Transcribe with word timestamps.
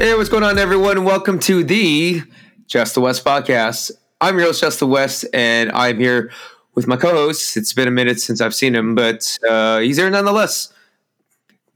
Hey, 0.00 0.14
what's 0.14 0.30
going 0.30 0.44
on, 0.44 0.58
everyone? 0.58 1.04
Welcome 1.04 1.38
to 1.40 1.62
the 1.62 2.22
Just 2.66 2.94
the 2.94 3.02
West 3.02 3.22
podcast. 3.22 3.90
I'm 4.18 4.38
your 4.38 4.46
host, 4.46 4.62
Just 4.62 4.80
the 4.80 4.86
West, 4.86 5.26
and 5.34 5.70
I'm 5.72 5.98
here 5.98 6.32
with 6.74 6.86
my 6.86 6.96
co-host. 6.96 7.58
It's 7.58 7.74
been 7.74 7.86
a 7.86 7.90
minute 7.90 8.18
since 8.18 8.40
I've 8.40 8.54
seen 8.54 8.74
him, 8.74 8.94
but 8.94 9.36
uh, 9.46 9.80
he's 9.80 9.98
here 9.98 10.08
nonetheless. 10.08 10.72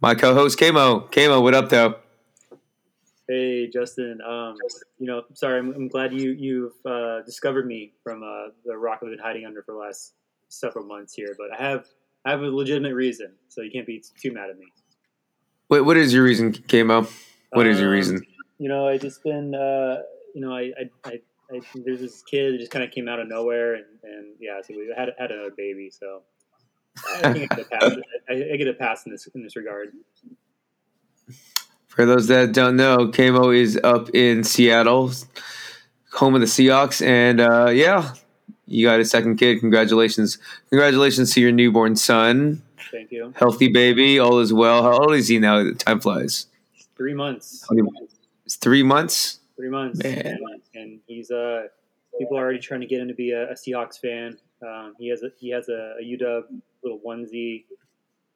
My 0.00 0.14
co-host, 0.14 0.58
Kamo. 0.58 1.00
Kamo, 1.00 1.42
what 1.42 1.52
up, 1.52 1.68
though? 1.68 1.96
Hey, 3.28 3.68
Justin. 3.70 4.22
Um, 4.22 4.56
you 4.98 5.06
know, 5.06 5.24
sorry, 5.34 5.58
I'm, 5.58 5.74
I'm 5.74 5.88
glad 5.88 6.14
you 6.14 6.30
you've 6.30 6.86
uh, 6.86 7.20
discovered 7.26 7.66
me 7.66 7.92
from 8.02 8.22
uh, 8.22 8.52
the 8.64 8.74
rock 8.74 9.00
I've 9.02 9.10
been 9.10 9.18
hiding 9.18 9.44
under 9.44 9.62
for 9.62 9.72
the 9.72 9.78
last 9.78 10.14
several 10.48 10.86
months 10.86 11.12
here, 11.12 11.36
but 11.36 11.52
I 11.52 11.62
have 11.62 11.88
I 12.24 12.30
have 12.30 12.40
a 12.40 12.46
legitimate 12.46 12.94
reason, 12.94 13.34
so 13.50 13.60
you 13.60 13.70
can't 13.70 13.86
be 13.86 14.02
too 14.18 14.32
mad 14.32 14.48
at 14.48 14.58
me. 14.58 14.72
Wait, 15.68 15.82
what 15.82 15.98
is 15.98 16.14
your 16.14 16.24
reason, 16.24 16.54
Kamo? 16.54 17.06
What 17.54 17.66
is 17.66 17.78
your 17.78 17.88
Um, 17.88 17.94
reason? 17.94 18.22
You 18.58 18.68
know, 18.68 18.86
I 18.86 18.98
just 18.98 19.22
been, 19.22 19.54
uh, 19.54 20.02
you 20.34 20.40
know, 20.40 20.52
I, 20.52 20.72
I, 20.78 20.90
I, 21.04 21.20
I 21.52 21.60
there's 21.84 22.00
this 22.00 22.22
kid 22.22 22.54
that 22.54 22.58
just 22.58 22.70
kind 22.70 22.84
of 22.84 22.90
came 22.90 23.08
out 23.08 23.18
of 23.20 23.28
nowhere, 23.28 23.74
and, 23.74 23.84
and 24.02 24.26
yeah, 24.40 24.60
so 24.62 24.74
we 24.76 24.92
had 24.96 25.10
had 25.18 25.30
another 25.30 25.50
baby, 25.56 25.90
so 25.90 26.22
I 27.22 27.32
think 27.32 27.52
I 27.52 27.56
get 27.56 27.66
a 27.66 27.68
pass. 27.68 27.96
I, 28.28 28.32
I 28.52 28.56
get 28.56 28.68
a 28.68 28.74
pass 28.74 29.06
in 29.06 29.12
this 29.12 29.26
in 29.34 29.42
this 29.42 29.56
regard. 29.56 29.88
For 31.88 32.06
those 32.06 32.26
that 32.28 32.52
don't 32.52 32.76
know, 32.76 33.08
Kamo 33.08 33.50
is 33.50 33.78
up 33.84 34.10
in 34.14 34.42
Seattle, 34.44 35.12
home 36.12 36.34
of 36.34 36.40
the 36.40 36.46
Seahawks, 36.46 37.04
and 37.04 37.40
uh, 37.40 37.70
yeah, 37.72 38.14
you 38.66 38.86
got 38.86 39.00
a 39.00 39.04
second 39.04 39.36
kid. 39.36 39.60
Congratulations! 39.60 40.38
Congratulations 40.70 41.32
to 41.34 41.40
your 41.40 41.52
newborn 41.52 41.96
son. 41.96 42.62
Thank 42.90 43.10
you. 43.12 43.32
Healthy 43.36 43.68
baby, 43.68 44.18
all 44.18 44.38
is 44.38 44.52
well. 44.52 44.82
How 44.82 44.92
old 44.92 45.14
is 45.14 45.28
he 45.28 45.38
now? 45.38 45.72
Time 45.72 46.00
flies. 46.00 46.46
Three 46.96 47.14
months. 47.14 47.64
It's 48.44 48.56
three 48.56 48.82
months. 48.82 49.40
Three 49.56 49.68
months, 49.68 50.02
Man. 50.02 50.26
and, 50.26 50.62
and 50.74 51.00
he's 51.06 51.30
uh 51.30 51.68
people 52.18 52.36
are 52.36 52.42
already 52.42 52.58
trying 52.58 52.80
to 52.80 52.86
get 52.86 53.00
him 53.00 53.08
to 53.08 53.14
be 53.14 53.32
a, 53.32 53.50
a 53.50 53.54
Seahawks 53.54 54.00
fan. 54.00 54.38
Um, 54.62 54.94
he 54.98 55.08
has 55.08 55.22
a 55.22 55.30
he 55.38 55.50
has 55.50 55.68
a, 55.68 55.94
a 56.00 56.02
UW 56.02 56.44
little 56.82 57.00
onesie. 57.06 57.64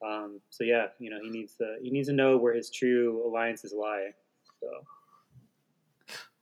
Um, 0.04 0.40
so 0.50 0.64
yeah, 0.64 0.86
you 0.98 1.10
know 1.10 1.18
he 1.22 1.30
needs 1.30 1.54
to 1.54 1.76
he 1.82 1.90
needs 1.90 2.08
to 2.08 2.14
know 2.14 2.36
where 2.36 2.54
his 2.54 2.70
true 2.70 3.22
alliances 3.26 3.72
lie. 3.72 4.10
So 4.60 4.68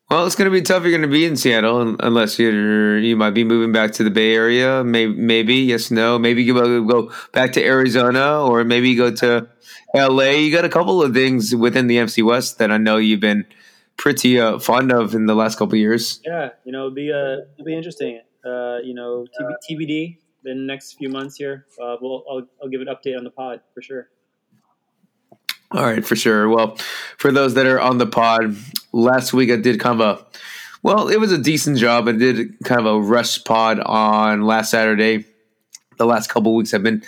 Well, 0.09 0.25
it's 0.25 0.37
going 0.37 0.51
to 0.51 0.53
be 0.53 0.63
tough. 0.63 0.85
You're 0.85 0.93
going 0.93 1.03
to 1.03 1.09
be 1.09 1.25
in 1.25 1.37
Seattle 1.37 1.97
unless 1.99 2.39
you're 2.39 2.97
you 2.99 3.17
might 3.17 3.31
be 3.31 3.43
moving 3.43 3.73
back 3.73 3.91
to 3.93 4.05
the 4.05 4.11
Bay 4.11 4.35
Area. 4.37 4.85
Maybe, 4.85 5.13
maybe 5.13 5.57
yes, 5.57 5.91
no. 5.91 6.17
Maybe 6.17 6.45
you 6.45 6.55
go 6.55 7.13
back 7.33 7.53
to 7.55 7.65
Arizona, 7.65 8.45
or 8.45 8.63
maybe 8.63 8.95
go 8.95 9.11
to 9.11 9.49
L.A. 9.97 10.41
You 10.41 10.53
got 10.53 10.65
a 10.65 10.69
couple 10.69 11.03
of 11.03 11.13
things 11.13 11.57
within 11.57 11.89
the 11.89 11.97
NFC 11.97 12.25
West 12.25 12.59
that 12.59 12.71
I 12.71 12.77
know 12.77 12.99
you've 12.99 13.19
been 13.19 13.47
pretty 13.97 14.39
uh, 14.39 14.61
fond 14.61 14.93
of 14.93 15.13
in 15.13 15.27
the 15.27 15.35
last 15.35 15.59
couple 15.59 15.75
of 15.75 15.81
years. 15.81 16.21
yeah, 16.25 16.51
you 16.65 16.71
know 16.71 16.87
it'll 16.87 16.95
be 16.95 17.13
uh 17.13 17.43
it'll 17.55 17.65
be 17.65 17.75
interesting. 17.77 18.21
Uh, 18.45 18.79
you 18.85 18.95
know 18.95 19.27
TB, 19.41 19.55
TBD 19.69 20.19
the 20.45 20.55
next 20.55 20.93
few 20.99 21.09
months 21.09 21.37
here. 21.37 21.67
Uh, 21.83 21.97
we'll 22.01 22.23
I'll, 22.31 22.47
I'll 22.63 22.69
give 22.69 22.81
an 22.81 22.87
update 22.87 23.19
on 23.19 23.25
the 23.25 23.31
pod 23.31 23.61
for 23.75 23.83
sure. 23.83 24.09
All 25.73 25.83
right, 25.83 26.05
for 26.05 26.17
sure. 26.17 26.49
Well, 26.49 26.77
for 27.19 27.33
those 27.33 27.55
that 27.55 27.67
are 27.67 27.81
on 27.81 27.99
the 27.99 28.07
pod, 28.07 28.57
last 28.93 29.33
week 29.33 29.51
I 29.51 29.57
did 29.57 29.81
kind 29.81 30.01
of 30.01 30.19
a 30.19 30.27
well, 30.83 31.09
it 31.09 31.19
was 31.19 31.33
a 31.33 31.39
decent 31.39 31.79
job. 31.79 32.07
I 32.07 32.13
did 32.13 32.55
kind 32.63 32.81
of 32.81 32.87
a 32.87 33.01
rush 33.01 33.43
pod 33.43 33.81
on 33.81 34.43
last 34.43 34.71
Saturday. 34.71 35.25
The 35.99 36.07
last 36.07 36.31
couple 36.31 36.55
weeks 36.55 36.73
I've 36.73 36.85
been 36.85 37.03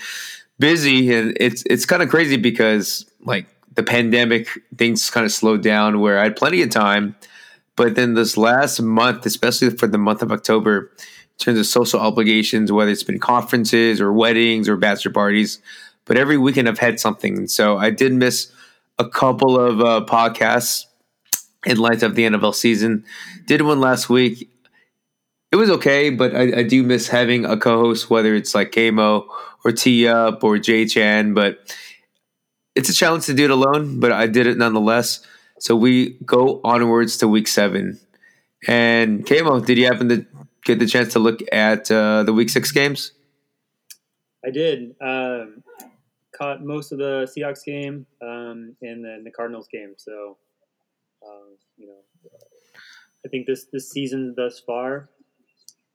busy, 0.58 1.14
and 1.14 1.36
it's 1.38 1.62
it's 1.66 1.86
kind 1.86 2.02
of 2.02 2.08
crazy 2.08 2.36
because 2.36 3.08
like 3.20 3.46
the 3.74 3.84
pandemic, 3.84 4.48
things 4.76 5.08
kind 5.10 5.24
of 5.24 5.30
slowed 5.30 5.62
down 5.62 6.00
where 6.00 6.18
I 6.18 6.24
had 6.24 6.36
plenty 6.36 6.62
of 6.62 6.70
time, 6.70 7.14
but 7.76 7.94
then 7.94 8.14
this 8.14 8.36
last 8.36 8.82
month, 8.82 9.24
especially 9.24 9.70
for 9.70 9.86
the 9.86 9.98
month 9.98 10.22
of 10.22 10.32
October, 10.32 10.90
in 10.98 11.44
terms 11.44 11.60
of 11.60 11.66
social 11.66 12.00
obligations, 12.00 12.72
whether 12.72 12.90
it's 12.90 13.04
been 13.04 13.20
conferences 13.20 14.00
or 14.00 14.12
weddings 14.12 14.68
or 14.68 14.76
bachelor 14.76 15.12
parties, 15.12 15.60
but 16.08 16.16
every 16.16 16.38
weekend 16.38 16.68
I've 16.68 16.78
had 16.78 16.98
something. 16.98 17.46
So 17.46 17.76
I 17.76 17.90
did 17.90 18.12
miss 18.12 18.50
a 18.98 19.08
couple 19.08 19.60
of 19.60 19.80
uh, 19.80 20.04
podcasts 20.06 20.86
in 21.64 21.76
light 21.76 22.02
of 22.02 22.14
the 22.16 22.24
NFL 22.24 22.54
season. 22.54 23.04
Did 23.46 23.62
one 23.62 23.80
last 23.80 24.08
week. 24.08 24.50
It 25.52 25.56
was 25.56 25.70
okay, 25.70 26.10
but 26.10 26.34
I, 26.34 26.58
I 26.58 26.62
do 26.62 26.82
miss 26.82 27.08
having 27.08 27.44
a 27.44 27.56
co-host, 27.56 28.10
whether 28.10 28.34
it's 28.34 28.54
like 28.54 28.72
Kamo 28.72 29.28
or 29.64 29.72
T 29.72 30.08
Up 30.08 30.42
or 30.42 30.58
J 30.58 30.86
Chan. 30.86 31.34
But 31.34 31.74
it's 32.74 32.88
a 32.88 32.94
challenge 32.94 33.26
to 33.26 33.34
do 33.34 33.44
it 33.44 33.50
alone, 33.50 34.00
but 34.00 34.12
I 34.12 34.26
did 34.26 34.46
it 34.46 34.58
nonetheless. 34.58 35.20
So 35.58 35.76
we 35.76 36.18
go 36.24 36.60
onwards 36.64 37.18
to 37.18 37.28
week 37.28 37.48
seven. 37.48 37.98
And 38.66 39.26
Kamo, 39.26 39.60
did 39.60 39.78
you 39.78 39.86
happen 39.86 40.08
to 40.08 40.26
get 40.64 40.78
the 40.78 40.86
chance 40.86 41.12
to 41.12 41.18
look 41.18 41.40
at 41.52 41.90
uh, 41.90 42.24
the 42.24 42.32
week 42.32 42.50
six 42.50 42.72
games? 42.72 43.12
I 44.44 44.50
did. 44.50 44.94
Um, 45.00 45.62
caught 46.38 46.64
most 46.64 46.92
of 46.92 46.98
the 46.98 47.28
Seahawks 47.36 47.64
game 47.64 48.06
um, 48.22 48.76
and 48.82 49.04
then 49.04 49.22
the 49.24 49.30
Cardinals 49.30 49.68
game. 49.70 49.94
So, 49.96 50.36
um, 51.26 51.56
you 51.76 51.88
know, 51.88 52.30
I 53.24 53.28
think 53.28 53.46
this 53.46 53.66
this 53.72 53.90
season 53.90 54.34
thus 54.36 54.60
far, 54.60 55.10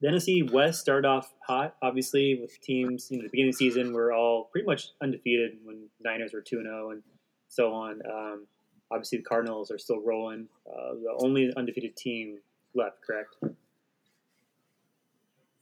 the 0.01 0.09
NFC 0.09 0.51
West 0.51 0.81
started 0.81 1.07
off 1.07 1.33
hot. 1.47 1.75
Obviously, 1.81 2.39
with 2.41 2.59
teams. 2.61 3.07
You 3.09 3.17
know, 3.17 3.23
the 3.23 3.29
beginning 3.29 3.49
of 3.49 3.57
the 3.57 3.65
season 3.65 3.93
we're 3.93 4.13
all 4.13 4.49
pretty 4.51 4.67
much 4.67 4.89
undefeated 5.01 5.57
when 5.63 5.87
Niners 6.01 6.33
were 6.33 6.41
two 6.41 6.57
and 6.57 6.65
zero 6.65 6.91
and 6.91 7.01
so 7.47 7.73
on. 7.73 8.01
Um, 8.09 8.47
obviously, 8.91 9.19
the 9.19 9.23
Cardinals 9.23 9.71
are 9.71 9.77
still 9.77 10.01
rolling. 10.01 10.47
Uh, 10.67 10.95
the 10.95 11.15
only 11.23 11.53
undefeated 11.55 11.95
team 11.95 12.39
left. 12.75 12.97
Correct. 13.05 13.35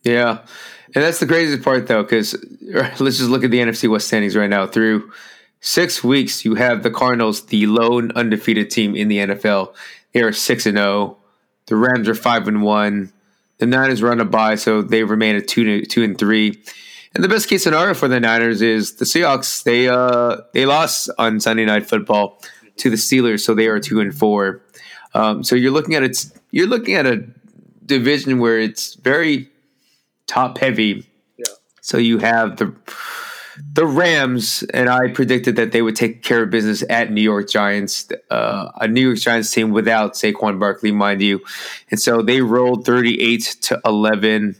Yeah, 0.03 0.39
and 0.93 1.03
that's 1.03 1.19
the 1.19 1.27
craziest 1.27 1.63
part, 1.63 1.87
though, 1.87 2.03
because 2.03 2.33
let's 2.61 3.17
just 3.17 3.29
look 3.29 3.43
at 3.43 3.51
the 3.51 3.59
NFC 3.59 3.89
West 3.89 4.07
standings 4.07 4.35
right 4.35 4.49
now. 4.49 4.67
Through 4.67 5.11
six 5.59 6.03
weeks, 6.03 6.43
you 6.43 6.55
have 6.55 6.83
the 6.83 6.91
Cardinals, 6.91 7.45
the 7.45 7.67
lone 7.67 8.11
undefeated 8.13 8.69
team 8.69 8.95
in 8.95 9.07
the 9.07 9.17
NFL. 9.17 9.73
They 10.13 10.21
are 10.21 10.33
six 10.33 10.65
and 10.65 10.77
zero. 10.77 11.17
The 11.67 11.75
Rams 11.75 12.09
are 12.09 12.15
five 12.15 12.47
and 12.47 12.63
one. 12.63 13.13
The 13.59 13.67
Niners 13.67 14.01
run 14.01 14.19
a 14.19 14.25
bye, 14.25 14.55
so 14.55 14.81
they 14.81 15.03
remain 15.03 15.35
at 15.35 15.47
two 15.47 15.85
two 15.85 16.03
and 16.03 16.17
three. 16.17 16.61
And 17.13 17.23
the 17.23 17.29
best 17.29 17.47
case 17.47 17.63
scenario 17.63 17.93
for 17.93 18.07
the 18.07 18.19
Niners 18.19 18.61
is 18.61 18.95
the 18.95 19.05
Seahawks. 19.05 19.63
They 19.63 19.87
uh 19.87 20.37
they 20.53 20.65
lost 20.65 21.09
on 21.17 21.39
Sunday 21.39 21.65
Night 21.65 21.85
Football 21.87 22.41
to 22.77 22.89
the 22.89 22.95
Steelers, 22.95 23.41
so 23.41 23.53
they 23.53 23.67
are 23.67 23.79
two 23.79 23.99
and 23.99 24.13
four. 24.13 24.61
Um, 25.13 25.43
so 25.43 25.55
you're 25.55 25.71
looking 25.71 25.95
at 25.95 26.03
it. 26.03 26.25
You're 26.51 26.67
looking 26.67 26.95
at 26.95 27.05
a 27.05 27.25
division 27.85 28.39
where 28.39 28.59
it's 28.59 28.95
very 28.95 29.49
top 30.31 30.57
heavy. 30.57 31.05
Yeah. 31.37 31.45
So 31.81 31.97
you 31.97 32.19
have 32.19 32.57
the 32.57 32.73
the 33.73 33.85
Rams, 33.85 34.63
and 34.73 34.89
I 34.89 35.09
predicted 35.09 35.55
that 35.57 35.71
they 35.71 35.81
would 35.81 35.95
take 35.95 36.23
care 36.23 36.43
of 36.43 36.49
business 36.49 36.83
at 36.89 37.11
New 37.11 37.21
York 37.21 37.49
Giants, 37.49 38.07
uh, 38.29 38.71
a 38.79 38.87
New 38.87 39.01
York 39.01 39.19
Giants 39.19 39.51
team 39.51 39.71
without 39.71 40.13
Saquon 40.13 40.57
Barkley, 40.57 40.91
mind 40.91 41.21
you, 41.21 41.41
and 41.91 41.99
so 41.99 42.21
they 42.21 42.41
rolled 42.41 42.85
thirty 42.85 43.21
eight 43.21 43.57
to 43.63 43.79
eleven, 43.85 44.55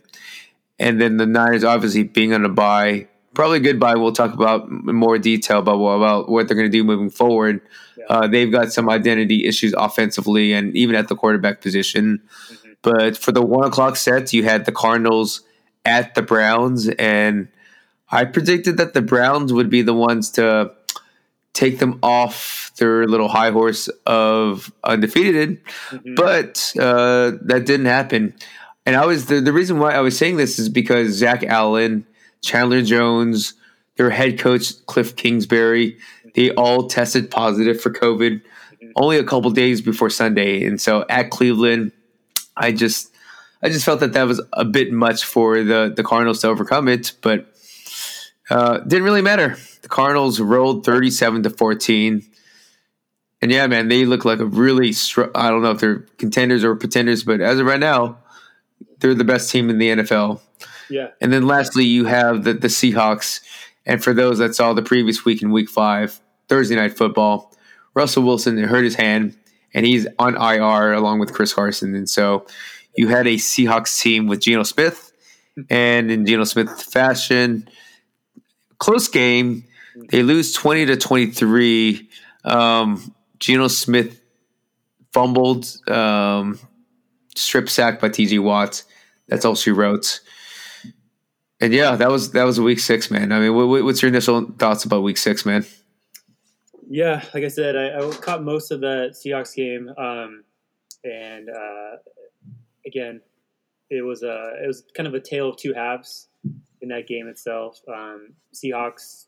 and 0.78 1.00
then 1.00 1.18
the 1.18 1.26
Niners 1.26 1.64
obviously 1.64 2.04
being 2.04 2.34
on 2.34 2.44
a 2.46 2.50
bye, 2.50 3.08
probably 3.34 3.58
a 3.58 3.62
good 3.62 3.80
bye. 3.80 3.96
We'll 3.96 4.12
talk 4.12 4.34
about 4.34 4.68
in 4.68 4.96
more 4.96 5.18
detail 5.18 5.60
about 5.60 5.80
what, 5.80 5.92
about 5.92 6.30
what 6.30 6.48
they're 6.48 6.58
going 6.58 6.72
to 6.72 6.78
do 6.78 6.84
moving 6.84 7.10
forward. 7.10 7.62
Yeah. 7.98 8.06
Uh, 8.10 8.28
they've 8.28 8.52
got 8.52 8.74
some 8.74 8.90
identity 8.90 9.46
issues 9.48 9.74
offensively 9.78 10.54
and 10.54 10.76
even 10.76 10.96
at 10.96 11.08
the 11.08 11.16
quarterback 11.16 11.62
position. 11.62 12.22
Mhm. 12.52 12.76
But 12.82 13.18
for 13.18 13.32
the 13.32 13.42
one 13.42 13.68
o'clock 13.68 13.96
sets, 13.96 14.34
you 14.34 14.44
had 14.44 14.66
the 14.66 14.72
Cardinals 14.72 15.42
at 15.86 16.16
the 16.16 16.22
Browns, 16.22 16.88
and 16.88 17.48
I 18.10 18.26
predicted 18.26 18.78
that 18.78 18.94
the 18.94 19.02
Browns 19.02 19.54
would 19.54 19.70
be 19.70 19.82
the 19.82 19.94
ones 19.94 20.30
to 20.32 20.72
take 21.54 21.80
them 21.80 22.00
off 22.02 22.72
their 22.78 23.06
little 23.08 23.28
high 23.28 23.52
horse 23.52 23.90
of 24.06 24.72
undefeated. 24.84 25.62
Mhm. 25.90 26.16
But 26.16 26.74
uh, 26.80 27.34
that 27.42 27.66
didn't 27.66 27.88
happen. 27.88 28.34
And 28.86 28.96
I 28.96 29.06
was 29.06 29.26
the, 29.28 29.42
the 29.42 29.54
reason 29.54 29.80
why 29.80 29.94
I 29.94 30.00
was 30.00 30.18
saying 30.18 30.38
this 30.38 30.58
is 30.60 30.70
because 30.70 31.12
Zach 31.12 31.44
Allen, 31.44 32.06
Chandler 32.42 32.82
Jones, 32.82 33.54
their 33.98 34.10
head 34.10 34.40
coach 34.40 34.84
Cliff 34.86 35.16
Kingsbury, 35.16 35.98
they 36.36 36.52
all 36.52 36.88
tested 36.88 37.30
positive 37.30 37.80
for 37.82 37.92
COVID 37.92 38.42
only 38.96 39.18
a 39.18 39.24
couple 39.24 39.52
days 39.52 39.82
before 39.82 40.10
Sunday. 40.10 40.66
And 40.66 40.80
so 40.82 41.06
at 41.10 41.30
Cleveland, 41.30 41.92
I 42.58 42.72
just 42.72 43.11
I 43.64 43.70
just 43.70 43.86
felt 43.86 44.00
that 44.00 44.14
that 44.14 44.24
was 44.24 44.42
a 44.54 44.66
bit 44.66 44.92
much 44.92 45.24
for 45.24 45.64
the 45.64 45.94
the 45.96 46.04
Cardinals 46.04 46.42
to 46.42 46.48
overcome 46.48 46.88
it, 46.88 47.14
but 47.22 47.48
uh, 48.50 48.80
didn't 48.80 49.04
really 49.04 49.22
matter. 49.22 49.58
The 49.82 49.90
Cardinals 49.90 50.40
rolled 50.40 50.86
thirty 50.86 51.12
seven 51.12 51.44
to 51.44 51.50
fourteen, 51.50 52.24
and 53.42 53.52
yeah, 53.52 53.68
man, 53.68 53.88
they 53.88 54.06
look 54.06 54.26
like 54.26 54.40
a 54.40 54.46
really 54.46 54.94
str- 54.94 55.32
I 55.36 55.50
don't 55.50 55.62
know 55.62 55.72
if 55.72 55.80
they're 55.80 56.06
contenders 56.18 56.64
or 56.64 56.76
pretenders, 56.76 57.24
but 57.24 57.42
as 57.42 57.60
of 57.60 57.66
right 57.66 57.80
now, 57.80 58.18
they're 59.00 59.14
the 59.14 59.24
best 59.24 59.52
team 59.52 59.70
in 59.70 59.78
the 59.78 59.90
NFL. 59.90 60.40
yeah. 60.90 61.10
And 61.20 61.34
then 61.34 61.48
lastly, 61.48 61.86
you 61.86 62.06
have 62.06 62.44
the, 62.44 62.54
the 62.54 62.68
Seahawks. 62.68 63.42
And 63.86 64.04
for 64.04 64.14
those 64.14 64.38
that 64.38 64.54
saw 64.54 64.74
the 64.74 64.84
previous 64.84 65.26
week 65.26 65.42
in 65.42 65.52
week 65.52 65.70
five, 65.70 66.20
Thursday 66.48 66.76
night 66.76 66.96
football, 66.96 67.54
Russell 67.96 68.24
Wilson 68.24 68.58
hurt 68.58 68.84
his 68.84 68.96
hand 68.96 69.36
and 69.74 69.86
he's 69.86 70.06
on 70.20 70.36
IR 70.36 70.94
along 70.94 71.20
with 71.20 71.34
Chris 71.34 71.54
Carson. 71.54 71.96
And 71.96 72.10
so 72.10 72.46
you 72.96 73.08
had 73.08 73.28
a 73.28 73.36
Seahawks 73.36 74.02
team 74.02 74.28
with 74.28 74.42
Geno 74.42 74.64
Smith, 74.64 75.12
and 75.70 76.12
in 76.12 76.26
Geno 76.26 76.44
Smith 76.44 76.70
fashion, 76.82 77.68
close 78.78 79.08
game. 79.08 79.66
They 80.10 80.24
lose 80.24 80.54
twenty 80.54 80.86
to 80.86 80.98
twenty 80.98 81.28
three. 81.32 82.10
Um, 82.44 83.14
Geno 83.40 83.68
Smith 83.68 84.22
fumbled, 85.12 85.66
um, 85.90 86.60
strip 87.36 87.70
sack 87.70 88.00
by 88.00 88.10
T.J. 88.10 88.40
Watt. 88.40 88.84
That's 89.28 89.46
all 89.46 89.56
she 89.56 89.72
wrote. 89.72 90.22
And 91.60 91.74
yeah, 91.74 91.96
that 91.96 92.10
was 92.10 92.32
that 92.32 92.44
was 92.44 92.58
a 92.58 92.64
week 92.64 92.80
six, 92.80 93.12
man. 93.12 93.32
I 93.32 93.40
mean, 93.40 93.56
what, 93.56 93.84
what's 93.84 94.02
your 94.02 94.10
initial 94.10 94.52
thoughts 94.58 94.84
about 94.84 95.04
week 95.04 95.18
six, 95.18 95.46
man? 95.46 95.66
Yeah, 96.90 97.24
like 97.34 97.44
I 97.44 97.48
said, 97.48 97.78
I, 97.78 98.00
I 98.00 98.12
caught 98.16 98.44
most 98.44 98.72
of 98.72 98.82
the 98.82 99.14
Seahawks 99.14 99.56
game, 99.56 99.90
um, 99.98 100.44
and 101.04 101.50
uh, 101.50 101.98
again, 102.86 103.22
it 103.90 104.04
was 104.04 104.24
a 104.24 104.54
it 104.64 104.68
was 104.68 104.84
kind 104.96 105.08
of 105.08 105.14
a 105.14 105.20
tale 105.20 105.50
of 105.50 105.58
two 105.58 105.74
halves 105.74 106.28
in 106.82 106.90
that 106.90 107.08
game 107.08 107.28
itself. 107.28 107.80
Um, 107.88 108.34
Seahawks 108.54 109.26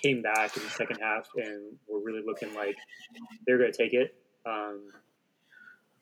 came 0.00 0.22
back 0.22 0.56
in 0.56 0.62
the 0.62 0.70
second 0.70 0.98
half 1.00 1.28
and 1.36 1.76
were 1.88 2.00
really 2.00 2.22
looking 2.24 2.54
like 2.54 2.76
they're 3.46 3.58
going 3.58 3.72
to 3.72 3.76
take 3.76 3.92
it. 3.92 4.14
Um, 4.46 4.90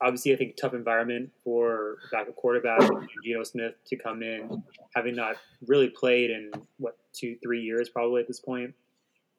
obviously, 0.01 0.35
I 0.35 0.37
think 0.37 0.57
tough 0.57 0.75
environment 0.75 1.31
for 1.43 1.97
backup 2.13 2.37
quarterback 2.37 2.81
Geno 3.25 3.45
Smith 3.45 3.75
to 3.87 3.97
come 3.97 4.23
in, 4.23 4.63
having 4.95 5.17
not 5.17 5.37
really 5.67 5.89
played 5.89 6.31
in 6.31 6.51
what 6.79 6.97
two, 7.13 7.37
three 7.43 7.63
years 7.63 7.89
probably 7.89 8.21
at 8.21 8.29
this 8.29 8.41
point. 8.41 8.75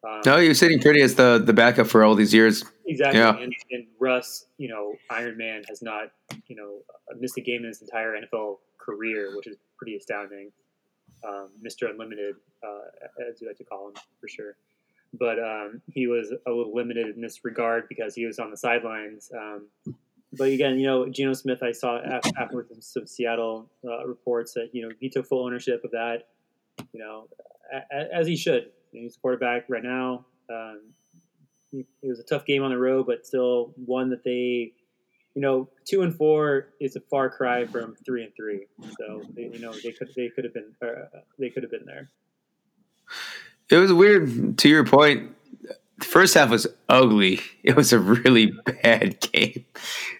Um, 0.07 0.21
no, 0.25 0.37
you're 0.37 0.53
sitting 0.53 0.79
pretty 0.79 1.01
as 1.01 1.15
the 1.15 1.41
the 1.43 1.53
backup 1.53 1.87
for 1.87 2.03
all 2.03 2.15
these 2.15 2.33
years. 2.33 2.63
Exactly. 2.85 3.19
Yeah. 3.19 3.35
And, 3.37 3.53
and, 3.71 3.87
Russ, 3.99 4.45
you 4.57 4.69
know, 4.69 4.93
Iron 5.09 5.37
Man 5.37 5.63
has 5.67 5.81
not, 5.81 6.11
you 6.47 6.55
know, 6.55 6.79
missed 7.19 7.37
a 7.37 7.41
game 7.41 7.61
in 7.61 7.67
his 7.67 7.81
entire 7.81 8.13
NFL 8.13 8.57
career, 8.77 9.35
which 9.35 9.47
is 9.47 9.57
pretty 9.77 9.95
astounding. 9.95 10.51
Um, 11.27 11.49
Mr. 11.65 11.89
Unlimited, 11.89 12.35
uh, 12.63 13.29
as 13.29 13.41
you 13.41 13.47
like 13.47 13.57
to 13.57 13.63
call 13.63 13.89
him, 13.89 13.95
for 14.19 14.27
sure. 14.27 14.57
But 15.13 15.39
um, 15.39 15.81
he 15.91 16.07
was 16.07 16.31
a 16.31 16.51
little 16.51 16.75
limited 16.75 17.15
in 17.15 17.21
this 17.21 17.43
regard 17.45 17.87
because 17.87 18.15
he 18.15 18.25
was 18.25 18.37
on 18.37 18.51
the 18.51 18.57
sidelines. 18.57 19.31
Um, 19.35 19.67
but 20.33 20.49
again, 20.49 20.77
you 20.77 20.85
know, 20.85 21.07
Geno 21.07 21.33
Smith, 21.33 21.63
I 21.63 21.71
saw 21.71 21.99
after 22.37 22.65
some 22.79 23.07
Seattle 23.07 23.69
uh, 23.87 24.05
reports 24.05 24.53
that 24.53 24.69
you 24.73 24.81
know 24.81 24.93
he 24.99 25.09
took 25.09 25.25
full 25.25 25.45
ownership 25.45 25.83
of 25.83 25.91
that. 25.91 26.27
You 26.91 26.99
know, 26.99 27.27
as 27.91 28.27
he 28.27 28.35
should. 28.35 28.71
He's 28.91 29.15
a 29.15 29.19
quarterback 29.19 29.65
right 29.69 29.83
now. 29.83 30.25
Um, 30.49 30.81
it 31.73 32.07
was 32.07 32.19
a 32.19 32.23
tough 32.23 32.45
game 32.45 32.63
on 32.63 32.71
the 32.71 32.77
road, 32.77 33.05
but 33.05 33.25
still 33.25 33.73
one 33.85 34.09
that 34.09 34.23
they, 34.23 34.73
you 35.35 35.41
know, 35.41 35.69
two 35.83 36.01
and 36.01 36.15
four 36.15 36.69
is 36.79 36.95
a 36.95 37.01
far 37.01 37.29
cry 37.29 37.65
from 37.65 37.95
three 38.05 38.23
and 38.23 38.33
three. 38.35 38.65
So 38.97 39.21
they, 39.35 39.43
you 39.53 39.59
know 39.59 39.73
they 39.73 39.91
could 39.91 40.09
they 40.15 40.29
could 40.29 40.45
have 40.45 40.53
been 40.53 40.71
uh, 40.81 41.19
they 41.37 41.49
could 41.49 41.63
have 41.63 41.71
been 41.71 41.85
there. 41.85 42.09
It 43.69 43.77
was 43.77 43.91
weird. 43.91 44.57
To 44.59 44.69
your 44.69 44.85
point, 44.85 45.35
the 45.97 46.05
first 46.05 46.33
half 46.33 46.49
was 46.49 46.65
ugly. 46.87 47.41
It 47.63 47.75
was 47.75 47.91
a 47.91 47.99
really 47.99 48.53
bad 48.65 49.19
game. 49.33 49.65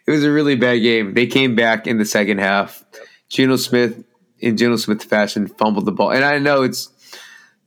It 0.05 0.11
was 0.11 0.23
a 0.23 0.31
really 0.31 0.55
bad 0.55 0.77
game. 0.79 1.13
They 1.13 1.27
came 1.27 1.55
back 1.55 1.87
in 1.87 1.97
the 1.97 2.05
second 2.05 2.39
half. 2.39 2.83
Yep. 2.93 3.07
Geno 3.29 3.55
Smith, 3.55 4.03
in 4.39 4.57
Geno 4.57 4.75
Smith 4.75 5.03
fashion, 5.03 5.47
fumbled 5.47 5.85
the 5.85 5.91
ball, 5.91 6.11
and 6.11 6.25
I 6.25 6.39
know 6.39 6.63
it's 6.63 6.89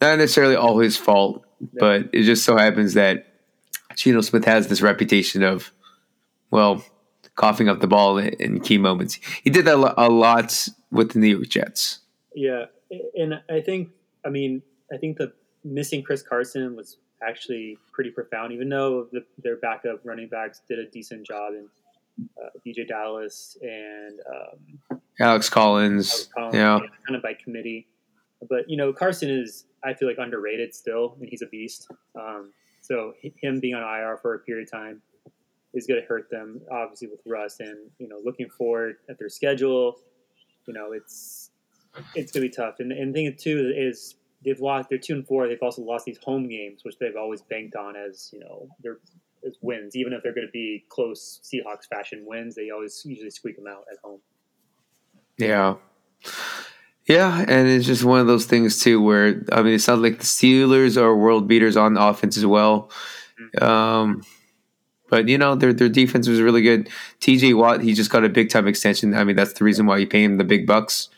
not 0.01 0.19
necessarily 0.19 0.55
all 0.55 0.79
his 0.79 0.97
fault, 0.97 1.45
yep. 1.61 1.71
but 1.79 2.11
it 2.13 2.25
just 2.25 2.45
so 2.45 2.57
happens 2.57 2.95
that 2.95 3.27
Geno 3.97 4.21
Smith 4.21 4.45
has 4.45 4.69
this 4.69 4.83
reputation 4.83 5.43
of, 5.43 5.73
well, 6.51 6.85
coughing 7.39 7.69
up 7.69 7.81
the 7.81 7.87
ball 7.87 8.19
in 8.19 8.61
key 8.61 8.77
moments. 8.77 9.19
He 9.45 9.49
did 9.49 9.65
that 9.65 9.95
a 9.97 10.11
lot 10.11 10.69
with 10.91 11.13
the 11.13 11.21
New 11.21 11.29
York 11.29 11.49
Jets. 11.49 12.01
Yeah, 12.35 12.65
and 13.15 13.41
I 13.49 13.61
think, 13.61 13.91
I 14.27 14.29
mean, 14.29 14.61
I 14.93 14.97
think 14.99 15.17
the 15.17 15.33
missing 15.65 16.03
Chris 16.03 16.23
Carson 16.23 16.77
was 16.77 16.99
actually 17.27 17.79
pretty 17.93 18.11
profound, 18.11 18.53
even 18.53 18.69
though 18.69 19.07
the, 19.13 19.25
their 19.43 19.57
backup 19.57 20.01
running 20.05 20.29
backs 20.29 20.63
did 20.69 20.79
a 20.81 20.87
decent 20.91 21.27
job 21.27 21.55
in 21.55 21.69
uh, 22.43 22.49
DeeJay 22.67 22.89
Dallas 22.89 23.57
and 23.63 24.21
um, 24.35 25.01
Alex 25.21 25.49
Collins. 25.49 26.11
Alex 26.11 26.29
Collins 26.35 26.55
yeah, 26.55 26.79
kind 27.07 27.17
of 27.17 27.23
by 27.23 27.35
committee. 27.35 27.87
But 28.49 28.69
you 28.69 28.77
know, 28.77 28.93
Carson 28.93 29.31
is 29.31 29.65
I 29.85 29.95
feel 29.95 30.09
like 30.09 30.19
underrated 30.19 30.75
still, 30.75 31.17
and 31.21 31.29
he's 31.29 31.43
a 31.43 31.47
beast. 31.47 31.89
Um, 32.19 32.53
so 32.81 33.15
him 33.23 33.61
being 33.61 33.75
on 33.75 33.83
IR 33.83 34.17
for 34.17 34.35
a 34.35 34.39
period 34.41 34.67
of 34.67 34.73
time 34.73 35.03
is 35.75 35.87
going 35.87 36.01
to 36.01 36.07
hurt 36.07 36.31
them, 36.31 36.61
obviously 36.71 37.09
with 37.09 37.21
Russ. 37.27 37.61
And 37.61 37.91
you 37.99 38.09
know, 38.09 38.21
looking 38.25 38.49
forward 38.49 38.97
at 39.09 39.19
their 39.19 39.29
schedule, 39.29 39.97
you 40.67 40.75
know, 40.75 40.93
it's 40.93 41.51
it's 42.15 42.33
going 42.33 42.43
to 42.43 42.49
be 42.49 42.55
tough. 42.55 42.77
And, 42.79 42.93
and 42.93 43.15
the 43.15 43.25
thing 43.25 43.37
too 43.39 43.73
is 43.77 44.17
they've 44.45 44.61
lost. 44.61 44.89
They're 44.89 44.99
two 44.99 45.15
and 45.15 45.27
four. 45.27 45.49
They've 45.49 45.59
also 45.63 45.83
lost 45.83 46.05
these 46.05 46.19
home 46.23 46.49
games, 46.49 46.81
which 46.85 46.99
they've 46.99 47.17
always 47.17 47.43
banked 47.43 47.77
on 47.77 47.97
as 47.97 48.31
you 48.33 48.41
know 48.41 48.69
their 48.83 48.99
as 49.47 49.57
wins. 49.61 49.97
Even 49.97 50.13
if 50.13 50.23
they're 50.23 50.35
going 50.35 50.47
to 50.47 50.53
be 50.53 50.85
close 50.89 51.41
Seahawks 51.43 51.87
fashion 51.89 52.25
wins, 52.27 52.55
they 52.55 52.71
always 52.71 53.03
usually 53.05 53.31
squeak 53.31 53.57
them 53.57 53.67
out 53.67 53.85
at 53.91 53.99
home. 54.03 54.21
Yeah. 55.39 55.77
Yeah, 57.07 57.43
and 57.49 57.67
it's 57.67 57.87
just 57.87 58.05
one 58.05 58.21
of 58.21 58.27
those 58.27 58.45
things 58.45 58.83
too, 58.83 59.01
where 59.01 59.43
I 59.51 59.63
mean, 59.63 59.73
it 59.73 59.81
sounds 59.81 60.03
like 60.03 60.19
the 60.19 60.25
Steelers 60.25 61.01
are 61.01 61.17
world 61.17 61.49
beaters 61.49 61.75
on 61.75 61.97
offense 61.97 62.37
as 62.37 62.45
well. 62.45 62.91
Mm-hmm. 63.41 63.65
Um, 63.65 64.23
but 65.09 65.29
you 65.29 65.39
know, 65.39 65.55
their 65.55 65.73
their 65.73 65.89
defense 65.89 66.29
was 66.29 66.41
really 66.41 66.63
good. 66.63 66.89
T.J. 67.21 67.55
Watt, 67.55 67.83
he 67.83 67.95
just 67.95 68.11
got 68.11 68.25
a 68.25 68.29
big 68.29 68.51
time 68.51 68.67
extension. 68.69 69.15
I 69.15 69.25
mean, 69.25 69.37
that's 69.37 69.55
the 69.55 69.65
reason 69.65 69.87
why 69.87 69.99
you 69.99 70.07
pay 70.07 70.23
him 70.23 70.37
the 70.37 70.45
big 70.45 70.67
bucks. 70.67 71.09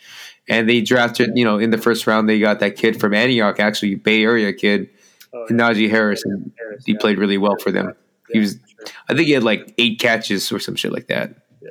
And 0.49 0.69
they 0.69 0.81
drafted, 0.81 1.31
you 1.37 1.45
know, 1.45 1.59
in 1.59 1.71
the 1.71 1.79
first 1.79 2.07
round, 2.07 2.29
they 2.29 2.41
got 2.41 2.59
that 2.61 2.77
kid 2.77 2.99
from 2.99 3.15
Antioch, 3.15 3.61
actually 3.61 3.95
Bay 3.95 4.25
Area 4.25 4.53
kid, 4.53 4.91
oh, 5.33 5.47
yeah. 5.49 5.57
Najee 5.57 5.89
Harris, 5.91 6.25
and 6.25 6.51
Harris, 6.59 6.85
he 6.85 6.93
yeah. 6.93 6.99
played 6.99 7.19
really 7.19 7.39
well 7.39 7.57
for 7.61 7.71
them. 7.71 7.95
He 8.33 8.41
was, 8.41 8.53
sure. 8.53 8.89
I 9.09 9.15
think 9.15 9.27
he 9.27 9.33
had 9.33 9.45
like 9.45 9.75
eight 9.79 10.01
catches 10.01 10.51
or 10.51 10.59
some 10.59 10.75
shit 10.77 10.93
like 10.93 11.07
that. 11.07 11.37
Yeah. 11.63 11.71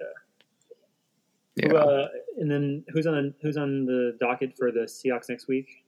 Yeah. 1.55 1.73
uh, 1.73 2.07
and 2.37 2.49
then 2.49 2.85
who's 2.93 3.05
on 3.05 3.13
the, 3.15 3.33
who's 3.41 3.57
on 3.57 3.85
the 3.85 4.15
docket 4.19 4.55
for 4.57 4.71
the 4.71 4.81
Seahawks 4.81 5.27
next 5.27 5.47
week? 5.47 5.83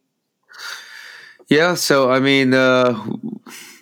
Yeah, 1.49 1.75
so 1.75 2.11
I 2.11 2.19
mean, 2.19 2.53
uh, 2.53 2.93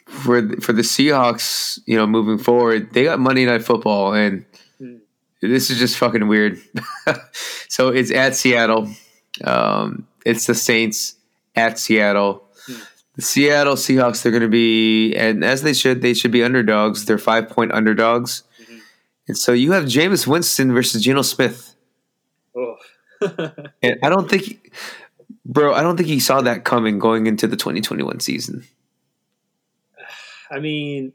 for 0.05 0.41
for 0.59 0.73
the 0.73 0.81
Seahawks, 0.81 1.79
you 1.85 1.95
know, 1.95 2.07
moving 2.07 2.37
forward, 2.37 2.93
they 2.93 3.03
got 3.03 3.19
Monday 3.19 3.45
Night 3.45 3.63
Football, 3.63 4.13
and 4.13 4.45
hmm. 4.77 4.97
this 5.41 5.69
is 5.69 5.79
just 5.79 5.97
fucking 5.97 6.27
weird. 6.27 6.59
so 7.67 7.89
it's 7.89 8.11
at 8.11 8.35
Seattle. 8.35 8.89
Um, 9.43 10.07
it's 10.25 10.47
the 10.47 10.55
Saints 10.55 11.15
at 11.55 11.79
Seattle. 11.79 12.43
Hmm. 12.65 12.81
The 13.15 13.21
Seattle 13.21 13.75
Seahawks, 13.75 14.23
they're 14.23 14.31
going 14.31 14.43
to 14.43 14.47
be, 14.47 15.13
and 15.15 15.43
as 15.43 15.61
they 15.61 15.73
should, 15.73 16.01
they 16.01 16.13
should 16.13 16.31
be 16.31 16.43
underdogs. 16.43 17.05
They're 17.05 17.17
five 17.17 17.49
point 17.49 17.71
underdogs. 17.71 18.43
Mm-hmm. 18.61 18.77
And 19.27 19.37
so 19.37 19.51
you 19.51 19.73
have 19.73 19.85
Jameis 19.85 20.25
Winston 20.25 20.73
versus 20.73 21.03
Geno 21.03 21.21
Smith. 21.21 21.75
Oh. 22.55 22.77
and 23.81 23.99
I 24.01 24.09
don't 24.09 24.29
think, 24.29 24.73
bro, 25.46 25.74
I 25.74 25.81
don't 25.81 25.98
think 25.98 26.10
he 26.10 26.19
saw 26.19 26.41
that 26.41 26.65
coming 26.65 27.00
going 27.00 27.27
into 27.27 27.48
the 27.48 27.58
2021 27.58 28.19
season. 28.19 28.65
I 30.51 30.60
mean, 30.60 31.13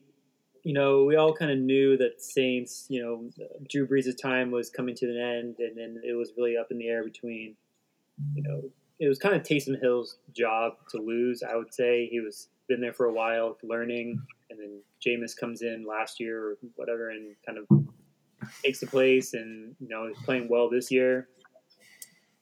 you 0.63 0.73
know, 0.73 1.05
we 1.05 1.17
all 1.17 1.35
kind 1.35 1.51
of 1.51 1.59
knew 1.59 1.97
that 1.99 2.23
Saints, 2.23 2.87
you 2.89 3.03
know, 3.03 3.31
Drew 3.69 3.87
Brees' 3.87 4.17
time 4.21 4.51
was 4.51 4.71
coming 4.71 4.95
to 4.97 5.07
an 5.07 5.19
end, 5.19 5.57
and 5.59 5.77
then 5.77 6.01
it 6.03 6.15
was 6.15 6.33
really 6.37 6.57
up 6.57 6.69
in 6.71 6.79
the 6.79 6.89
air 6.89 7.05
between, 7.05 7.57
you 8.35 8.43
know, 8.43 8.63
it 8.99 9.09
was 9.09 9.19
kind 9.19 9.35
of 9.35 9.43
Taysom 9.43 9.81
Hill's 9.81 10.19
job 10.35 10.75
to 10.91 10.99
lose. 10.99 11.43
I 11.43 11.57
would 11.57 11.75
say 11.75 12.07
he 12.07 12.21
was 12.21 12.49
been 12.67 12.81
there 12.81 12.95
for 12.95 13.07
a 13.07 13.13
while, 13.13 13.59
learning, 13.63 14.19
and 14.49 14.59
then 14.59 14.81
Jameis 15.05 15.37
comes 15.37 15.61
in 15.61 15.85
last 15.87 16.19
year 16.19 16.43
or 16.43 16.57
whatever, 16.77 17.11
and 17.11 17.35
kind 17.45 17.59
of 17.59 17.67
takes 18.63 18.81
the 18.81 18.87
place, 18.87 19.35
and 19.35 19.75
you 19.81 19.89
know, 19.89 20.09
he's 20.09 20.25
playing 20.25 20.49
well 20.49 20.71
this 20.71 20.91
year. 20.91 21.29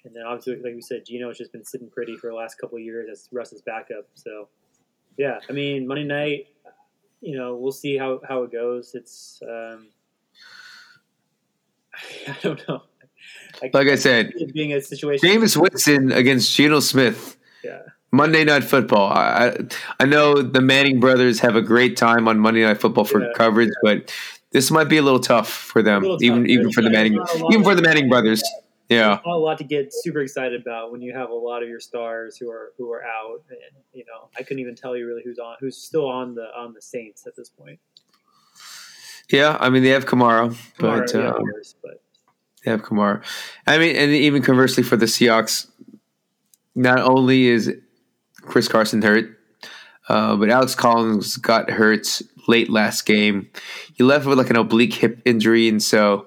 And 0.04 0.14
then 0.14 0.24
obviously, 0.26 0.56
like 0.56 0.74
we 0.74 0.82
said, 0.82 1.04
Geno 1.06 1.28
has 1.28 1.38
just 1.38 1.52
been 1.52 1.64
sitting 1.64 1.88
pretty 1.88 2.16
for 2.16 2.28
the 2.28 2.36
last 2.36 2.56
couple 2.58 2.76
of 2.76 2.84
years 2.84 3.08
as 3.10 3.28
Russ's 3.32 3.62
backup. 3.62 4.06
So, 4.14 4.48
yeah, 5.16 5.38
I 5.48 5.52
mean, 5.52 5.86
Monday 5.86 6.04
night, 6.04 6.48
you 7.20 7.36
know, 7.36 7.54
we'll 7.56 7.72
see 7.72 7.96
how, 7.96 8.20
how 8.28 8.42
it 8.42 8.52
goes. 8.52 8.94
It's, 8.94 9.40
um, 9.48 9.88
I 12.28 12.36
don't 12.42 12.68
know. 12.68 12.82
I 13.62 13.70
like 13.72 13.88
I 13.88 13.94
said, 13.94 14.32
being 14.52 14.72
a 14.72 14.80
situation. 14.80 15.28
Jameis 15.28 15.56
Winston 15.56 16.10
against 16.10 16.54
Geno 16.54 16.80
Smith. 16.80 17.36
Yeah. 17.62 17.82
Monday 18.10 18.44
Night 18.44 18.64
Football. 18.64 19.10
I 19.10 19.56
I 19.98 20.04
know 20.04 20.42
the 20.42 20.60
Manning 20.60 21.00
brothers 21.00 21.40
have 21.40 21.56
a 21.56 21.62
great 21.62 21.96
time 21.96 22.28
on 22.28 22.38
Monday 22.38 22.64
Night 22.64 22.80
Football 22.80 23.04
for 23.04 23.22
yeah, 23.22 23.32
coverage, 23.34 23.70
yeah. 23.82 23.94
but 23.94 24.14
this 24.50 24.70
might 24.70 24.88
be 24.88 24.98
a 24.98 25.02
little 25.02 25.20
tough 25.20 25.48
for 25.48 25.82
them, 25.82 26.04
even 26.20 26.46
even 26.46 26.70
for 26.72 26.82
the 26.82 26.90
Manning, 26.90 27.18
even 27.50 27.64
for 27.64 27.74
the 27.74 27.82
Manning 27.82 28.08
brothers. 28.08 28.42
Yeah. 28.92 29.20
A 29.24 29.30
lot 29.30 29.58
to 29.58 29.64
get 29.64 29.92
super 29.92 30.20
excited 30.20 30.60
about 30.60 30.92
when 30.92 31.00
you 31.00 31.14
have 31.14 31.30
a 31.30 31.34
lot 31.34 31.62
of 31.62 31.68
your 31.68 31.80
stars 31.80 32.36
who 32.36 32.50
are 32.50 32.72
who 32.76 32.90
are 32.92 33.02
out, 33.02 33.42
and 33.48 33.82
you 33.92 34.04
know 34.06 34.28
I 34.38 34.42
couldn't 34.42 34.60
even 34.60 34.74
tell 34.74 34.96
you 34.96 35.06
really 35.06 35.22
who's 35.24 35.38
on 35.38 35.56
who's 35.60 35.76
still 35.76 36.08
on 36.08 36.34
the 36.34 36.46
on 36.56 36.74
the 36.74 36.82
Saints 36.82 37.26
at 37.26 37.36
this 37.36 37.48
point. 37.48 37.78
Yeah, 39.30 39.56
I 39.60 39.70
mean 39.70 39.82
they 39.82 39.90
have 39.90 40.04
Kamara, 40.04 40.56
but, 40.78 41.14
yeah, 41.14 41.30
um, 41.30 41.44
but 41.82 42.02
they 42.64 42.70
have 42.70 42.82
Kamara. 42.82 43.24
I 43.66 43.78
mean, 43.78 43.96
and 43.96 44.12
even 44.12 44.42
conversely 44.42 44.82
for 44.82 44.96
the 44.96 45.06
Seahawks, 45.06 45.70
not 46.74 47.00
only 47.00 47.46
is 47.46 47.74
Chris 48.42 48.68
Carson 48.68 49.00
hurt, 49.00 49.38
uh, 50.08 50.36
but 50.36 50.50
Alex 50.50 50.74
Collins 50.74 51.36
got 51.36 51.70
hurt 51.70 52.20
late 52.48 52.68
last 52.68 53.06
game. 53.06 53.48
He 53.94 54.04
left 54.04 54.26
with 54.26 54.36
like 54.36 54.50
an 54.50 54.56
oblique 54.56 54.94
hip 54.94 55.22
injury, 55.24 55.68
and 55.68 55.82
so 55.82 56.26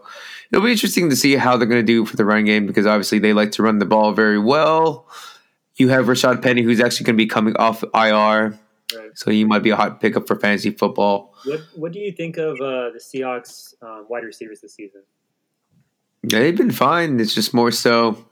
it'll 0.52 0.64
be 0.66 0.72
interesting 0.72 1.10
to 1.10 1.16
see 1.16 1.36
how 1.36 1.58
they're 1.58 1.68
going 1.68 1.86
to 1.86 1.86
do 1.86 2.06
for 2.06 2.16
the 2.18 2.26
run 2.26 2.46
game 2.46 2.66
because 2.68 2.86
obviously 2.86 3.20
they 3.20 3.34
like 3.34 3.52
to 3.54 3.64
run 3.64 3.80
the 3.80 3.86
ball 3.86 4.14
very 4.14 4.40
well. 4.40 5.08
You 5.76 5.90
have 5.90 6.06
Rashad 6.06 6.42
Penny, 6.42 6.62
who's 6.62 6.80
actually 6.80 7.06
going 7.06 7.16
to 7.16 7.24
be 7.24 7.28
coming 7.28 7.56
off 7.58 7.84
IR, 7.84 7.90
right. 7.94 8.58
so 9.14 9.30
he 9.32 9.44
might 9.44 9.64
be 9.64 9.72
a 9.72 9.76
hot 9.76 10.00
pickup 10.00 10.28
for 10.28 10.36
fantasy 10.38 10.72
football. 10.72 11.34
What 11.46 11.62
What 11.76 11.92
do 11.92 12.00
you 12.00 12.12
think 12.12 12.38
of 12.38 12.56
uh, 12.62 12.92
the 12.92 13.00
Seahawks 13.02 13.74
um, 13.82 14.06
wide 14.08 14.24
receivers 14.24 14.62
this 14.62 14.74
season? 14.74 15.02
Yeah, 16.24 16.40
they've 16.40 16.58
been 16.58 16.72
fine. 16.72 17.20
It's 17.20 17.36
just 17.36 17.54
more 17.54 17.72
so 17.72 18.26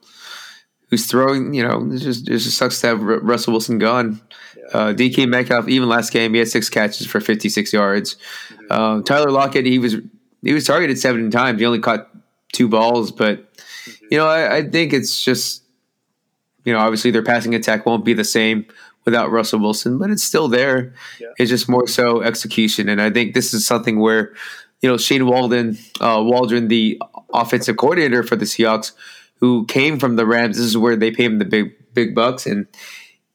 who's 0.90 1.06
throwing. 1.06 1.54
You 1.54 1.64
know, 1.68 1.90
it 1.92 2.00
just 2.00 2.30
it 2.30 2.38
just 2.38 2.58
sucks 2.58 2.80
to 2.82 2.88
have 2.88 3.02
Ru- 3.02 3.20
Russell 3.20 3.54
Wilson 3.54 3.78
gone. 3.78 4.22
Yeah. 4.58 4.78
Uh, 4.78 4.94
DK 4.94 5.28
Metcalf, 5.28 5.68
even 5.68 5.90
last 5.90 6.12
game, 6.14 6.34
he 6.34 6.40
had 6.40 6.48
six 6.48 6.70
catches 6.70 7.06
for 7.06 7.20
56 7.20 7.74
yards. 7.74 8.16
Mhm. 8.52 8.72
Um, 8.72 9.04
Tyler 9.04 9.30
Lockett, 9.32 9.66
he 9.66 9.78
was 9.80 9.98
he 10.44 10.54
was 10.54 10.66
targeted 10.66 11.00
seven 11.00 11.32
times. 11.32 11.60
He 11.60 11.66
only 11.66 11.80
caught 11.80 12.10
two 12.52 12.68
balls, 12.68 13.12
but 13.12 13.40
Mhm. 13.86 13.98
you 14.12 14.18
know, 14.18 14.28
I, 14.28 14.58
I 14.58 14.70
think 14.70 14.94
it's 14.94 15.24
just 15.24 15.62
you 16.66 16.72
know, 16.72 16.80
obviously 16.80 17.12
their 17.12 17.24
passing 17.24 17.54
attack 17.56 17.86
won't 17.86 18.06
be 18.06 18.14
the 18.14 18.24
same 18.24 18.66
without 19.04 19.30
Russell 19.32 19.60
Wilson, 19.60 19.98
but 19.98 20.10
it's 20.10 20.24
still 20.24 20.48
there. 20.48 20.94
Yeah. 21.20 21.28
It's 21.38 21.50
just 21.50 21.68
more 21.68 21.88
so 21.88 22.22
execution, 22.22 22.88
and 22.88 23.02
I 23.02 23.10
think 23.10 23.34
this 23.34 23.54
is 23.54 23.66
something 23.66 24.00
where 24.00 24.34
you 24.82 24.90
know 24.90 24.98
Shane 24.98 25.26
Walden, 25.28 25.78
uh, 26.00 26.22
Waldron, 26.26 26.68
the 26.70 27.02
offensive 27.34 27.76
coordinator 27.78 28.24
for 28.24 28.36
the 28.38 28.46
Seahawks, 28.46 28.92
who 29.42 29.66
came 29.66 30.00
from 30.00 30.16
the 30.16 30.26
Rams. 30.26 30.56
This 30.58 30.66
is 30.68 30.78
where 30.78 30.96
they 30.96 31.12
pay 31.12 31.26
him 31.26 31.40
the 31.40 31.46
big 31.46 31.74
big 31.94 32.16
bucks, 32.16 32.46
and 32.46 32.68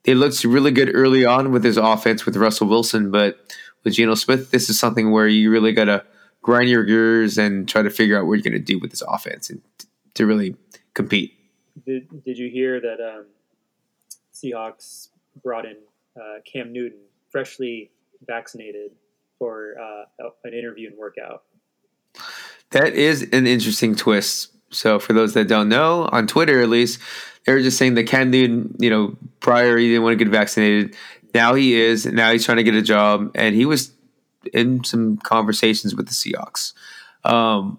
it 0.04 0.14
looks 0.14 0.42
really 0.44 0.70
good 0.70 0.90
early 0.94 1.26
on 1.26 1.52
with 1.52 1.64
his 1.64 1.76
offense 1.76 2.24
with 2.24 2.36
Russell 2.36 2.66
Wilson, 2.68 3.10
but 3.10 3.38
with 3.84 3.92
Geno 3.94 4.14
Smith, 4.14 4.50
this 4.52 4.70
is 4.70 4.78
something 4.80 5.10
where 5.10 5.28
you 5.28 5.50
really 5.50 5.72
gotta 5.72 6.02
grind 6.42 6.68
your 6.68 6.84
gears 6.84 7.38
and 7.38 7.68
try 7.68 7.82
to 7.82 7.90
figure 7.90 8.18
out 8.18 8.26
what 8.26 8.34
you're 8.34 8.42
gonna 8.42 8.58
do 8.58 8.78
with 8.78 8.90
this 8.90 9.02
offense 9.02 9.50
and 9.50 9.60
t- 9.78 9.88
to 10.14 10.26
really 10.26 10.56
compete. 10.94 11.34
Did 11.86 12.24
Did 12.24 12.38
you 12.38 12.50
hear 12.50 12.80
that 12.80 13.00
um, 13.00 13.26
Seahawks 14.32 15.08
brought 15.42 15.64
in 15.64 15.76
uh, 16.16 16.40
Cam 16.44 16.72
Newton, 16.72 17.00
freshly 17.30 17.90
vaccinated, 18.26 18.92
for 19.38 19.74
uh, 19.80 20.28
an 20.44 20.52
interview 20.52 20.88
and 20.88 20.98
workout? 20.98 21.44
That 22.70 22.94
is 22.94 23.22
an 23.32 23.46
interesting 23.46 23.94
twist. 23.94 24.52
So, 24.70 24.98
for 24.98 25.14
those 25.14 25.32
that 25.32 25.48
don't 25.48 25.70
know, 25.70 26.08
on 26.12 26.26
Twitter 26.26 26.60
at 26.60 26.68
least, 26.68 27.00
they 27.46 27.54
were 27.54 27.62
just 27.62 27.78
saying 27.78 27.94
that 27.94 28.04
Cam 28.04 28.30
Newton, 28.30 28.76
you 28.78 28.90
know, 28.90 29.16
prior 29.40 29.78
he 29.78 29.88
didn't 29.88 30.02
want 30.02 30.18
to 30.18 30.22
get 30.22 30.30
vaccinated. 30.30 30.94
Now 31.32 31.54
he 31.54 31.80
is. 31.80 32.04
Now 32.04 32.32
he's 32.32 32.44
trying 32.44 32.58
to 32.58 32.62
get 32.62 32.74
a 32.74 32.82
job, 32.82 33.30
and 33.34 33.54
he 33.54 33.64
was 33.64 33.92
in 34.52 34.84
some 34.84 35.16
conversations 35.18 35.94
with 35.94 36.06
the 36.06 36.14
Seahawks. 36.14 36.72
Um, 37.24 37.78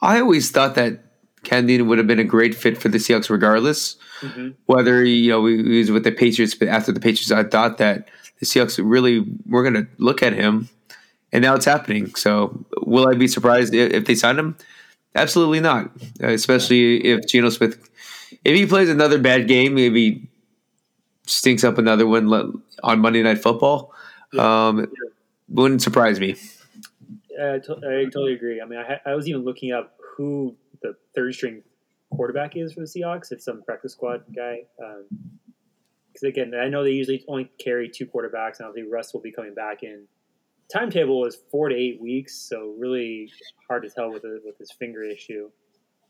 I 0.00 0.20
always 0.20 0.50
thought 0.50 0.74
that 0.74 1.00
Cam 1.44 1.66
would 1.86 1.98
have 1.98 2.06
been 2.06 2.18
a 2.18 2.24
great 2.24 2.54
fit 2.54 2.80
for 2.80 2.88
the 2.88 2.98
Seahawks, 2.98 3.30
regardless 3.30 3.96
hmm 4.20 4.50
whether 4.66 5.02
he, 5.02 5.14
you 5.24 5.30
know 5.30 5.44
he 5.44 5.78
was 5.78 5.90
with 5.90 6.04
the 6.04 6.12
Patriots. 6.12 6.54
But 6.54 6.68
after 6.68 6.92
the 6.92 7.00
Patriots, 7.00 7.30
I 7.30 7.44
thought 7.44 7.78
that 7.78 8.08
the 8.40 8.46
Seahawks 8.46 8.80
really 8.82 9.24
were 9.46 9.62
going 9.62 9.74
to 9.74 9.86
look 9.98 10.22
at 10.22 10.32
him, 10.32 10.68
and 11.32 11.42
now 11.42 11.54
it's 11.54 11.64
happening. 11.64 12.14
So, 12.14 12.64
will 12.78 13.08
I 13.08 13.14
be 13.14 13.28
surprised 13.28 13.74
if, 13.74 14.06
they 14.06 14.14
sign 14.14 14.38
him? 14.38 14.56
Absolutely 15.14 15.60
not. 15.60 15.90
Especially 16.20 17.04
if 17.04 17.26
Geno 17.26 17.50
Smith, 17.50 17.78
if 18.44 18.56
he 18.56 18.66
plays 18.66 18.88
another 18.88 19.18
bad 19.18 19.46
game, 19.46 19.74
maybe 19.74 20.28
stinks 21.26 21.64
up 21.64 21.78
another 21.78 22.06
one 22.06 22.62
on 22.82 23.00
Monday 23.00 23.22
Night 23.22 23.42
Football. 23.42 23.92
Um, 24.38 24.90
wouldn't 25.48 25.82
surprise 25.82 26.20
me. 26.20 26.36
I, 27.40 27.58
to- 27.58 27.80
I 27.84 28.04
totally 28.04 28.34
agree. 28.34 28.60
I 28.60 28.66
mean, 28.66 28.78
I, 28.78 28.84
ha- 28.84 29.00
I 29.10 29.14
was 29.14 29.28
even 29.28 29.44
looking 29.44 29.72
up 29.72 29.96
who 30.16 30.56
the 30.82 30.94
third 31.14 31.34
string 31.34 31.62
quarterback 32.10 32.56
is 32.56 32.72
for 32.72 32.80
the 32.80 32.86
Seahawks. 32.86 33.32
It's 33.32 33.44
some 33.44 33.62
practice 33.62 33.92
squad 33.92 34.24
guy. 34.34 34.60
Because 36.12 36.22
again, 36.22 36.52
I 36.54 36.68
know 36.68 36.84
they 36.84 36.90
usually 36.92 37.24
only 37.28 37.50
carry 37.58 37.88
two 37.88 38.06
quarterbacks, 38.06 38.58
and 38.58 38.68
obviously 38.68 38.90
Russ 38.90 39.12
will 39.12 39.20
be 39.20 39.32
coming 39.32 39.54
back 39.54 39.82
in. 39.82 40.06
Timetable 40.72 41.26
is 41.26 41.36
four 41.50 41.68
to 41.68 41.74
eight 41.74 42.00
weeks, 42.00 42.34
so 42.36 42.74
really 42.78 43.30
hard 43.68 43.82
to 43.82 43.90
tell 43.90 44.10
with 44.12 44.24
a, 44.24 44.40
with 44.44 44.56
this 44.58 44.70
finger 44.72 45.02
issue. 45.02 45.50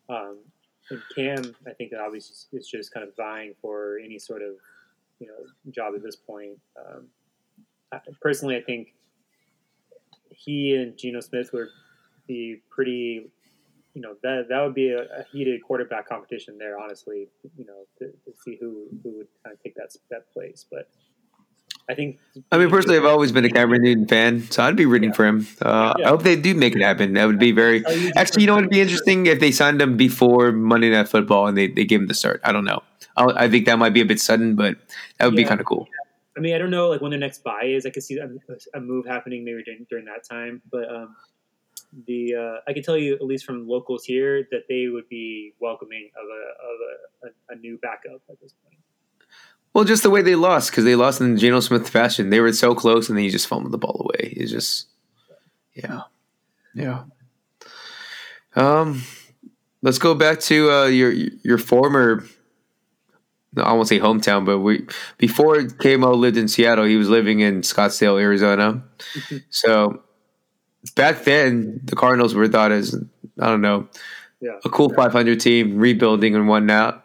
Um, 0.09 0.39
and 0.91 1.01
Cam, 1.15 1.55
I 1.67 1.73
think 1.73 1.91
that 1.91 2.01
obviously 2.01 2.59
is 2.59 2.69
just 2.69 2.93
kind 2.93 3.07
of 3.09 3.17
vying 3.17 3.55
for 3.63 3.99
any 4.05 4.19
sort 4.19 4.43
of 4.43 4.51
you 5.19 5.27
know 5.27 5.73
job 5.73 5.95
at 5.97 6.03
this 6.03 6.17
point. 6.17 6.59
Um, 6.79 7.09
personally, 8.21 8.57
I 8.57 8.63
think 8.63 8.95
he 10.37 10.75
and 10.77 10.97
Geno 10.97 11.21
Smith 11.21 11.51
would 11.53 11.69
be 12.27 12.61
pretty. 12.71 13.31
You 13.95 14.01
know 14.03 14.17
that 14.25 14.47
that 14.49 14.61
would 14.63 14.75
be 14.75 14.91
a, 14.91 15.03
a 15.03 15.25
heated 15.31 15.63
quarterback 15.63 16.09
competition 16.09 16.59
there. 16.59 16.79
Honestly, 16.79 17.29
you 17.57 17.65
know 17.65 17.85
to, 18.01 18.07
to 18.07 18.37
see 18.45 18.57
who 18.61 18.87
who 19.03 19.19
would 19.19 19.29
kind 19.45 19.55
of 19.55 19.63
take 19.63 19.77
that 19.77 19.95
that 20.11 20.33
place. 20.33 20.67
But 20.69 20.89
I 21.89 21.95
think 21.95 22.19
I 22.51 22.59
mean, 22.59 22.71
personally, 22.71 22.97
I've 22.97 23.05
always 23.05 23.31
been 23.31 23.45
a 23.45 23.51
Cameron 23.51 23.83
Newton 23.83 24.09
fan, 24.09 24.51
so 24.51 24.65
I'd 24.65 24.75
be 24.75 24.85
rooting 24.87 25.11
Yeah. 25.11 25.15
for 25.17 25.27
him. 25.27 25.47
Uh, 25.63 25.95
Yeah. 25.99 26.07
I 26.07 26.09
hope 26.11 26.23
they 26.25 26.35
do 26.35 26.55
make 26.55 26.75
it 26.75 26.83
happen. 26.83 27.13
That 27.13 27.27
would 27.27 27.39
be 27.39 27.53
very. 27.53 27.81
Just- 27.83 28.17
Actually, 28.17 28.43
you 28.43 28.47
know 28.49 28.55
what 28.55 28.63
would 28.65 28.71
be 28.71 28.81
interesting 28.81 29.27
if 29.27 29.39
they 29.39 29.53
signed 29.53 29.81
him 29.81 29.97
before 29.97 30.51
Monday 30.51 30.91
Night 30.91 31.09
Football 31.09 31.47
and 31.47 31.57
they, 31.57 31.69
they 31.69 31.85
gave 31.85 32.01
him 32.01 32.07
the 32.09 32.15
start. 32.15 32.41
I 32.43 32.51
don't 32.53 32.65
know. 32.65 32.83
I, 33.17 33.45
I 33.45 33.49
think 33.49 33.67
that 33.67 33.79
might 33.79 33.91
be 33.95 34.01
a 34.01 34.05
bit 34.05 34.19
sudden, 34.21 34.57
but 34.57 34.77
that 35.19 35.27
would 35.27 35.37
be 35.37 35.45
kind 35.45 35.61
of 35.61 35.67
cool. 35.67 35.87
I 36.37 36.41
mean, 36.41 36.55
I 36.55 36.59
don't 36.59 36.71
know 36.71 36.89
like 36.89 37.01
when 37.01 37.11
their 37.11 37.21
next 37.21 37.45
bye 37.45 37.65
is. 37.65 37.87
I 37.87 37.91
could 37.91 38.03
see 38.03 38.19
a, 38.19 38.29
a 38.75 38.81
move 38.81 39.07
happening 39.07 39.45
maybe 39.45 39.63
during, 39.63 39.87
during 39.89 40.05
that 40.07 40.25
time. 40.29 40.63
But 40.71 40.91
um, 40.93 41.17
the 42.07 42.35
uh, 42.35 42.57
I 42.69 42.73
can 42.73 42.83
tell 42.83 42.97
you 42.97 43.15
at 43.15 43.23
least 43.23 43.45
from 43.45 43.69
locals 43.69 44.05
here 44.05 44.47
that 44.51 44.63
they 44.69 44.89
would 44.89 45.09
be 45.09 45.53
welcoming 45.61 46.11
of 46.17 46.27
a 46.27 46.43
of 46.65 46.77
a, 46.83 47.27
a, 47.27 47.57
a 47.57 47.59
new 47.61 47.79
backup 47.79 48.21
at 48.29 48.41
this 48.41 48.53
point. 48.65 48.79
Well, 49.75 49.85
just 49.85 50.05
the 50.05 50.11
way 50.11 50.23
they 50.23 50.37
lost 50.37 50.71
because 50.71 50.85
they 50.85 50.95
lost 50.95 51.21
in 51.21 51.37
Geno 51.37 51.59
Smith 51.61 51.89
fashion. 51.89 52.31
They 52.31 52.41
were 52.41 52.53
so 52.53 52.75
close, 52.75 53.09
and 53.09 53.19
then 53.19 53.25
you 53.25 53.31
just 53.31 53.49
fumbled 53.49 53.73
the 53.73 53.79
ball 53.79 54.01
away. 54.05 54.33
It's 54.37 54.53
just, 54.53 54.87
yeah, 55.75 56.03
yeah. 56.75 57.05
Um, 58.55 59.03
let's 59.83 59.99
go 59.99 60.15
back 60.15 60.39
to 60.41 60.71
uh, 60.71 60.87
your 60.87 61.11
your 61.11 61.59
former. 61.59 62.25
I 63.57 63.73
won't 63.73 63.89
say 63.89 63.99
hometown, 64.01 64.45
but 64.45 64.59
we 64.61 64.87
before 65.19 65.63
Kamo 65.65 66.13
lived 66.15 66.37
in 66.37 66.49
Seattle, 66.49 66.85
he 66.85 66.97
was 66.97 67.09
living 67.09 67.41
in 67.41 67.61
Scottsdale, 67.63 68.21
Arizona. 68.21 68.83
Mm-hmm. 69.15 69.37
so 69.51 70.03
back 70.97 71.25
then, 71.25 71.81
the 71.85 71.97
Cardinals 71.97 72.35
were 72.35 72.49
thought 72.49 72.73
as 72.73 72.95
I 73.41 73.47
don't 73.47 73.61
know 73.63 73.89
Yeah. 74.41 74.59
a 74.65 74.69
cool 74.69 74.91
500 74.93 75.41
team, 75.41 75.79
rebuilding 75.79 76.35
and 76.35 76.49
whatnot. 76.49 77.05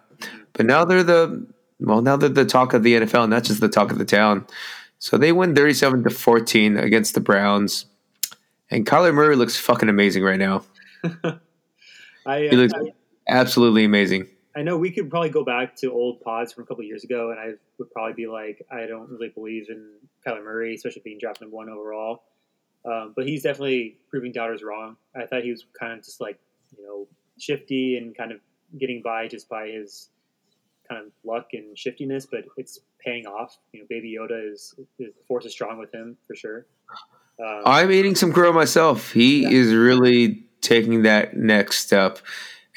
But 0.54 0.66
now 0.66 0.86
they're 0.86 1.04
the 1.04 1.46
well, 1.80 2.02
now 2.02 2.18
they're 2.18 2.30
the 2.30 2.46
talk 2.46 2.74
of 2.74 2.84
the 2.84 2.96
NFL, 2.96 3.30
not 3.30 3.44
just 3.44 3.62
the 3.62 3.70
talk 3.70 3.92
of 3.92 3.98
the 3.98 4.06
town. 4.06 4.46
So 5.00 5.18
they 5.18 5.32
win 5.32 5.56
37 5.56 6.04
to 6.04 6.10
14 6.10 6.76
against 6.78 7.14
the 7.14 7.22
Browns, 7.22 7.86
and 8.70 8.86
Kyler 8.86 9.14
Murray 9.14 9.38
looks 9.38 9.56
fucking 9.56 9.88
amazing 9.88 10.24
right 10.24 10.38
now. 10.40 10.64
I, 12.26 12.40
He 12.42 12.50
uh, 12.50 12.56
looks 12.56 12.74
I 12.74 12.92
absolutely 13.30 13.86
amazing. 13.86 14.28
I 14.60 14.62
know 14.62 14.78
we 14.78 14.92
could 14.92 15.10
probably 15.10 15.30
go 15.30 15.46
back 15.46 15.76
to 15.78 15.92
old 15.92 16.20
pods 16.20 16.52
from 16.52 16.64
a 16.64 16.68
couple 16.68 16.84
years 16.84 17.06
ago, 17.06 17.32
and 17.32 17.40
I 17.40 17.54
would 17.78 17.90
probably 17.92 18.12
be 18.14 18.28
like, 18.28 18.62
I 18.70 18.86
don't 18.88 19.10
really 19.10 19.30
believe 19.30 19.70
in 19.70 19.90
Kyler 20.28 20.44
Murray, 20.44 20.76
especially 20.76 21.02
being 21.06 21.18
drafted 21.18 21.44
number 21.44 21.56
one 21.56 21.70
overall. 21.70 22.24
Um, 22.84 23.14
but 23.16 23.26
he's 23.26 23.44
definitely 23.44 23.98
proving 24.10 24.34
doubters 24.34 24.62
wrong. 24.62 24.98
I 25.16 25.26
thought 25.26 25.44
he 25.44 25.52
was 25.52 25.66
kind 25.80 25.94
of 25.94 26.04
just 26.04 26.20
like, 26.20 26.40
you 26.78 26.84
know, 26.86 27.08
shifty 27.38 27.96
and 27.98 28.16
kind 28.18 28.34
of 28.34 28.40
getting 28.78 29.02
by 29.02 29.30
just 29.30 29.48
by 29.48 29.68
his 29.68 30.10
kind 30.90 31.06
of 31.06 31.12
luck 31.24 31.48
and 31.54 31.78
shiftiness, 31.78 32.26
but 32.26 32.42
it's 32.58 32.80
paying 33.00 33.26
off. 33.28 33.58
You 33.72 33.80
know, 33.82 33.86
Baby 33.90 34.18
Yoda 34.20 34.52
is, 34.52 34.76
is 34.78 34.88
the 34.98 35.14
force 35.26 35.46
is 35.46 35.54
strong 35.54 35.78
with 35.78 35.94
him 35.94 36.18
for 36.28 36.36
sure. 36.36 36.66
Um, 37.40 37.62
I'm 37.66 37.92
eating 37.92 38.16
some 38.16 38.34
crow 38.34 38.52
myself. 38.52 39.14
He 39.14 39.44
Yeah. 39.44 39.50
is 39.52 39.74
really 39.74 40.46
taking 40.60 41.04
that 41.04 41.38
next 41.38 41.80
step. 41.80 42.20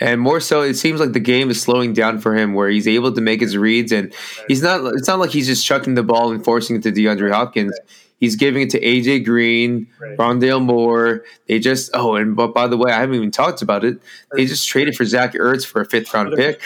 And 0.02 0.20
more 0.20 0.40
so, 0.40 0.62
it 0.62 0.74
seems 0.74 0.98
like 0.98 1.12
the 1.12 1.20
game 1.20 1.48
is 1.48 1.62
slowing 1.62 1.92
down 1.92 2.18
for 2.18 2.34
him, 2.34 2.54
where 2.54 2.68
he's 2.68 2.88
able 2.88 3.12
to 3.12 3.20
make 3.20 3.40
his 3.40 3.56
reads, 3.56 3.92
and 3.92 4.12
he's 4.48 4.60
not. 4.60 4.84
It's 4.94 5.06
not 5.06 5.20
like 5.20 5.30
he's 5.30 5.46
just 5.46 5.64
chucking 5.64 5.94
the 5.94 6.02
ball 6.02 6.32
and 6.32 6.44
forcing 6.44 6.74
it 6.74 6.82
to 6.82 6.90
DeAndre 6.90 7.30
Hopkins. 7.30 7.78
He's 8.18 8.34
giving 8.34 8.62
it 8.62 8.70
to 8.70 8.80
AJ 8.80 9.24
Green, 9.24 9.86
Right. 10.00 10.18
Rondale 10.18 10.60
Moore. 10.60 11.24
They 11.46 11.60
just 11.60 11.92
oh, 11.94 12.16
and 12.16 12.34
but 12.34 12.52
by 12.52 12.66
the 12.66 12.76
way, 12.76 12.90
I 12.90 12.98
haven't 12.98 13.14
even 13.14 13.30
talked 13.30 13.62
about 13.62 13.84
it. 13.84 14.00
They 14.34 14.44
just 14.44 14.68
traded 14.68 14.96
for 14.96 15.04
Zach 15.04 15.34
Ertz 15.34 15.64
for 15.64 15.80
a 15.82 15.84
fifth 15.86 16.12
round 16.12 16.34
pick. 16.34 16.60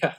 Yeah. 0.00 0.14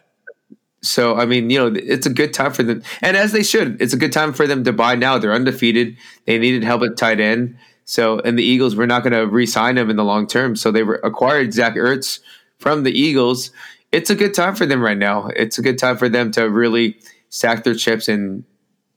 So 0.81 1.15
I 1.15 1.25
mean, 1.25 1.49
you 1.49 1.59
know, 1.59 1.73
it's 1.73 2.05
a 2.05 2.09
good 2.11 2.33
time 2.33 2.51
for 2.51 2.63
them, 2.63 2.83
and 3.01 3.15
as 3.15 3.31
they 3.31 3.43
should. 3.43 3.81
It's 3.81 3.93
a 3.93 3.97
good 3.97 4.11
time 4.11 4.33
for 4.33 4.45
them 4.45 4.65
to 4.65 4.73
buy 4.73 4.95
now. 4.95 5.17
They're 5.17 5.33
undefeated. 5.33 5.95
They 6.25 6.37
needed 6.37 6.65
help 6.65 6.81
at 6.83 6.97
tight 6.97 7.21
end, 7.21 7.57
So, 7.85 8.19
and 8.19 8.37
the 8.37 8.43
Eagles 8.43 8.75
were 8.75 8.87
not 8.87 9.03
going 9.03 9.13
to 9.13 9.25
re-sign 9.25 9.77
him 9.77 9.89
in 9.89 9.95
the 9.95 10.03
long 10.03 10.27
term, 10.27 10.57
so 10.57 10.69
they 10.71 10.83
were 10.83 10.99
acquired 11.03 11.53
Zach 11.53 11.75
Ertz 11.75 12.19
from 12.59 12.83
the 12.83 12.91
Eagles. 12.91 13.51
It's 13.91 14.09
a 14.09 14.15
good 14.15 14.33
time 14.33 14.55
for 14.55 14.65
them 14.65 14.81
right 14.81 14.97
now. 14.97 15.27
It's 15.35 15.57
a 15.57 15.61
good 15.61 15.77
time 15.77 15.97
for 15.97 16.09
them 16.09 16.31
to 16.31 16.49
really 16.49 16.99
stack 17.29 17.63
their 17.63 17.75
chips 17.75 18.07
and 18.07 18.43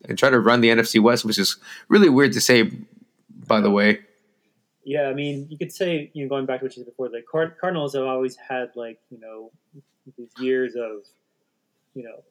and 0.08 0.18
try 0.18 0.30
to 0.30 0.40
run 0.40 0.62
the 0.62 0.68
NFC 0.68 1.00
West, 1.00 1.24
which 1.24 1.38
is 1.38 1.58
really 1.88 2.08
weird 2.08 2.32
to 2.32 2.40
say, 2.40 2.70
by 3.46 3.60
the 3.60 3.70
way. 3.70 4.00
Yeah, 4.82 5.08
I 5.08 5.12
mean, 5.12 5.46
you 5.50 5.58
could 5.58 5.72
say, 5.72 6.10
you 6.14 6.24
know, 6.24 6.28
going 6.28 6.46
back 6.46 6.60
to 6.60 6.64
what 6.64 6.76
you 6.76 6.82
said 6.82 6.90
before, 6.90 7.10
the 7.10 7.22
Card- 7.30 7.56
Cardinals 7.60 7.94
have 7.94 8.04
always 8.04 8.34
had 8.36 8.70
like, 8.76 8.98
you 9.10 9.20
know, 9.20 9.50
these 10.16 10.32
years 10.38 10.74
of, 10.74 11.04
you 11.94 12.02
know, 12.02 12.24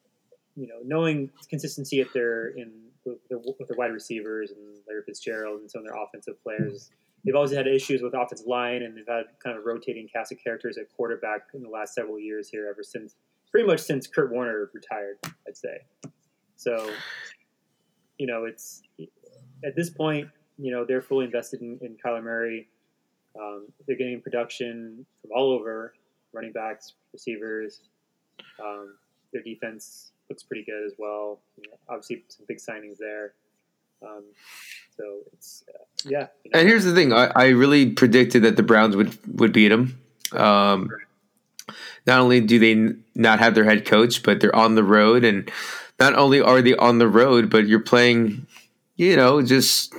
you 0.56 0.68
know, 0.68 0.80
knowing 0.84 1.30
consistency 1.48 2.00
if 2.02 2.12
they're 2.12 2.48
in 2.50 2.72
with 3.06 3.18
their, 3.30 3.38
with 3.38 3.68
their 3.68 3.78
wide 3.78 3.94
receivers 3.94 4.52
and 4.52 4.60
Larry 4.88 5.04
Fitzgerald 5.06 5.62
and 5.62 5.70
some 5.70 5.82
of 5.82 5.88
their 5.88 5.96
offensive 5.96 6.42
players. 6.44 6.90
They've 7.26 7.36
always 7.36 7.52
had 7.52 7.68
issues 7.68 8.02
with 8.02 8.14
offensive 8.14 8.48
line, 8.48 8.84
and 8.84 8.96
they've 8.96 9.08
had 9.08 9.26
kind 9.44 9.58
of 9.58 9.66
rotating 9.66 10.08
cast 10.08 10.32
of 10.32 10.38
characters 10.44 10.78
at 10.78 10.86
quarterback 10.96 11.42
in 11.54 11.62
the 11.62 11.70
last 11.70 11.94
several 11.94 12.20
years 12.20 12.50
here, 12.50 12.68
ever 12.70 12.84
since 12.84 13.16
pretty 13.52 13.68
much 13.68 13.80
since 13.80 14.08
Kurt 14.08 14.32
Warner 14.32 14.70
retired, 14.74 15.18
I'd 15.48 15.58
say. 15.58 15.80
So, 16.56 16.92
you 18.18 18.28
know, 18.28 18.46
it's 18.46 18.82
at 19.66 19.76
this 19.76 19.90
point, 19.90 20.30
you 20.58 20.72
know, 20.72 20.86
they're 20.86 21.02
fully 21.02 21.26
invested 21.26 21.62
in, 21.62 21.80
in 21.82 21.98
Kyler 22.04 22.24
Murray. 22.24 22.68
Um, 23.40 23.68
they're 23.88 23.98
getting 23.98 24.22
production 24.22 25.06
from 25.22 25.32
all 25.36 25.52
over, 25.52 25.94
running 26.34 26.52
backs, 26.52 26.94
receivers. 27.14 27.82
Um, 28.64 28.96
their 29.32 29.42
defense 29.42 30.12
looks 30.30 30.44
pretty 30.44 30.66
good 30.66 30.86
as 30.86 30.94
well. 30.98 31.40
You 31.58 31.70
know, 31.70 31.78
obviously, 31.88 32.24
some 32.28 32.46
big 32.48 32.58
signings 32.58 32.98
there. 33.00 33.34
Um, 34.02 34.24
so 34.96 35.20
it's 35.34 35.64
uh, 35.68 35.84
yeah. 36.06 36.28
You 36.44 36.52
know. 36.52 36.60
And 36.60 36.68
here's 36.68 36.86
the 36.86 36.94
thing: 36.94 37.14
I, 37.14 37.32
I, 37.36 37.48
really 37.50 37.92
predicted 37.92 38.44
that 38.44 38.58
the 38.58 38.64
Browns 38.64 38.96
would 38.96 39.18
would 39.40 39.54
beat 39.54 39.70
them. 39.70 40.00
Um, 40.32 40.90
not 42.06 42.20
only 42.20 42.42
do 42.42 42.60
they 42.60 42.96
not 43.16 43.40
have 43.40 43.56
their 43.56 43.66
head 43.66 43.86
coach, 43.86 44.24
but 44.24 44.40
they're 44.40 44.56
on 44.56 44.76
the 44.76 44.84
road, 44.84 45.24
and 45.24 45.50
not 46.00 46.16
only 46.16 46.42
are 46.42 46.62
they 46.62 46.76
on 46.76 46.98
the 46.98 47.08
road, 47.08 47.50
but 47.50 47.68
you're 47.68 47.80
playing, 47.80 48.48
you 48.96 49.16
know, 49.16 49.42
just 49.42 49.94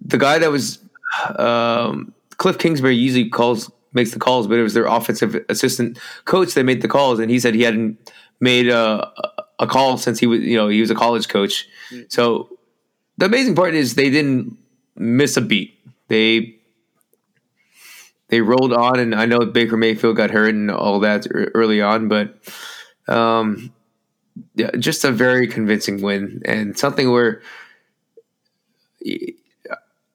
the 0.00 0.18
guy 0.18 0.38
that 0.38 0.50
was 0.50 0.78
um, 1.38 2.12
Cliff 2.36 2.58
Kingsbury 2.58 2.94
usually 2.94 3.28
calls 3.28 3.70
makes 3.92 4.12
the 4.12 4.18
calls, 4.18 4.46
but 4.46 4.58
it 4.58 4.62
was 4.62 4.74
their 4.74 4.86
offensive 4.86 5.44
assistant 5.48 5.98
coach 6.26 6.54
that 6.54 6.64
made 6.64 6.82
the 6.82 6.88
calls, 6.88 7.18
and 7.18 7.30
he 7.30 7.40
said 7.40 7.54
he 7.54 7.62
hadn't 7.62 7.98
made 8.40 8.68
a 8.68 9.10
a 9.58 9.66
call 9.66 9.96
since 9.96 10.18
he 10.18 10.26
was 10.26 10.40
you 10.40 10.56
know 10.56 10.68
he 10.68 10.80
was 10.80 10.90
a 10.90 10.94
college 10.94 11.28
coach. 11.28 11.68
Mm-hmm. 11.90 12.04
So 12.08 12.58
the 13.18 13.26
amazing 13.26 13.54
part 13.54 13.74
is 13.74 13.94
they 13.94 14.10
didn't 14.10 14.56
miss 14.96 15.36
a 15.36 15.40
beat. 15.40 15.78
They 16.08 16.56
they 18.28 18.40
rolled 18.40 18.72
on, 18.72 18.98
and 18.98 19.14
I 19.14 19.26
know 19.26 19.40
Baker 19.46 19.76
Mayfield 19.76 20.16
got 20.16 20.30
hurt 20.30 20.54
and 20.54 20.70
all 20.70 21.00
that 21.00 21.26
early 21.30 21.80
on, 21.80 22.08
but 22.08 22.36
um, 23.08 23.72
yeah, 24.54 24.70
just 24.78 25.04
a 25.04 25.12
very 25.12 25.46
convincing 25.46 26.02
win 26.02 26.42
and 26.44 26.76
something 26.76 27.10
where, 27.10 27.40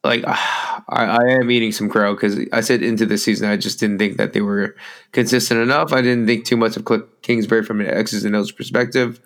like, 0.04 0.24
I, 0.28 1.06
I 1.06 1.24
am 1.34 1.52
eating 1.52 1.72
some 1.72 1.90
crow 1.90 2.14
because 2.14 2.40
I 2.52 2.62
said 2.62 2.82
into 2.82 3.06
the 3.06 3.18
season 3.18 3.50
I 3.50 3.58
just 3.58 3.80
didn't 3.80 4.00
think 4.00 4.18
that 4.18 4.34
they 4.34 4.42
were 4.42 4.76
consistent 5.12 5.62
enough. 5.62 5.94
I 5.94 6.02
didn't 6.02 6.28
think 6.28 6.46
too 6.46 6.58
much 6.58 6.76
of 6.78 6.88
Kingsbury 7.22 7.64
from 7.64 7.82
an 7.82 7.88
X's 7.88 8.26
and 8.26 8.36
O's 8.36 8.52
perspective. 8.52 9.20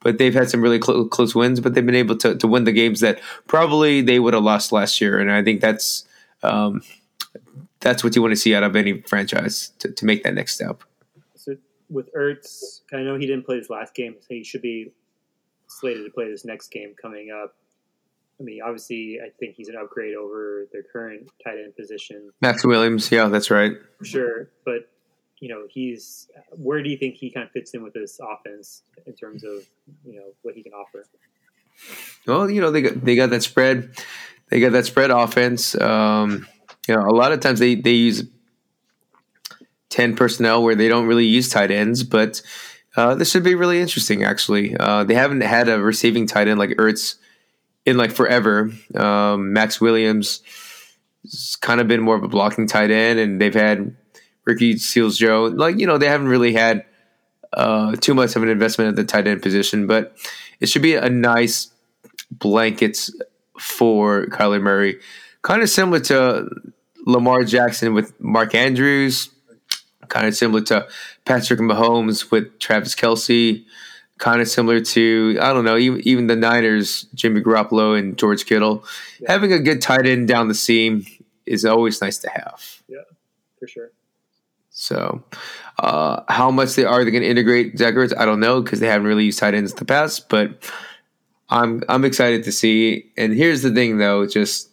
But 0.00 0.18
they've 0.18 0.34
had 0.34 0.48
some 0.48 0.62
really 0.62 0.80
cl- 0.80 1.08
close 1.08 1.34
wins, 1.34 1.58
but 1.58 1.74
they've 1.74 1.84
been 1.84 1.96
able 1.96 2.16
to, 2.18 2.36
to 2.36 2.46
win 2.46 2.62
the 2.62 2.72
games 2.72 3.00
that 3.00 3.18
probably 3.48 4.00
they 4.00 4.20
would 4.20 4.32
have 4.32 4.44
lost 4.44 4.70
last 4.70 5.00
year. 5.00 5.18
And 5.18 5.30
I 5.32 5.42
think 5.42 5.60
that's 5.60 6.06
um, 6.44 6.82
that's 7.80 8.04
what 8.04 8.14
you 8.14 8.22
want 8.22 8.32
to 8.32 8.36
see 8.36 8.54
out 8.54 8.62
of 8.62 8.76
any 8.76 9.00
franchise 9.02 9.72
to, 9.80 9.90
to 9.90 10.04
make 10.04 10.22
that 10.22 10.34
next 10.34 10.54
step 10.54 10.84
So 11.34 11.56
with 11.90 12.12
Ertz, 12.14 12.82
I 12.92 12.98
know 12.98 13.16
he 13.16 13.26
didn't 13.26 13.44
play 13.44 13.56
his 13.56 13.70
last 13.70 13.94
game, 13.94 14.14
so 14.20 14.26
he 14.28 14.44
should 14.44 14.62
be 14.62 14.92
slated 15.66 16.04
to 16.04 16.10
play 16.10 16.30
this 16.30 16.44
next 16.44 16.68
game 16.70 16.94
coming 17.00 17.30
up. 17.30 17.54
I 18.40 18.44
mean, 18.44 18.60
obviously, 18.64 19.18
I 19.24 19.30
think 19.40 19.56
he's 19.56 19.68
an 19.68 19.76
upgrade 19.76 20.14
over 20.14 20.66
their 20.72 20.84
current 20.84 21.28
tight 21.42 21.58
end 21.58 21.74
position. 21.76 22.30
Maxx 22.40 22.64
Williams, 22.64 23.10
yeah, 23.10 23.28
that's 23.28 23.50
right. 23.50 23.72
For 23.98 24.04
sure, 24.04 24.50
but 24.64 24.88
you 25.40 25.48
know, 25.48 25.66
he's 25.68 26.28
where 26.50 26.82
do 26.82 26.90
you 26.90 26.96
think 26.96 27.16
he 27.16 27.30
kind 27.30 27.46
of 27.46 27.52
fits 27.52 27.74
in 27.74 27.82
with 27.82 27.94
this 27.94 28.20
offense 28.20 28.82
in 29.06 29.14
terms 29.14 29.44
of 29.44 29.66
you 30.04 30.16
know 30.16 30.32
what 30.42 30.54
he 30.54 30.62
can 30.62 30.72
offer? 30.72 31.04
Well, 32.26 32.50
you 32.50 32.60
know, 32.60 32.70
they 32.70 32.82
got 32.82 33.04
they 33.04 33.16
got 33.16 33.30
that 33.30 33.42
spread, 33.42 33.90
they 34.48 34.60
got 34.60 34.72
that 34.72 34.86
spread 34.86 35.10
offense. 35.10 35.78
Um, 35.80 36.46
you 36.86 36.94
know, 36.94 37.02
a 37.02 37.14
lot 37.14 37.32
of 37.32 37.40
times 37.40 37.58
they 37.58 37.74
they 37.74 37.92
use 37.92 38.24
10 39.90 40.16
personnel 40.16 40.62
where 40.62 40.74
they 40.74 40.88
don't 40.88 41.06
really 41.06 41.26
use 41.26 41.48
tight 41.48 41.70
ends, 41.70 42.04
but 42.04 42.42
uh, 42.96 43.14
this 43.14 43.30
should 43.30 43.44
be 43.44 43.54
really 43.54 43.80
interesting, 43.80 44.24
actually. 44.24 44.76
Uh, 44.76 45.04
they 45.04 45.14
haven't 45.14 45.40
had 45.42 45.68
a 45.68 45.80
receiving 45.80 46.26
tight 46.26 46.48
end 46.48 46.58
like 46.58 46.70
Ertz 46.70 47.16
in 47.88 47.96
like 47.96 48.12
forever. 48.12 48.70
Um, 48.94 49.52
Maxx 49.52 49.80
Williams 49.80 50.42
has 51.24 51.56
kind 51.56 51.80
of 51.80 51.88
been 51.88 52.00
more 52.00 52.16
of 52.16 52.22
a 52.22 52.28
blocking 52.28 52.66
tight 52.66 52.90
end, 52.90 53.18
and 53.18 53.40
they've 53.40 53.54
had 53.54 53.96
Ricky 54.44 54.76
Seals-Jones. 54.76 55.54
Like, 55.54 55.78
you 55.78 55.86
know, 55.86 55.98
they 55.98 56.08
haven't 56.08 56.28
really 56.28 56.52
had 56.52 56.84
uh, 57.52 57.96
too 57.96 58.14
much 58.14 58.36
of 58.36 58.42
an 58.42 58.48
investment 58.48 58.90
at 58.90 58.96
the 58.96 59.04
tight 59.04 59.26
end 59.26 59.42
position, 59.42 59.86
but 59.86 60.16
it 60.60 60.68
should 60.68 60.82
be 60.82 60.94
a 60.94 61.08
nice 61.08 61.70
blankets 62.30 63.10
for 63.58 64.26
Kyler 64.26 64.60
Murray. 64.60 65.00
Kind 65.42 65.62
of 65.62 65.70
similar 65.70 66.00
to 66.00 66.48
Lamar 67.06 67.44
Jackson 67.44 67.94
with 67.94 68.18
Mark 68.20 68.54
Andrews 68.54 69.30
kind 70.08 70.26
of 70.26 70.34
similar 70.34 70.62
to 70.62 70.86
Patrick 71.24 71.60
Mahomes 71.60 72.30
with 72.30 72.58
Travis 72.58 72.94
Kelce, 72.94 73.64
kind 74.18 74.40
of 74.40 74.48
similar 74.48 74.80
to 74.80 75.38
I 75.40 75.52
don't 75.52 75.64
know 75.64 75.76
even, 75.76 76.00
even 76.06 76.26
the 76.26 76.36
Niners, 76.36 77.06
Jimmy 77.14 77.40
Garoppolo 77.40 77.98
and 77.98 78.18
George 78.18 78.46
Kittle. 78.46 78.84
Yeah. 79.20 79.32
Having 79.32 79.52
a 79.52 79.58
good 79.58 79.80
tight 79.80 80.06
end 80.06 80.28
down 80.28 80.48
the 80.48 80.54
seam 80.54 81.06
is 81.46 81.64
always 81.64 82.00
nice 82.00 82.18
to 82.18 82.30
have. 82.30 82.82
Yeah, 82.88 82.98
for 83.58 83.66
sure. 83.66 83.90
So, 84.70 85.24
uh, 85.78 86.22
how 86.28 86.50
much 86.50 86.74
they 86.74 86.84
are 86.84 87.04
they 87.04 87.10
going 87.10 87.22
to 87.22 87.28
integrate 87.28 87.76
Ertz? 87.76 88.16
I 88.16 88.24
don't 88.24 88.40
know 88.40 88.62
because 88.62 88.80
they 88.80 88.86
haven't 88.86 89.06
really 89.06 89.24
used 89.24 89.38
tight 89.38 89.54
ends 89.54 89.72
in 89.72 89.78
the 89.78 89.84
past, 89.84 90.28
but 90.28 90.70
I'm 91.48 91.82
I'm 91.88 92.04
excited 92.04 92.44
to 92.44 92.52
see. 92.52 93.10
And 93.16 93.34
here's 93.34 93.62
the 93.62 93.72
thing, 93.72 93.98
though, 93.98 94.26
just 94.26 94.70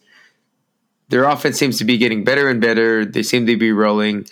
their 1.08 1.24
offense 1.24 1.58
seems 1.58 1.78
to 1.78 1.84
be 1.84 1.98
getting 1.98 2.24
better 2.24 2.48
and 2.48 2.60
better. 2.60 3.04
They 3.04 3.22
seem 3.22 3.46
to 3.46 3.56
be 3.56 3.72
rolling 3.72 4.26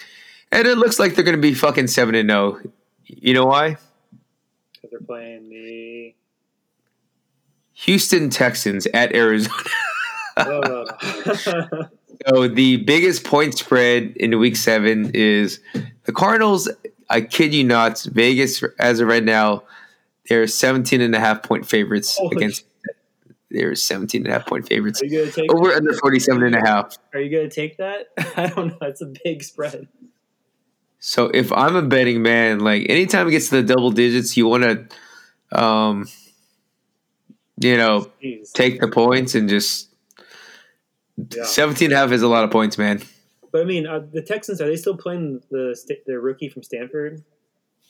and 0.54 0.68
it 0.68 0.78
looks 0.78 1.00
like 1.00 1.14
they're 1.14 1.24
going 1.24 1.36
to 1.36 1.42
be 1.42 1.52
fucking 1.52 1.88
seven 1.88 2.14
and 2.14 2.30
zero. 2.30 2.60
Oh. 2.64 2.70
You 3.06 3.34
know 3.34 3.46
why? 3.46 3.76
They're 4.94 5.00
playing 5.00 5.48
the 5.48 6.14
Houston 7.72 8.30
Texans 8.30 8.86
at 8.94 9.12
Arizona. 9.12 9.56
oh. 10.36 10.84
so 12.28 12.46
the 12.46 12.76
biggest 12.76 13.24
point 13.24 13.58
spread 13.58 14.16
in 14.16 14.38
week 14.38 14.54
seven 14.54 15.10
is 15.12 15.58
the 16.04 16.12
Cardinals. 16.12 16.70
I 17.10 17.22
kid 17.22 17.52
you 17.52 17.64
not, 17.64 18.06
Vegas 18.12 18.62
as 18.78 19.00
of 19.00 19.08
right 19.08 19.24
now, 19.24 19.64
they're 20.28 20.46
17 20.46 21.00
and 21.00 21.12
a 21.12 21.18
half 21.18 21.42
point 21.42 21.66
favorites 21.66 22.16
Holy 22.16 22.36
against. 22.36 22.64
They're 23.50 23.74
17 23.74 24.22
and 24.22 24.30
a 24.30 24.38
half 24.38 24.46
point 24.46 24.68
favorites. 24.68 25.02
Over 25.48 25.72
under 25.72 25.92
47 25.92 26.40
and 26.44 26.54
a 26.54 26.60
half. 26.60 26.96
Are 27.12 27.18
you 27.18 27.36
going 27.36 27.50
to 27.50 27.52
take 27.52 27.78
that? 27.78 28.10
I 28.36 28.46
don't 28.46 28.68
know. 28.68 28.78
It's 28.82 29.00
a 29.00 29.12
big 29.24 29.42
spread. 29.42 29.88
So 31.06 31.26
if 31.34 31.52
I'm 31.52 31.76
a 31.76 31.82
betting 31.82 32.22
man, 32.22 32.60
like 32.60 32.86
anytime 32.88 33.28
it 33.28 33.32
gets 33.32 33.50
to 33.50 33.60
the 33.60 33.74
double 33.74 33.90
digits, 33.90 34.38
you 34.38 34.48
want 34.48 34.62
to, 34.62 35.62
um, 35.62 36.08
you 37.58 37.76
know, 37.76 38.10
Jeez. 38.22 38.52
take 38.52 38.80
the 38.80 38.88
points 38.88 39.34
and 39.34 39.46
just 39.46 39.90
yeah. 41.36 41.44
17 41.44 41.88
and 41.88 41.92
a 41.92 41.98
half 41.98 42.10
is 42.10 42.22
a 42.22 42.26
lot 42.26 42.42
of 42.42 42.50
points, 42.50 42.78
man. 42.78 43.02
But 43.52 43.60
I 43.60 43.64
mean, 43.64 43.86
uh, 43.86 44.00
the 44.10 44.22
Texans 44.22 44.62
are 44.62 44.66
they 44.66 44.76
still 44.76 44.96
playing 44.96 45.42
the 45.50 45.76
their 46.06 46.20
rookie 46.20 46.48
from 46.48 46.62
Stanford? 46.62 47.22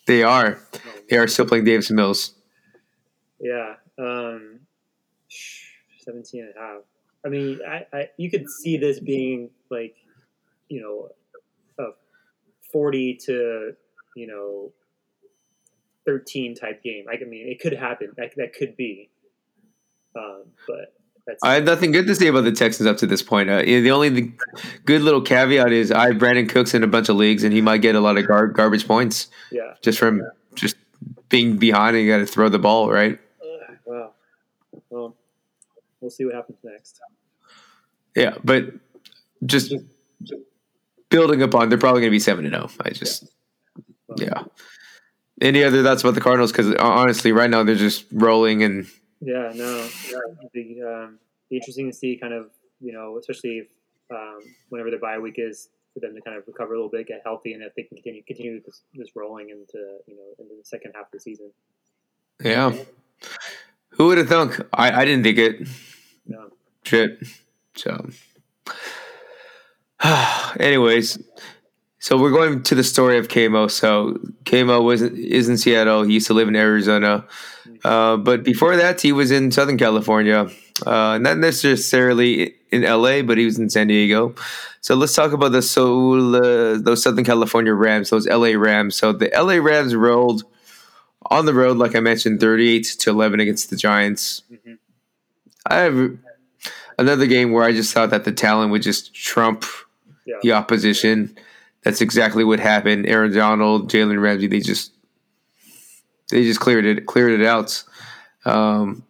They 0.08 0.24
are. 0.24 0.58
Oh. 0.74 0.78
They 1.08 1.16
are 1.16 1.28
still 1.28 1.46
playing 1.46 1.66
Davis 1.66 1.92
Mills. 1.92 2.34
Yeah. 3.38 3.74
Um, 3.96 4.58
17 5.98 6.40
and 6.40 6.52
a 6.56 6.58
half. 6.58 6.82
I 7.24 7.28
mean, 7.28 7.60
I, 7.64 7.86
I 7.96 8.08
you 8.16 8.28
could 8.28 8.50
see 8.50 8.76
this 8.76 8.98
being 8.98 9.50
like, 9.70 9.94
you 10.68 10.80
know, 10.80 11.10
40 12.74 13.20
to, 13.26 13.72
you 14.16 14.26
know, 14.26 14.72
13 16.06 16.56
type 16.56 16.82
game. 16.82 17.04
I 17.08 17.16
mean, 17.24 17.46
it 17.48 17.60
could 17.60 17.72
happen. 17.72 18.10
That, 18.16 18.32
that 18.36 18.52
could 18.52 18.76
be. 18.76 19.10
Um, 20.16 20.42
but 20.66 20.92
I 21.42 21.54
have 21.54 21.64
nothing 21.64 21.92
good 21.92 22.06
to 22.08 22.14
say 22.16 22.26
about 22.26 22.42
the 22.42 22.52
Texans 22.52 22.88
up 22.88 22.96
to 22.98 23.06
this 23.06 23.22
point. 23.22 23.48
Uh, 23.48 23.62
the 23.62 23.92
only 23.92 24.08
the 24.08 24.32
good 24.84 25.02
little 25.02 25.22
caveat 25.22 25.72
is 25.72 25.92
I 25.92 26.08
have 26.08 26.16
Brandin 26.16 26.48
Cooks 26.48 26.74
in 26.74 26.82
a 26.82 26.86
bunch 26.88 27.08
of 27.08 27.16
leagues, 27.16 27.44
and 27.44 27.52
he 27.52 27.60
might 27.60 27.78
get 27.78 27.94
a 27.94 28.00
lot 28.00 28.18
of 28.18 28.26
gar- 28.26 28.48
garbage 28.48 28.86
points. 28.86 29.28
Yeah, 29.50 29.74
just 29.80 29.98
from 29.98 30.18
yeah. 30.18 30.24
just 30.54 30.76
being 31.28 31.56
behind 31.56 31.96
and 31.96 32.04
you 32.04 32.12
got 32.12 32.18
to 32.18 32.26
throw 32.26 32.48
the 32.48 32.58
ball, 32.58 32.90
right? 32.90 33.18
Uh, 33.40 33.74
well, 33.86 34.14
well, 34.90 35.16
we'll 36.00 36.10
see 36.10 36.24
what 36.24 36.34
happens 36.34 36.58
next. 36.62 37.00
Yeah, 38.14 38.34
but 38.44 38.66
just 39.46 39.74
building 41.10 41.42
upon, 41.42 41.68
they're 41.68 41.78
probably 41.78 42.00
going 42.00 42.10
to 42.10 42.14
be 42.14 42.20
seven 42.20 42.44
and 42.44 42.54
zero. 42.54 42.70
I 42.80 42.90
just, 42.90 43.26
yeah. 44.16 44.44
Any 45.40 45.64
other 45.64 45.82
thoughts 45.82 46.02
about 46.02 46.14
the 46.14 46.20
Cardinals? 46.20 46.52
Because 46.52 46.74
honestly, 46.76 47.32
right 47.32 47.50
now 47.50 47.62
they're 47.62 47.74
just 47.74 48.06
rolling 48.12 48.62
and. 48.62 48.86
Yeah, 49.20 49.52
no, 49.54 49.88
yeah, 50.10 50.18
be, 50.52 50.82
um, 50.86 51.18
be 51.48 51.56
interesting 51.56 51.90
to 51.90 51.96
see 51.96 52.16
kind 52.16 52.34
of 52.34 52.50
you 52.80 52.92
know, 52.92 53.16
especially 53.18 53.58
if, 53.58 53.66
um, 54.10 54.40
whenever 54.68 54.90
the 54.90 54.98
bye 54.98 55.18
week 55.18 55.36
is 55.38 55.70
for 55.94 56.00
them 56.00 56.14
to 56.14 56.20
kind 56.20 56.36
of 56.36 56.44
recover 56.46 56.74
a 56.74 56.76
little 56.76 56.90
bit, 56.90 57.06
get 57.06 57.22
healthy, 57.24 57.54
and 57.54 57.62
if 57.62 57.74
they 57.74 57.82
can 57.84 57.96
continue 57.96 58.22
continue 58.24 58.60
this, 58.62 58.82
this 58.94 59.16
rolling 59.16 59.48
into 59.48 59.98
you 60.06 60.16
know 60.16 60.34
into 60.38 60.54
the 60.56 60.64
second 60.64 60.92
half 60.94 61.06
of 61.06 61.12
the 61.12 61.20
season. 61.20 61.50
Yeah. 62.42 62.76
Who 63.90 64.08
would 64.08 64.18
have 64.18 64.28
thunk? 64.28 64.60
I, 64.72 64.90
I 64.90 65.04
didn't 65.04 65.22
think 65.22 65.38
it. 65.38 65.68
No. 66.26 66.50
Shit. 66.82 67.22
So, 67.76 68.10
anyways, 70.60 71.18
so 71.98 72.18
we're 72.18 72.30
going 72.30 72.62
to 72.62 72.74
the 72.74 72.84
story 72.84 73.18
of 73.18 73.28
Kamo. 73.28 73.68
So 73.68 74.18
Kamo 74.44 74.82
was 74.82 75.00
is 75.02 75.48
in 75.48 75.56
Seattle. 75.56 76.02
He 76.02 76.14
used 76.14 76.26
to 76.26 76.34
live 76.34 76.48
in 76.48 76.56
Arizona, 76.56 77.24
uh, 77.84 78.16
but 78.18 78.44
before 78.44 78.76
that, 78.76 79.00
he 79.00 79.12
was 79.12 79.30
in 79.30 79.50
Southern 79.50 79.78
California. 79.78 80.50
Uh, 80.84 81.18
not 81.18 81.38
necessarily 81.38 82.54
in 82.70 82.82
LA, 82.82 83.22
but 83.22 83.38
he 83.38 83.44
was 83.44 83.58
in 83.58 83.70
San 83.70 83.86
Diego. 83.86 84.34
So 84.80 84.96
let's 84.96 85.14
talk 85.14 85.32
about 85.32 85.52
the 85.52 85.62
Soul, 85.62 86.36
uh, 86.36 86.78
those 86.78 87.02
Southern 87.02 87.24
California 87.24 87.72
Rams, 87.72 88.10
those 88.10 88.26
LA 88.26 88.54
Rams. 88.56 88.96
So 88.96 89.12
the 89.12 89.30
LA 89.34 89.54
Rams 89.54 89.94
rolled 89.94 90.42
on 91.30 91.46
the 91.46 91.54
road, 91.54 91.78
like 91.78 91.96
I 91.96 92.00
mentioned, 92.00 92.40
38 92.40 92.96
to 92.98 93.10
11 93.10 93.40
against 93.40 93.70
the 93.70 93.76
Giants. 93.76 94.42
Mm-hmm. 94.52 94.74
I 95.66 95.76
have 95.76 96.18
another 96.98 97.26
game 97.26 97.52
where 97.52 97.64
I 97.64 97.72
just 97.72 97.94
thought 97.94 98.10
that 98.10 98.24
the 98.24 98.32
talent 98.32 98.72
would 98.72 98.82
just 98.82 99.14
trump 99.14 99.64
yeah. 100.26 100.36
the 100.42 100.52
opposition. 100.52 101.36
That's 101.82 102.00
exactly 102.00 102.44
what 102.44 102.60
happened. 102.60 103.06
Aaron 103.06 103.32
Donald, 103.32 103.90
Jalen 103.90 104.20
Ramsey, 104.20 104.46
they 104.46 104.60
just 104.60 104.92
they 106.30 106.44
just 106.44 106.60
cleared 106.60 106.84
it 106.84 107.06
cleared 107.06 107.40
it 107.40 107.46
out. 107.46 107.84
Um, 108.44 109.04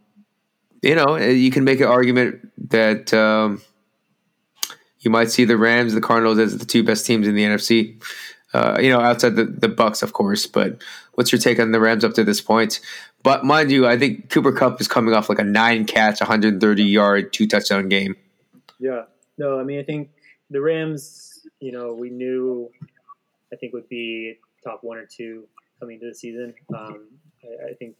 you 0.83 0.95
know, 0.95 1.17
you 1.17 1.51
can 1.51 1.65
make 1.65 1.81
an 1.81 1.87
argument 1.87 2.51
that 2.71 3.15
um, 3.15 3.63
you 5.01 5.11
might 5.11 5.31
see 5.31 5.45
the 5.45 5.57
Rams, 5.57 5.95
the 5.95 6.01
Cardinals 6.01 6.39
as 6.39 6.59
the 6.59 6.65
two 6.65 6.83
best 6.83 7.07
teams 7.07 7.27
in 7.27 7.35
the 7.35 7.45
NFC. 7.45 8.03
Uh, 8.53 8.79
you 8.81 8.89
know, 8.89 9.01
outside 9.01 9.35
the, 9.35 9.45
the 9.45 9.69
Bucs, 9.69 10.03
of 10.03 10.13
course. 10.13 10.47
But 10.47 10.81
what's 11.15 11.33
your 11.33 11.41
take 11.41 11.59
on 11.59 11.73
the 11.73 11.81
Rams 11.81 12.05
up 12.05 12.15
to 12.15 12.25
this 12.25 12.41
point? 12.41 12.81
But 13.23 13.45
mind 13.45 13.73
you, 13.73 13.87
I 13.87 13.99
think 13.99 14.31
Cooper 14.31 14.53
Kupp 14.53 14.81
is 14.81 14.87
coming 14.87 15.15
off 15.15 15.29
like 15.29 15.39
a 15.39 15.45
nine 15.45 15.87
catch, 15.87 16.21
130 16.21 16.85
yard, 16.85 17.33
two 17.33 17.49
touchdown 17.49 17.89
game. 17.89 18.15
Yeah. 18.79 19.05
No, 19.39 19.59
I 19.59 19.65
mean, 19.65 19.81
I 19.81 19.83
think 19.83 20.11
the 20.55 20.61
Rams, 20.61 21.47
you 21.59 21.73
know, 21.73 21.93
we 21.93 22.11
knew, 22.11 22.71
I 23.53 23.57
think, 23.57 23.73
would 23.73 23.89
be 23.89 24.39
top 24.63 24.79
one 24.83 24.97
or 24.97 25.05
two 25.05 25.49
coming 25.81 25.99
to 25.99 26.07
the 26.07 26.15
season. 26.15 26.55
Um, 26.73 27.09
I, 27.43 27.71
I, 27.71 27.75
think 27.75 27.97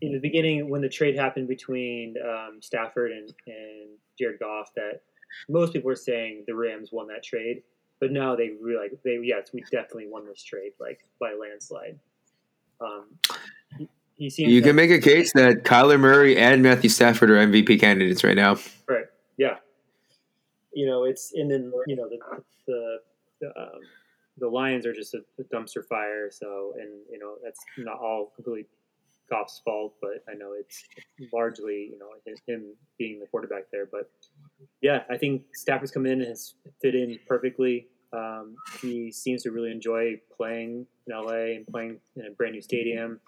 in 0.00 0.12
the 0.12 0.18
beginning, 0.18 0.70
when 0.70 0.80
the 0.80 0.88
trade 0.88 1.16
happened 1.16 1.46
between 1.46 2.14
um, 2.26 2.60
Stafford 2.62 3.12
and, 3.12 3.28
and 3.46 3.90
Jared 4.18 4.40
Goff, 4.40 4.70
that 4.76 5.02
most 5.50 5.74
people 5.74 5.88
were 5.88 5.94
saying 5.94 6.44
the 6.46 6.54
Rams 6.54 6.88
won 6.90 7.06
that 7.08 7.22
trade. 7.22 7.62
But 8.00 8.12
now 8.12 8.34
they 8.34 8.52
realize 8.58 8.92
they 9.04 9.18
yes, 9.22 9.50
we 9.52 9.60
definitely 9.70 10.08
won 10.08 10.24
this 10.24 10.42
trade 10.42 10.72
like 10.80 11.04
by 11.20 11.34
landslide. 11.38 11.98
Um, 12.80 13.08
he, 13.76 13.88
he 14.16 14.30
seems 14.30 14.50
you 14.50 14.62
can 14.62 14.74
make 14.74 14.90
a 14.90 14.98
case 14.98 15.34
that 15.34 15.64
Kyler 15.64 16.00
Murray 16.00 16.38
and 16.38 16.62
Matthew 16.62 16.88
Stafford 16.88 17.30
are 17.30 17.36
MVP 17.36 17.78
candidates 17.78 18.24
right 18.24 18.36
now. 18.36 18.56
Right. 18.88 19.04
Yeah. 19.36 19.56
You 20.72 20.86
know, 20.86 21.04
it's 21.04 21.32
and 21.34 21.50
then 21.50 21.72
you 21.86 21.96
know 21.96 22.08
the 22.08 22.18
the 22.66 22.98
the, 23.40 23.46
um, 23.60 23.80
the 24.38 24.48
Lions 24.48 24.86
are 24.86 24.92
just 24.92 25.14
a, 25.14 25.20
a, 25.38 25.44
dumpster 25.44 25.84
fire. 25.86 26.30
So 26.30 26.74
and 26.78 26.90
you 27.10 27.18
know 27.18 27.34
that's 27.42 27.60
not 27.78 27.98
all 27.98 28.32
completely 28.34 28.66
Goff's 29.30 29.60
fault, 29.64 29.94
but 30.00 30.24
I 30.28 30.34
know 30.34 30.52
it's 30.58 30.82
largely 31.32 31.90
you 31.92 31.98
know 31.98 32.08
him 32.46 32.74
being 32.98 33.20
the 33.20 33.26
quarterback 33.26 33.64
there. 33.72 33.86
But 33.90 34.10
yeah, 34.80 35.02
I 35.10 35.16
think 35.16 35.42
Stafford's 35.54 35.90
come 35.92 36.06
in 36.06 36.20
and 36.20 36.28
has 36.28 36.54
fit 36.80 36.94
in 36.94 37.18
perfectly. 37.26 37.88
Um, 38.12 38.56
he 38.80 39.12
seems 39.12 39.44
to 39.44 39.52
really 39.52 39.70
enjoy 39.70 40.20
playing 40.36 40.86
in 41.06 41.16
LA 41.16 41.54
and 41.56 41.66
playing 41.66 41.98
in 42.16 42.26
a 42.26 42.30
brand 42.30 42.54
new 42.54 42.62
stadium, 42.62 43.20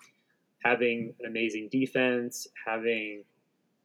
having 0.64 1.14
an 1.20 1.26
amazing 1.26 1.68
defense, 1.70 2.48
having 2.66 3.22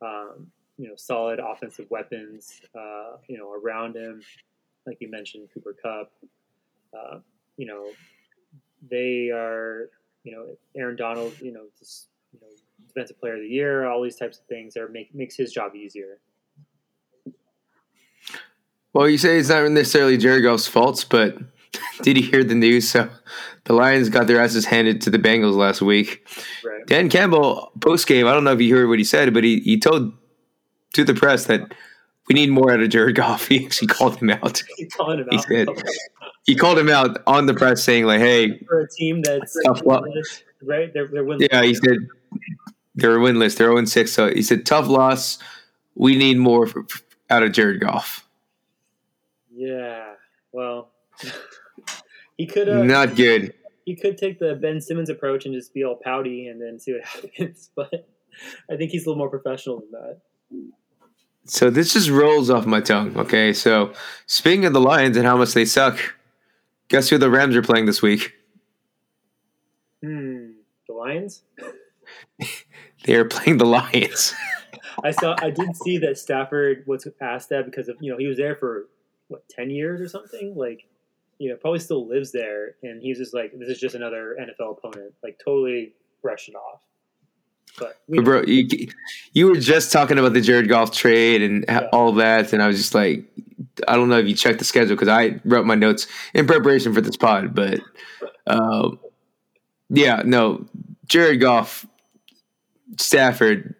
um, 0.01 0.47
you 0.77 0.87
know 0.87 0.95
solid 0.95 1.39
offensive 1.39 1.87
weapons, 1.89 2.61
uh, 2.75 3.17
you 3.27 3.37
know 3.37 3.51
around 3.51 3.95
him, 3.95 4.21
like 4.85 4.97
you 4.99 5.09
mentioned, 5.09 5.49
Cooper 5.53 5.75
Kupp. 5.81 6.11
Uh, 6.93 7.19
you 7.57 7.65
know, 7.65 7.89
they 8.89 9.29
are 9.29 9.89
you 10.23 10.31
know 10.31 10.45
Aaron 10.75 10.95
Donald, 10.95 11.33
you 11.41 11.51
know, 11.51 11.65
just, 11.79 12.07
you 12.33 12.39
know 12.41 12.47
defensive 12.87 13.19
player 13.19 13.35
of 13.35 13.41
the 13.41 13.47
year, 13.47 13.87
all 13.87 14.01
these 14.01 14.15
types 14.15 14.39
of 14.39 14.45
things 14.45 14.75
are 14.75 14.87
make 14.87 15.13
makes 15.13 15.35
his 15.35 15.51
job 15.51 15.75
easier. 15.75 16.19
Well, 18.93 19.07
you 19.07 19.17
say 19.17 19.37
it's 19.37 19.49
not 19.49 19.69
necessarily 19.69 20.17
Jerry 20.17 20.41
Goff's 20.41 20.67
faults, 20.67 21.03
but 21.03 21.37
did 22.01 22.17
you 22.17 22.23
hear 22.23 22.43
the 22.43 22.55
news? 22.55 22.89
So 22.89 23.09
the 23.65 23.73
Lions 23.73 24.09
got 24.09 24.27
their 24.27 24.41
asses 24.41 24.65
handed 24.65 25.01
to 25.01 25.09
the 25.09 25.19
Bengals 25.19 25.55
last 25.55 25.81
week. 25.81 26.27
Right. 26.65 26.85
Dan 26.87 27.09
Campbell 27.09 27.71
post 27.79 28.07
game, 28.07 28.25
I 28.25 28.33
don't 28.33 28.43
know 28.43 28.53
if 28.53 28.61
you 28.61 28.75
heard 28.75 28.87
what 28.87 28.97
he 28.97 29.05
said, 29.05 29.33
but 29.33 29.43
he, 29.43 29.59
he 29.59 29.79
told 29.79 30.13
to 30.93 31.03
the 31.03 31.13
press 31.13 31.45
that 31.45 31.73
we 32.27 32.33
need 32.33 32.49
more 32.49 32.71
out 32.71 32.81
of 32.81 32.89
Jared 32.89 33.15
Goff. 33.15 33.47
He 33.49 33.65
actually 33.65 33.87
called 33.87 34.17
him 34.17 34.29
out. 34.29 34.63
He 34.77 34.85
called 34.85 35.19
him 35.19 35.27
out. 35.31 35.33
He, 35.33 35.39
said, 35.39 35.67
he 36.45 36.55
called 36.55 36.77
him 36.79 36.89
out 36.89 37.21
on 37.27 37.45
the 37.45 37.53
press, 37.53 37.83
saying 37.83 38.05
like, 38.05 38.19
"Hey, 38.19 38.59
for 38.59 38.81
a 38.81 38.89
team 38.89 39.21
that's 39.21 39.57
tough 39.65 39.85
loss, 39.85 40.43
right? 40.63 40.93
They're, 40.93 41.07
they're 41.07 41.23
winless. 41.23 41.47
Yeah, 41.51 41.63
he 41.63 41.73
said 41.73 41.97
they're 42.97 43.19
winless. 43.19 43.57
They're 43.57 43.71
0 43.71 43.85
6. 43.85 44.11
So 44.11 44.29
he 44.33 44.41
said, 44.41 44.65
tough 44.65 44.87
loss. 44.87 45.37
We 45.95 46.17
need 46.17 46.37
more 46.37 46.67
for, 46.67 46.85
out 47.29 47.43
of 47.43 47.53
Jared 47.53 47.79
Goff. 47.79 48.27
Yeah. 49.55 50.13
Well, 50.51 50.89
he 52.37 52.45
could 52.47 52.67
have 52.67 52.85
not 52.85 53.15
good. 53.15 53.53
He 53.85 53.95
could 53.95 54.17
take 54.17 54.39
the 54.39 54.55
Ben 54.55 54.81
Simmons 54.81 55.09
approach 55.09 55.45
and 55.45 55.53
just 55.53 55.73
be 55.73 55.83
all 55.83 55.95
pouty 55.95 56.47
and 56.47 56.61
then 56.61 56.79
see 56.79 56.93
what 56.93 57.05
happens. 57.05 57.69
But 57.75 58.09
I 58.69 58.75
think 58.75 58.91
he's 58.91 59.05
a 59.05 59.09
little 59.09 59.19
more 59.19 59.29
professional 59.29 59.79
than 59.79 59.91
that. 59.91 60.21
So 61.45 61.69
this 61.69 61.93
just 61.93 62.09
rolls 62.09 62.49
off 62.49 62.65
my 62.65 62.81
tongue. 62.81 63.15
Okay, 63.17 63.53
so 63.53 63.93
speaking 64.25 64.65
of 64.65 64.73
the 64.73 64.81
Lions 64.81 65.15
and 65.15 65.25
how 65.25 65.37
much 65.37 65.53
they 65.53 65.63
suck, 65.63 65.97
guess 66.89 67.09
who 67.09 67.17
the 67.17 67.29
Rams 67.29 67.55
are 67.55 67.61
playing 67.61 67.85
this 67.85 68.01
week? 68.01 68.33
Hmm, 70.03 70.51
the 70.87 70.93
Lions. 70.93 71.43
they 73.05 73.15
are 73.15 73.25
playing 73.25 73.57
the 73.57 73.65
Lions. 73.65 74.33
I 75.03 75.11
saw. 75.11 75.35
I 75.39 75.51
did 75.51 75.75
see 75.75 75.97
that 75.99 76.17
Stafford 76.17 76.83
was 76.87 77.07
asked 77.21 77.49
that 77.49 77.65
because 77.65 77.87
of 77.87 77.97
you 78.01 78.11
know 78.11 78.17
he 78.17 78.27
was 78.27 78.37
there 78.37 78.55
for 78.55 78.87
what 79.27 79.47
ten 79.49 79.69
years 79.69 80.01
or 80.01 80.07
something. 80.07 80.55
Like, 80.55 80.85
you 81.37 81.49
know, 81.49 81.55
probably 81.55 81.79
still 81.79 82.07
lives 82.07 82.31
there, 82.31 82.75
and 82.83 83.01
he's 83.01 83.19
just 83.19 83.33
like, 83.33 83.51
this 83.57 83.69
is 83.69 83.79
just 83.79 83.95
another 83.95 84.35
NFL 84.39 84.77
opponent. 84.77 85.13
Like, 85.23 85.39
totally 85.43 85.93
brushing 86.21 86.55
off. 86.55 86.81
But, 87.77 87.97
but 88.09 88.23
bro, 88.23 88.41
you, 88.43 88.87
you 89.33 89.47
were 89.47 89.55
just 89.55 89.91
talking 89.91 90.17
about 90.17 90.33
the 90.33 90.41
Jared 90.41 90.67
Goff 90.67 90.91
trade 90.91 91.41
and 91.41 91.65
yeah. 91.67 91.87
all 91.93 92.13
that, 92.13 92.53
and 92.53 92.61
I 92.61 92.67
was 92.67 92.77
just 92.77 92.95
like, 92.95 93.25
I 93.87 93.95
don't 93.95 94.09
know 94.09 94.17
if 94.17 94.27
you 94.27 94.35
checked 94.35 94.59
the 94.59 94.65
schedule 94.65 94.95
because 94.95 95.07
I 95.07 95.39
wrote 95.45 95.65
my 95.65 95.75
notes 95.75 96.07
in 96.33 96.47
preparation 96.47 96.93
for 96.93 97.01
this 97.01 97.17
pod, 97.17 97.53
but 97.53 97.79
uh, 98.47 98.91
yeah, 99.89 100.23
no, 100.25 100.65
Jared 101.05 101.39
Goff, 101.39 101.85
Stafford, 102.99 103.75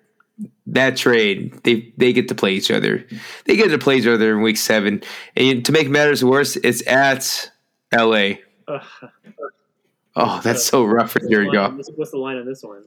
that 0.67 0.97
trade, 0.97 1.53
they 1.63 1.93
they 1.97 2.13
get 2.13 2.27
to 2.27 2.36
play 2.36 2.53
each 2.53 2.69
other. 2.69 3.05
They 3.45 3.55
get 3.55 3.69
to 3.69 3.77
play 3.77 3.97
each 3.97 4.07
other 4.07 4.33
in 4.33 4.41
week 4.41 4.57
seven. 4.57 5.01
And 5.36 5.65
to 5.65 5.71
make 5.71 5.89
matters 5.89 6.23
worse, 6.23 6.55
it's 6.57 6.86
at 6.88 7.51
L.A. 7.91 8.43
oh, 10.15 10.41
that's 10.43 10.63
so 10.63 10.83
rough 10.83 11.12
for 11.12 11.21
Jared 11.29 11.53
Goff. 11.53 11.73
What's 11.95 12.12
the 12.12 12.17
line 12.17 12.38
on 12.38 12.45
this 12.45 12.63
one? 12.63 12.83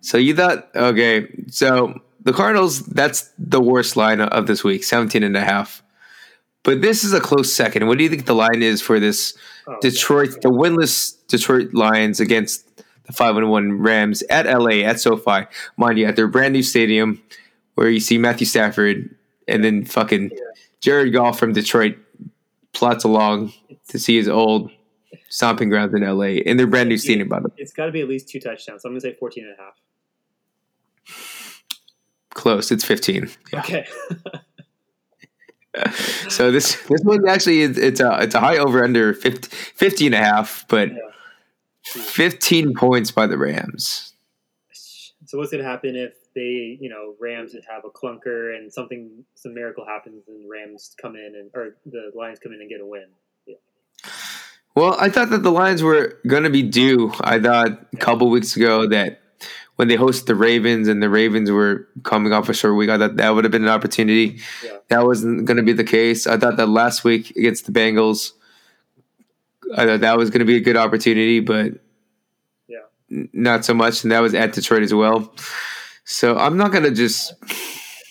So 0.00 0.18
you 0.18 0.34
thought, 0.34 0.68
okay, 0.74 1.28
so 1.48 2.00
the 2.22 2.32
Cardinals, 2.32 2.80
that's 2.86 3.30
the 3.38 3.60
worst 3.60 3.96
line 3.96 4.20
of 4.20 4.46
this 4.46 4.64
week, 4.64 4.84
17 4.84 5.22
and 5.22 5.36
a 5.36 5.44
half. 5.44 5.82
But 6.62 6.82
this 6.82 7.04
is 7.04 7.12
a 7.12 7.20
close 7.20 7.52
second. 7.52 7.86
What 7.86 7.98
do 7.98 8.04
you 8.04 8.10
think 8.10 8.26
the 8.26 8.34
line 8.34 8.62
is 8.62 8.82
for 8.82 9.00
this 9.00 9.36
oh, 9.66 9.78
Detroit, 9.80 10.42
the 10.42 10.50
winless 10.50 11.16
Detroit 11.26 11.72
Lions 11.72 12.20
against 12.20 12.66
the 13.04 13.12
five 13.12 13.36
and 13.36 13.50
one 13.50 13.80
Rams 13.80 14.22
at 14.24 14.46
LA 14.46 14.82
at 14.82 15.00
SoFi, 15.00 15.46
mind 15.76 15.98
you, 15.98 16.06
at 16.06 16.16
their 16.16 16.28
brand 16.28 16.52
new 16.52 16.62
stadium, 16.62 17.22
where 17.74 17.88
you 17.88 18.00
see 18.00 18.18
Matthew 18.18 18.46
Stafford 18.46 19.14
and 19.48 19.64
then 19.64 19.84
fucking 19.84 20.32
Jared 20.80 21.12
Goff 21.12 21.38
from 21.38 21.52
Detroit 21.52 21.96
plots 22.72 23.04
along 23.04 23.52
to 23.88 23.98
see 23.98 24.16
his 24.16 24.28
old 24.28 24.70
stomping 25.30 25.70
grounds 25.70 25.94
in 25.94 26.02
LA 26.02 26.42
in 26.44 26.58
their 26.58 26.66
brand 26.66 26.90
new 26.90 26.98
stadium. 26.98 27.28
By 27.28 27.40
the 27.40 27.48
way, 27.48 27.54
it's 27.56 27.72
got 27.72 27.86
to 27.86 27.92
be 27.92 28.02
at 28.02 28.08
least 28.08 28.28
two 28.28 28.40
touchdowns. 28.40 28.82
So 28.82 28.88
I'm 28.88 28.92
gonna 28.92 29.00
say 29.00 29.14
14 29.14 29.44
and 29.44 29.54
a 29.54 29.62
half. 29.62 29.80
Close. 32.34 32.70
It's 32.70 32.84
15. 32.84 33.30
Yeah. 33.52 33.60
Okay. 33.60 33.86
so 36.28 36.50
this 36.50 36.76
this 36.88 37.00
one 37.02 37.26
actually 37.28 37.62
it's, 37.62 37.78
it's 37.78 38.00
a 38.00 38.18
it's 38.20 38.34
a 38.34 38.40
high 38.40 38.58
over 38.58 38.84
under 38.84 39.14
50, 39.14 39.48
50 39.48 40.06
and 40.06 40.14
a 40.14 40.18
half, 40.18 40.66
but 40.68 40.90
Yeah. 40.90 40.96
15 41.82 42.74
points 42.74 43.10
by 43.10 43.26
the 43.26 43.38
Rams. 43.38 44.12
So 45.26 45.38
what's 45.38 45.50
going 45.50 45.62
to 45.62 45.68
happen 45.68 45.94
if 45.96 46.14
they, 46.34 46.76
you 46.80 46.90
know, 46.90 47.14
Rams 47.20 47.54
have 47.68 47.84
a 47.84 47.88
clunker 47.88 48.56
and 48.56 48.72
something, 48.72 49.24
some 49.34 49.54
miracle 49.54 49.86
happens 49.86 50.24
and 50.28 50.48
Rams 50.50 50.94
come 51.00 51.14
in 51.14 51.34
and 51.36 51.50
or 51.54 51.76
the 51.86 52.10
Lions 52.14 52.38
come 52.38 52.52
in 52.52 52.60
and 52.60 52.68
get 52.68 52.80
a 52.80 52.86
win? 52.86 53.06
Well, 54.74 54.96
I 55.00 55.10
thought 55.10 55.30
that 55.30 55.42
the 55.42 55.50
Lions 55.50 55.82
were 55.82 56.18
going 56.26 56.44
to 56.44 56.50
be 56.50 56.62
due. 56.62 57.12
I 57.20 57.40
thought 57.40 57.86
a 57.92 57.96
couple 57.96 58.30
weeks 58.30 58.56
ago 58.56 58.86
that 58.88 59.20
when 59.76 59.88
they 59.88 59.96
hosted 59.96 60.26
the 60.26 60.34
Ravens 60.34 60.88
and 60.88 61.02
the 61.02 61.08
Ravens 61.10 61.50
were 61.50 61.88
coming 62.04 62.32
off 62.32 62.48
a 62.48 62.54
short 62.54 62.76
week, 62.76 62.88
I 62.90 62.98
thought 62.98 63.16
that 63.16 63.30
would 63.30 63.44
have 63.44 63.50
been 63.50 63.64
an 63.64 63.68
opportunity. 63.70 64.38
Yeah. 64.64 64.76
That 64.88 65.04
wasn't 65.04 65.44
going 65.46 65.56
to 65.56 65.62
be 65.62 65.72
the 65.72 65.84
case. 65.84 66.26
I 66.26 66.36
thought 66.36 66.56
that 66.56 66.68
last 66.68 67.02
week 67.02 67.30
against 67.36 67.66
the 67.66 67.72
Bengals, 67.72 68.32
I 69.76 69.86
thought 69.86 70.00
that 70.00 70.16
was 70.18 70.30
going 70.30 70.40
to 70.40 70.44
be 70.44 70.56
a 70.56 70.60
good 70.60 70.76
opportunity, 70.76 71.40
but 71.40 71.72
Yeah. 72.68 72.78
not 73.32 73.64
so 73.64 73.74
much. 73.74 74.02
And 74.04 74.12
that 74.12 74.20
was 74.20 74.34
at 74.34 74.52
Detroit 74.52 74.82
as 74.82 74.94
well. 74.94 75.34
So 76.04 76.36
I'm 76.36 76.56
not 76.56 76.72
going 76.72 76.84
to 76.84 76.90
just. 76.92 77.32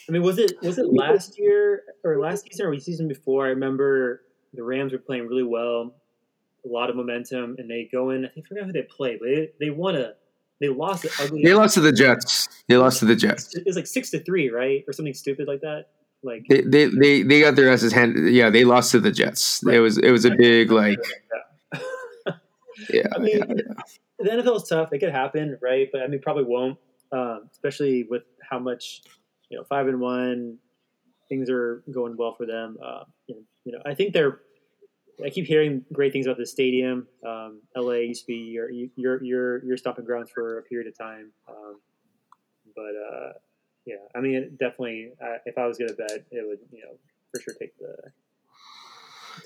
I 0.07 0.11
mean, 0.11 0.23
was 0.23 0.39
it 0.39 0.53
was 0.61 0.77
it 0.79 0.87
last 0.91 1.37
year 1.37 1.83
or 2.03 2.19
last 2.19 2.43
season 2.49 2.65
or 2.65 2.73
the 2.75 2.81
season 2.81 3.07
before? 3.07 3.45
I 3.45 3.49
remember 3.49 4.21
the 4.53 4.63
Rams 4.63 4.91
were 4.91 4.97
playing 4.97 5.27
really 5.27 5.43
well, 5.43 5.93
a 6.69 6.73
lot 6.73 6.89
of 6.89 6.95
momentum, 6.95 7.55
and 7.57 7.69
they 7.69 7.89
go 7.91 8.09
in. 8.11 8.25
I 8.25 8.29
think 8.29 8.45
I 8.45 8.49
forgot 8.49 8.65
who 8.65 8.71
they 8.73 8.83
played, 8.83 9.19
but 9.19 9.27
they, 9.27 9.49
they 9.59 9.69
won 9.69 9.95
a 9.95 10.13
they 10.59 10.69
lost 10.69 11.05
it 11.05 11.11
ugly. 11.19 11.43
They 11.43 11.53
lost 11.53 11.75
to 11.75 11.81
the 11.81 11.93
Jets. 11.93 12.49
They 12.67 12.75
lost 12.75 12.99
to 12.99 13.05
the 13.05 13.15
Jets. 13.15 13.55
It 13.55 13.63
was 13.65 13.75
like 13.75 13.87
six 13.87 14.09
to 14.11 14.19
three, 14.19 14.49
right, 14.49 14.83
or 14.87 14.93
something 14.93 15.13
stupid 15.13 15.47
like 15.47 15.61
that. 15.61 15.85
Like 16.21 16.43
They, 16.49 16.61
they 16.61 16.85
they 16.87 17.21
they 17.23 17.39
got 17.39 17.55
their 17.55 17.71
asses 17.71 17.93
handed. 17.93 18.33
Yeah, 18.33 18.49
they 18.49 18.65
lost 18.65 18.91
to 18.91 18.99
the 18.99 19.11
Jets. 19.11 19.63
It 19.65 19.79
was 19.79 19.97
it 19.97 20.11
was 20.11 20.25
a 20.25 20.31
big 20.31 20.71
like 20.71 20.99
yeah. 22.89 23.07
I 23.15 23.19
mean, 23.19 23.37
yeah. 23.37 23.73
the 24.19 24.29
NFL 24.29 24.57
is 24.57 24.63
tough. 24.63 24.91
It 24.91 24.99
could 24.99 25.11
happen, 25.11 25.57
right? 25.61 25.87
But 25.91 26.01
I 26.01 26.07
mean, 26.07 26.21
probably 26.21 26.43
won't. 26.43 26.77
Um, 27.11 27.49
especially 27.51 28.03
with 28.03 28.23
how 28.47 28.59
much 28.59 29.01
you 29.49 29.57
know, 29.57 29.63
five 29.63 29.87
and 29.87 29.99
one, 29.99 30.57
things 31.27 31.49
are 31.49 31.83
going 31.91 32.15
well 32.17 32.35
for 32.35 32.45
them. 32.45 32.77
Uh, 32.83 33.03
you 33.27 33.71
know, 33.71 33.79
I 33.85 33.93
think 33.93 34.13
they're. 34.13 34.41
I 35.23 35.29
keep 35.29 35.45
hearing 35.45 35.83
great 35.91 36.13
things 36.13 36.25
about 36.25 36.37
the 36.37 36.45
stadium. 36.45 37.07
Um, 37.25 37.61
LA 37.75 37.93
used 37.93 38.21
to 38.21 38.27
be 38.27 38.35
your 38.35 38.69
your 38.69 39.23
your 39.23 39.65
your 39.65 39.77
stomping 39.77 40.05
grounds 40.05 40.29
for 40.33 40.59
a 40.59 40.63
period 40.63 40.87
of 40.87 40.97
time. 40.97 41.31
Um, 41.47 41.79
but 42.75 42.93
uh, 42.95 43.33
yeah, 43.85 43.95
I 44.15 44.21
mean, 44.21 44.57
definitely, 44.59 45.11
uh, 45.21 45.37
if 45.45 45.57
I 45.57 45.65
was 45.65 45.77
going 45.77 45.89
to 45.89 45.95
bet, 45.95 46.25
it 46.31 46.47
would 46.47 46.59
you 46.71 46.83
know 46.83 46.97
for 47.33 47.41
sure 47.41 47.53
take 47.59 47.77
the 47.77 47.95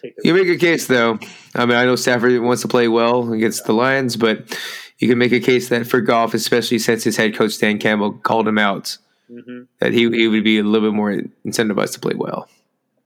take 0.02 0.16
the. 0.16 0.28
You 0.28 0.34
make 0.34 0.48
a 0.48 0.58
case 0.58 0.88
though. 0.88 1.20
I 1.56 1.66
mean, 1.66 1.78
I 1.78 1.86
know 1.86 1.96
Stafford 1.96 2.40
wants 2.42 2.62
to 2.62 2.68
play 2.68 2.88
well 2.88 3.32
against 3.32 3.66
the 3.66 3.74
Lions, 3.74 4.16
but 4.16 4.58
you 5.00 5.08
can 5.08 5.18
make 5.18 5.32
a 5.32 5.40
case 5.40 5.70
that 5.70 5.88
for 5.88 6.02
Goff, 6.02 6.34
especially 6.34 6.80
since 6.80 7.04
his 7.04 7.18
head 7.18 7.36
coach 7.36 7.58
Dan 7.58 7.80
Campbell 7.80 8.14
called 8.14 8.48
him 8.48 8.58
out, 8.58 8.98
hmm 9.28 9.64
that 9.80 9.94
he 9.94 10.10
he 10.10 10.28
would 10.28 10.44
be 10.44 10.60
a 10.60 10.64
little 10.64 10.90
bit 10.90 10.96
more 10.96 11.20
incentivized 11.46 11.94
to 11.94 12.00
play 12.00 12.14
well. 12.16 12.48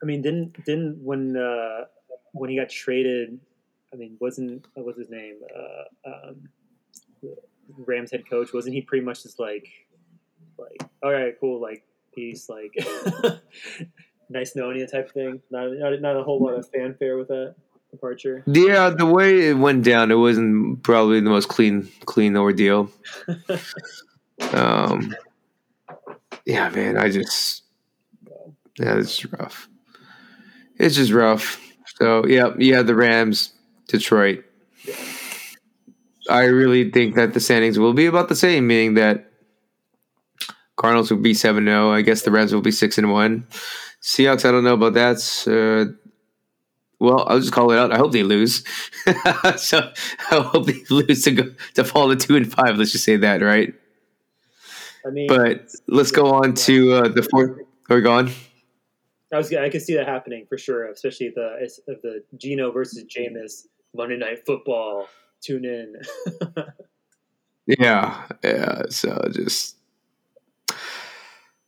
I 0.02 0.06
mean, 0.06 0.22
didn't 0.22 0.64
didn't 0.66 1.04
when 1.04 1.38
uh, 1.38 1.86
when 2.40 2.50
he 2.50 2.58
got 2.58 2.70
traded? 2.70 3.40
I 3.94 3.96
mean, 3.96 4.18
wasn't 4.20 4.68
what 4.74 4.86
was 4.86 4.98
his 4.98 5.10
name? 5.10 5.36
Uh, 5.56 6.10
um, 6.10 6.50
Rams 7.86 8.12
head 8.12 8.30
coach 8.30 8.54
wasn't 8.54 8.76
he 8.76 8.82
pretty 8.82 9.06
much 9.06 9.24
just 9.24 9.40
like 9.40 9.68
like 10.58 10.82
all 11.04 11.12
right, 11.12 11.36
cool, 11.40 11.62
like 11.62 11.84
peace, 12.14 12.50
like 12.50 12.74
nice 14.30 14.56
knowing 14.56 14.78
you 14.78 14.88
type 14.88 15.12
thing. 15.12 15.42
Not, 15.52 15.72
not 15.74 16.02
not 16.02 16.16
a 16.18 16.24
whole 16.24 16.40
lot 16.40 16.56
of 16.56 16.70
fanfare 16.70 17.18
with 17.18 17.28
that 17.30 17.56
departure. 17.92 18.44
Yeah, 18.46 18.90
the 18.90 19.06
way 19.06 19.50
it 19.50 19.58
went 19.58 19.84
down, 19.84 20.12
it 20.12 20.16
wasn't 20.16 20.84
probably 20.84 21.20
the 21.20 21.30
most 21.30 21.50
clean 21.50 21.90
clean 22.06 22.36
ordeal. 22.36 22.90
Um, 24.54 25.16
yeah, 26.46 26.70
man, 26.70 26.98
I 26.98 27.10
just 27.10 27.64
yeah, 28.80 28.98
it's 28.98 29.26
rough. 29.26 29.68
It's 30.78 30.96
just 30.96 31.12
rough. 31.12 31.60
So 31.98 32.28
yeah, 32.28 32.54
yeah, 32.60 32.84
the 32.84 32.94
Rams, 32.94 33.54
Detroit. 33.88 34.46
I 36.30 36.44
really 36.44 36.92
think 36.92 37.16
that 37.16 37.34
the 37.34 37.40
standings 37.40 37.80
will 37.80 37.94
be 37.94 38.06
about 38.06 38.30
the 38.30 38.36
same, 38.36 38.68
meaning 38.68 38.94
that 38.96 39.32
Cardinals 40.76 41.10
will 41.10 41.18
be 41.18 41.34
seven 41.34 41.66
zero. 41.66 41.92
I 41.92 42.02
guess 42.02 42.22
the 42.22 42.30
Rams 42.30 42.54
will 42.54 42.62
be 42.62 42.72
six 42.72 43.00
and 43.00 43.12
one. 43.12 43.48
Seahawks, 44.04 44.46
I 44.46 44.52
don't 44.52 44.64
know 44.64 44.76
about 44.76 44.94
that. 44.94 45.18
Uh, 45.48 45.98
well, 47.00 47.26
I'll 47.28 47.40
just 47.40 47.52
call 47.52 47.72
it 47.72 47.80
out. 47.80 47.92
I 47.92 47.98
hope 47.98 48.12
they 48.12 48.22
lose. 48.22 48.64
so 49.56 49.92
I 50.30 50.36
hope 50.36 50.68
they 50.68 50.84
lose 50.92 51.24
to 51.24 51.32
go 51.32 51.44
to 51.74 51.84
fall 51.84 52.10
to 52.10 52.16
two 52.16 52.36
and 52.36 52.52
five. 52.52 52.78
Let's 52.78 52.92
just 52.92 53.06
say 53.06 53.18
that, 53.18 53.42
right? 53.42 53.74
I 55.04 55.10
mean, 55.10 55.28
But 55.28 55.72
let's 55.88 56.12
go 56.12 56.32
on 56.36 56.54
to 56.54 56.94
uh, 56.94 57.08
the 57.08 57.24
fourth. 57.24 57.58
Are 57.58 57.66
We're 57.90 58.02
gone. 58.02 58.32
I 59.34 59.38
was 59.38 59.54
I 59.54 59.70
could 59.70 59.82
see 59.82 59.96
that 59.96 60.08
happening 60.08 60.46
for 60.48 60.58
sure, 60.58 60.90
especially 60.92 61.32
the 61.36 61.70
the 61.88 62.24
Geno 62.38 62.72
versus 62.72 63.04
Jameis 63.06 63.66
Monday 63.96 64.18
Night 64.18 64.46
Football. 64.46 65.08
Tune 65.42 65.66
in. 65.66 65.96
Yeah, 67.68 68.26
yeah. 68.46 68.84
So 68.90 69.22
just 69.34 69.76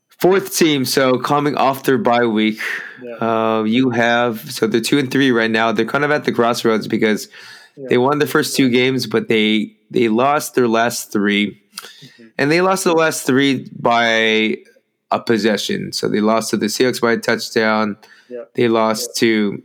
fourth 0.08 0.56
team. 0.56 0.86
So 0.86 1.17
coming 1.19 1.56
off 1.56 1.84
their 1.84 1.98
bye 1.98 2.26
week, 2.26 2.60
yeah. 3.04 3.15
uh, 3.15 3.63
you 3.63 3.89
have 3.89 4.50
so 4.52 4.65
they're 4.67 4.80
two 4.82 4.98
and 4.98 5.12
three 5.12 5.32
right 5.32 5.52
now. 5.52 5.72
They're 5.72 5.86
kind 5.86 6.06
of 6.06 6.12
at 6.12 6.24
the 6.24 6.32
crossroads 6.32 6.88
because 6.88 7.28
they 7.89 7.98
won 7.98 8.19
the 8.19 8.28
first 8.28 8.56
two 8.56 8.69
games, 8.69 9.08
but 9.08 9.28
they 9.28 9.76
they 9.91 10.08
lost 10.08 10.56
their 10.56 10.67
last 10.67 11.12
three, 11.12 11.62
Mhm. 12.17 12.32
and 12.38 12.52
they 12.52 12.62
lost 12.62 12.84
the 12.86 12.93
last 12.93 13.26
three 13.26 13.67
by 13.78 14.58
a 15.12 15.19
possession. 15.19 15.91
So 15.91 16.08
they 16.08 16.22
lost 16.22 16.52
to 16.52 16.58
the 16.58 16.67
Seahawks 16.67 17.02
by 17.02 17.13
a 17.13 17.17
touchdown. 17.17 17.98
Yeah. 18.30 18.43
They 18.54 18.67
lost 18.67 19.15
to 19.17 19.62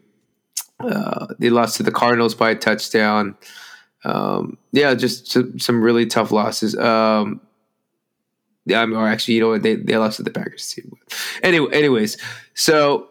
uh, 0.81 1.27
they 1.39 1.51
lost 1.51 1.77
to 1.77 1.83
the 1.83 1.93
Cardinals 1.93 2.35
by 2.35 2.51
a 2.51 2.55
touchdown. 2.55 3.37
Um, 4.05 4.59
yeah, 4.73 4.95
just 4.95 5.29
some, 5.29 5.59
some 5.59 5.83
really 5.83 6.07
tough 6.07 6.31
losses. 6.31 6.77
Um, 6.77 7.41
yeah, 8.67 8.81
I 8.83 8.87
mean, 8.87 8.97
or 8.97 9.07
actually, 9.07 9.35
you 9.35 9.41
know 9.41 9.51
what? 9.51 9.63
They 9.63 9.77
they 9.77 9.97
lost 9.97 10.17
to 10.17 10.23
the 10.23 10.31
Packers 10.31 10.71
too. 10.71 10.91
Anyway, 11.43 11.69
anyways, 11.73 12.17
so 12.55 13.09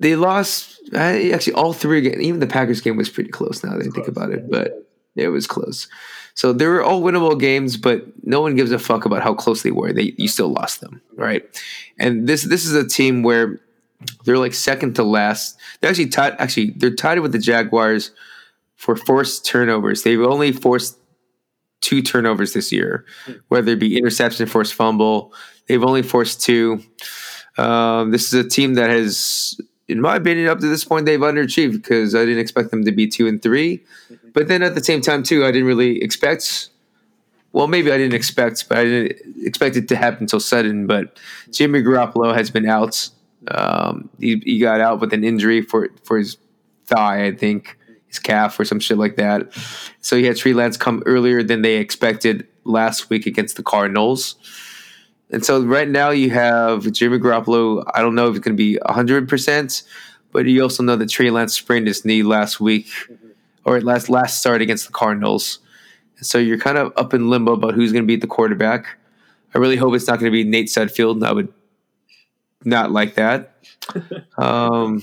they 0.00 0.16
lost. 0.16 0.80
Actually, 0.92 1.52
all 1.54 1.72
three. 1.72 1.98
Again, 1.98 2.20
even 2.20 2.40
the 2.40 2.46
Packers 2.46 2.80
game 2.80 2.96
was 2.96 3.08
pretty 3.08 3.30
close. 3.30 3.62
Now 3.62 3.76
that 3.76 3.86
I 3.86 3.90
think 3.90 4.08
about 4.08 4.30
it, 4.30 4.50
but 4.50 4.88
it 5.14 5.28
was 5.28 5.46
close. 5.46 5.88
So 6.36 6.52
they 6.52 6.66
were 6.66 6.84
all 6.84 7.02
winnable 7.02 7.38
games, 7.40 7.76
but 7.76 8.04
no 8.22 8.40
one 8.40 8.54
gives 8.56 8.70
a 8.70 8.78
fuck 8.78 9.04
about 9.04 9.22
how 9.22 9.34
close 9.34 9.62
they 9.62 9.70
were. 9.72 9.92
They 9.92 10.14
you 10.16 10.28
still 10.28 10.48
lost 10.52 10.80
them, 10.80 11.02
right? 11.16 11.42
And 11.98 12.28
this 12.28 12.44
this 12.44 12.64
is 12.64 12.74
a 12.74 12.86
team 12.86 13.22
where 13.22 13.60
they're 14.24 14.38
like 14.38 14.54
second 14.54 14.94
to 14.96 15.02
last. 15.02 15.58
They're 15.80 15.90
actually 15.90 16.08
tied. 16.08 16.36
Actually, 16.38 16.70
they're 16.76 16.94
tied 16.94 17.20
with 17.20 17.32
the 17.32 17.38
Jaguars 17.38 18.12
for 18.76 18.96
forced 18.96 19.46
turnovers. 19.46 20.02
They've 20.02 20.20
only 20.20 20.52
forced 20.52 20.98
two 21.80 22.02
turnovers 22.02 22.52
this 22.52 22.70
year, 22.70 23.04
whether 23.48 23.72
it 23.72 23.80
be 23.80 23.96
interception, 23.96 24.46
forced 24.46 24.74
fumble. 24.74 25.32
They've 25.68 25.82
only 25.82 26.02
forced 26.02 26.42
two. 26.42 26.82
Um, 27.58 28.10
this 28.10 28.32
is 28.32 28.44
a 28.44 28.48
team 28.48 28.74
that 28.74 28.90
has, 28.90 29.58
in 29.88 30.00
my 30.00 30.16
opinion, 30.16 30.48
up 30.48 30.58
to 30.60 30.66
this 30.66 30.84
point, 30.84 31.06
they've 31.06 31.20
underachieved 31.20 31.72
because 31.72 32.14
I 32.14 32.20
didn't 32.24 32.40
expect 32.40 32.70
them 32.70 32.84
to 32.84 32.92
be 32.92 33.06
two 33.06 33.26
and 33.26 33.40
3 33.40 33.82
But 34.32 34.48
then 34.48 34.62
at 34.62 34.74
the 34.74 34.82
same 34.82 35.00
time, 35.00 35.22
too, 35.22 35.44
I 35.44 35.52
didn't 35.52 35.68
really 35.68 36.02
expect. 36.02 36.70
Well, 37.52 37.68
maybe 37.68 37.92
I 37.92 37.96
didn't 37.96 38.14
expect, 38.14 38.68
but 38.68 38.78
I 38.78 38.84
didn't 38.84 39.46
expect 39.46 39.76
it 39.76 39.88
to 39.88 39.96
happen 39.96 40.28
so 40.28 40.38
sudden. 40.38 40.86
But 40.86 41.18
Jimmy 41.50 41.82
Garoppolo 41.82 42.34
has 42.34 42.50
been 42.50 42.66
out. 42.66 43.08
Um, 43.48 44.10
he, 44.18 44.42
he 44.44 44.58
got 44.58 44.80
out 44.80 45.00
with 45.00 45.12
an 45.12 45.22
injury 45.22 45.62
for 45.62 45.88
for 46.02 46.18
his 46.18 46.36
thigh, 46.86 47.24
I 47.26 47.32
think, 47.34 47.78
his 48.08 48.18
calf 48.18 48.58
or 48.58 48.64
some 48.64 48.80
shit 48.80 48.98
like 48.98 49.16
that. 49.16 49.52
So 50.00 50.16
he 50.16 50.24
had 50.24 50.36
Trey 50.36 50.52
Lance 50.52 50.76
come 50.76 51.02
earlier 51.06 51.42
than 51.42 51.62
they 51.62 51.76
expected 51.76 52.46
last 52.64 53.08
week 53.08 53.26
against 53.26 53.56
the 53.56 53.62
Cardinals. 53.62 54.34
And 55.30 55.44
so 55.44 55.62
right 55.62 55.88
now 55.88 56.10
you 56.10 56.30
have 56.30 56.90
Jimmy 56.92 57.18
Garoppolo. 57.18 57.84
I 57.94 58.00
don't 58.00 58.14
know 58.14 58.28
if 58.28 58.36
it's 58.36 58.44
going 58.44 58.56
to 58.56 58.62
be 58.62 58.78
100%, 58.86 59.82
but 60.32 60.46
you 60.46 60.62
also 60.62 60.82
know 60.82 60.96
that 60.96 61.10
Trey 61.10 61.30
Lance 61.30 61.54
sprained 61.54 61.88
his 61.88 62.04
knee 62.04 62.22
last 62.22 62.60
week 62.60 62.88
or 63.64 63.80
last 63.80 64.08
last 64.08 64.38
start 64.40 64.62
against 64.62 64.86
the 64.86 64.92
Cardinals. 64.92 65.58
And 66.18 66.26
so 66.26 66.38
you're 66.38 66.58
kind 66.58 66.78
of 66.78 66.92
up 66.96 67.12
in 67.12 67.28
limbo 67.28 67.52
about 67.52 67.74
who's 67.74 67.92
going 67.92 68.04
to 68.04 68.06
be 68.06 68.16
the 68.16 68.26
quarterback. 68.26 68.96
I 69.54 69.58
really 69.58 69.76
hope 69.76 69.94
it's 69.94 70.06
not 70.06 70.20
going 70.20 70.30
to 70.30 70.36
be 70.36 70.44
Nate 70.44 70.68
Sudfield. 70.68 71.24
I 71.24 71.32
would 71.32 71.52
not 72.64 72.92
like 72.92 73.14
that. 73.14 73.56
um, 74.38 75.02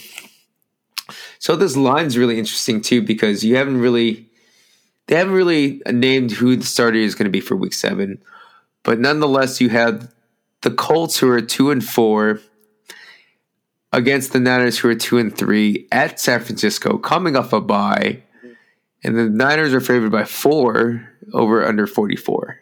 so 1.40 1.56
this 1.56 1.76
line's 1.76 2.18
really 2.18 2.40
interesting 2.40 2.82
too 2.82 3.02
because 3.02 3.44
you 3.44 3.58
haven't 3.58 3.80
really 3.80 4.30
they 5.08 5.16
haven't 5.16 5.34
really 5.34 5.82
named 5.92 6.32
who 6.32 6.56
the 6.56 6.66
starter 6.66 6.98
is 6.98 7.16
going 7.16 7.26
to 7.26 7.32
be 7.32 7.42
for 7.42 7.56
week 7.56 7.74
seven, 7.74 8.22
but 8.84 9.00
nonetheless 9.00 9.60
you 9.60 9.70
have 9.70 10.14
the 10.62 10.72
Colts 10.72 11.18
who 11.18 11.30
are 11.30 11.42
two 11.42 11.72
and 11.72 11.84
four. 11.84 12.40
against 13.92 14.34
the 14.34 14.40
Niners, 14.40 14.80
who 14.80 14.90
are 14.90 14.96
two 14.96 15.20
and 15.20 15.38
three 15.38 15.88
at 15.92 16.20
San 16.20 16.40
Francisco, 16.40 16.98
coming 16.98 17.36
off 17.36 17.54
a 17.54 17.62
bye, 17.62 18.24
and 19.04 19.16
the 19.16 19.30
Niners 19.30 19.72
are 19.74 19.82
favored 19.82 20.12
by 20.12 20.24
four 20.24 21.08
over 21.32 21.64
under 21.64 21.86
forty 21.86 22.16
four. 22.16 22.60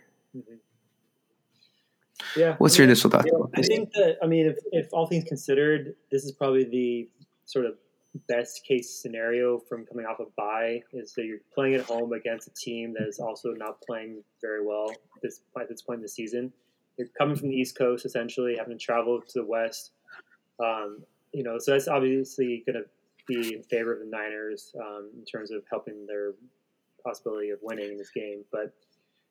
Yeah. 2.36 2.56
What's 2.58 2.76
I 2.76 2.78
your 2.80 2.84
mean, 2.88 2.92
initial 2.92 3.10
thoughts? 3.10 3.26
you 3.28 3.32
know, 3.34 3.50
I 3.56 3.62
think 3.62 3.92
that 3.94 4.18
I 4.24 4.28
mean, 4.28 4.48
if, 4.48 4.58
if 4.72 4.94
all 4.94 5.08
things 5.08 5.24
considered, 5.26 5.96
this 6.12 6.24
is 6.24 6.32
probably 6.32 6.64
the 6.66 7.10
sort 7.46 7.66
of 7.66 7.76
best 8.28 8.66
case 8.66 8.90
scenario 9.02 9.58
from 9.58 9.86
coming 9.86 10.06
off 10.06 10.20
a 10.20 10.26
bye 10.36 10.82
is 10.92 11.14
that 11.14 11.26
you're 11.26 11.40
playing 11.54 11.76
at 11.76 11.86
home 11.86 12.14
against 12.14 12.48
a 12.48 12.52
team 12.54 12.94
that 12.94 13.08
is 13.08 13.20
also 13.20 13.52
not 13.52 13.82
playing 13.82 14.24
very 14.42 14.66
well 14.66 14.94
this 15.22 15.42
at 15.60 15.70
this 15.70 15.82
point 15.82 15.98
in 15.98 16.04
the 16.04 16.10
season. 16.10 16.52
You're 16.98 17.08
coming 17.18 17.36
from 17.36 17.50
the 17.50 17.56
East 17.56 17.78
Coast, 17.78 18.06
essentially 18.06 18.56
having 18.58 18.78
to 18.78 18.84
travel 18.84 19.22
to 19.22 19.40
the 19.40 19.46
West. 19.46 19.92
Um, 20.64 21.04
you 21.32 21.44
know, 21.44 21.58
so 21.58 21.72
that's 21.72 21.88
obviously 21.88 22.64
going 22.66 22.84
to 22.84 22.90
be 23.28 23.56
in 23.56 23.64
favor 23.64 23.94
of 23.94 24.00
the 24.00 24.06
Niners 24.06 24.76
um, 24.80 25.10
in 25.18 25.24
terms 25.24 25.52
of 25.52 25.64
helping 25.70 26.06
their 26.06 26.34
possibility 27.04 27.50
of 27.50 27.60
winning 27.62 27.92
in 27.92 27.98
this 27.98 28.12
game. 28.12 28.44
But 28.52 28.74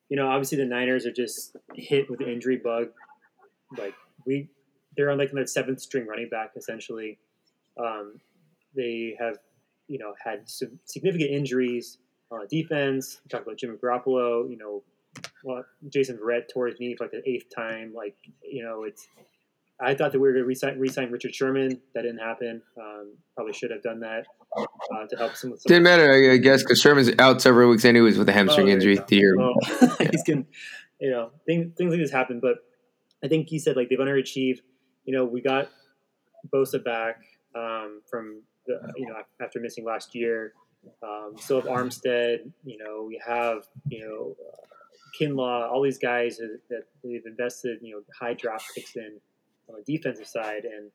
you 0.09 0.17
know, 0.17 0.29
obviously 0.29 0.59
the 0.59 0.65
Niners 0.65 1.07
are 1.07 1.13
just 1.13 1.57
hit 1.75 2.11
with 2.11 2.19
the 2.19 2.31
injury 2.31 2.57
bug. 2.57 2.89
Like 3.79 3.95
we, 4.27 4.49
they're 4.97 5.11
on 5.11 5.19
like 5.19 5.33
their 5.33 5.47
seventh 5.47 5.81
string 5.81 6.07
running 6.07 6.29
back 6.29 6.53
essentially. 6.57 7.19
Um, 7.79 8.21
they 8.75 9.17
have, 9.19 9.39
you 9.89 9.99
know, 9.99 10.15
had 10.23 10.49
some 10.49 10.79
significant 10.85 11.31
injuries 11.31 11.99
on 12.31 12.47
defense. 12.49 13.21
We 13.25 13.29
talked 13.29 13.47
about 13.47 13.59
Jimmy 13.59 13.77
Garoppolo. 13.77 14.49
You 14.51 14.57
know, 14.59 14.83
well, 15.45 15.65
Jason 15.89 16.19
Verrett 16.19 16.49
tore 16.53 16.69
his 16.69 16.79
knee 16.81 16.95
for 16.97 17.05
like 17.05 17.13
the 17.13 17.29
eighth 17.29 17.47
time. 17.55 17.93
Like, 17.95 18.17
you 18.43 18.63
know, 18.63 18.85
it's. 18.85 19.07
I 19.83 19.95
thought 19.95 20.13
that 20.13 20.19
we 20.19 20.29
were 20.29 20.35
going 20.35 20.43
to 20.43 20.47
resign, 20.47 20.79
resign 20.79 21.11
Richard 21.11 21.35
Sherman. 21.35 21.81
That 21.95 22.03
didn't 22.03 22.19
happen. 22.19 22.61
Um, 22.79 23.15
probably 23.35 23.55
should 23.55 23.71
have 23.71 23.83
done 23.83 24.01
that 24.01 24.27
uh, 24.55 25.07
to 25.09 25.17
help 25.17 25.37
some 25.37 25.53
some 25.53 25.59
Didn't 25.67 25.85
matter, 25.85 26.33
I 26.33 26.37
guess, 26.37 26.63
because 26.63 26.79
Sherman's 26.79 27.11
out 27.19 27.41
several 27.41 27.71
weeks 27.71 27.87
anyways 27.87 28.19
with 28.19 28.29
a 28.29 28.33
hamstring 28.33 28.69
Oh, 28.69 28.73
injury. 28.73 28.99
The 29.09 29.17
year. 29.17 29.37
Well, 29.39 29.55
he's 30.11 30.23
going 30.23 30.47
you 31.01 31.11
know, 31.11 31.31
things, 31.47 31.73
things 31.77 31.91
like 31.91 32.01
this 32.01 32.11
happen. 32.11 32.41
But 32.41 32.59
I 33.25 33.29
think 33.29 33.49
he 33.49 33.59
said 33.59 33.77
like 33.77 33.89
they've 33.89 33.99
underachieved. 33.99 34.61
You 35.05 35.17
know, 35.17 35.25
we 35.25 35.41
got 35.41 35.71
Bosa 36.53 36.83
back 36.85 37.17
um, 37.55 38.03
from 38.09 38.43
the, 38.67 38.93
you 38.97 39.07
know 39.07 39.17
after 39.41 39.61
missing 39.61 39.85
last 39.85 40.15
year. 40.15 40.55
Um, 41.03 41.35
have 41.37 41.65
Armstead. 41.65 42.51
You 42.65 42.79
know, 42.79 43.05
we 43.07 43.21
have 43.27 43.65
you 43.89 44.01
know 44.01 44.37
uh, 44.41 44.67
Kinlaw. 45.21 45.71
All 45.71 45.83
these 45.83 45.99
guys 45.99 46.39
that, 46.39 46.59
that 46.71 46.85
they've 47.05 47.25
invested 47.27 47.79
you 47.83 47.95
know 47.95 48.03
high 48.19 48.35
draft 48.35 48.67
picks 48.75 48.97
in 48.97 49.21
on 49.69 49.77
the 49.85 49.97
defensive 49.97 50.27
side 50.27 50.65
and. 50.65 50.91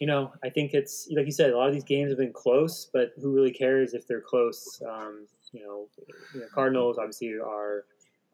You 0.00 0.06
know, 0.06 0.32
I 0.42 0.48
think 0.48 0.72
it's 0.72 1.06
like 1.14 1.26
you 1.26 1.32
said. 1.32 1.50
A 1.50 1.58
lot 1.58 1.68
of 1.68 1.74
these 1.74 1.84
games 1.84 2.10
have 2.10 2.16
been 2.16 2.32
close, 2.32 2.88
but 2.94 3.12
who 3.20 3.30
really 3.34 3.52
cares 3.52 3.92
if 3.92 4.06
they're 4.06 4.22
close? 4.22 4.80
Um, 4.90 5.26
you 5.52 5.62
know, 5.62 5.86
you 6.34 6.40
know, 6.40 6.46
Cardinals 6.54 6.96
obviously 6.96 7.34
are 7.34 7.84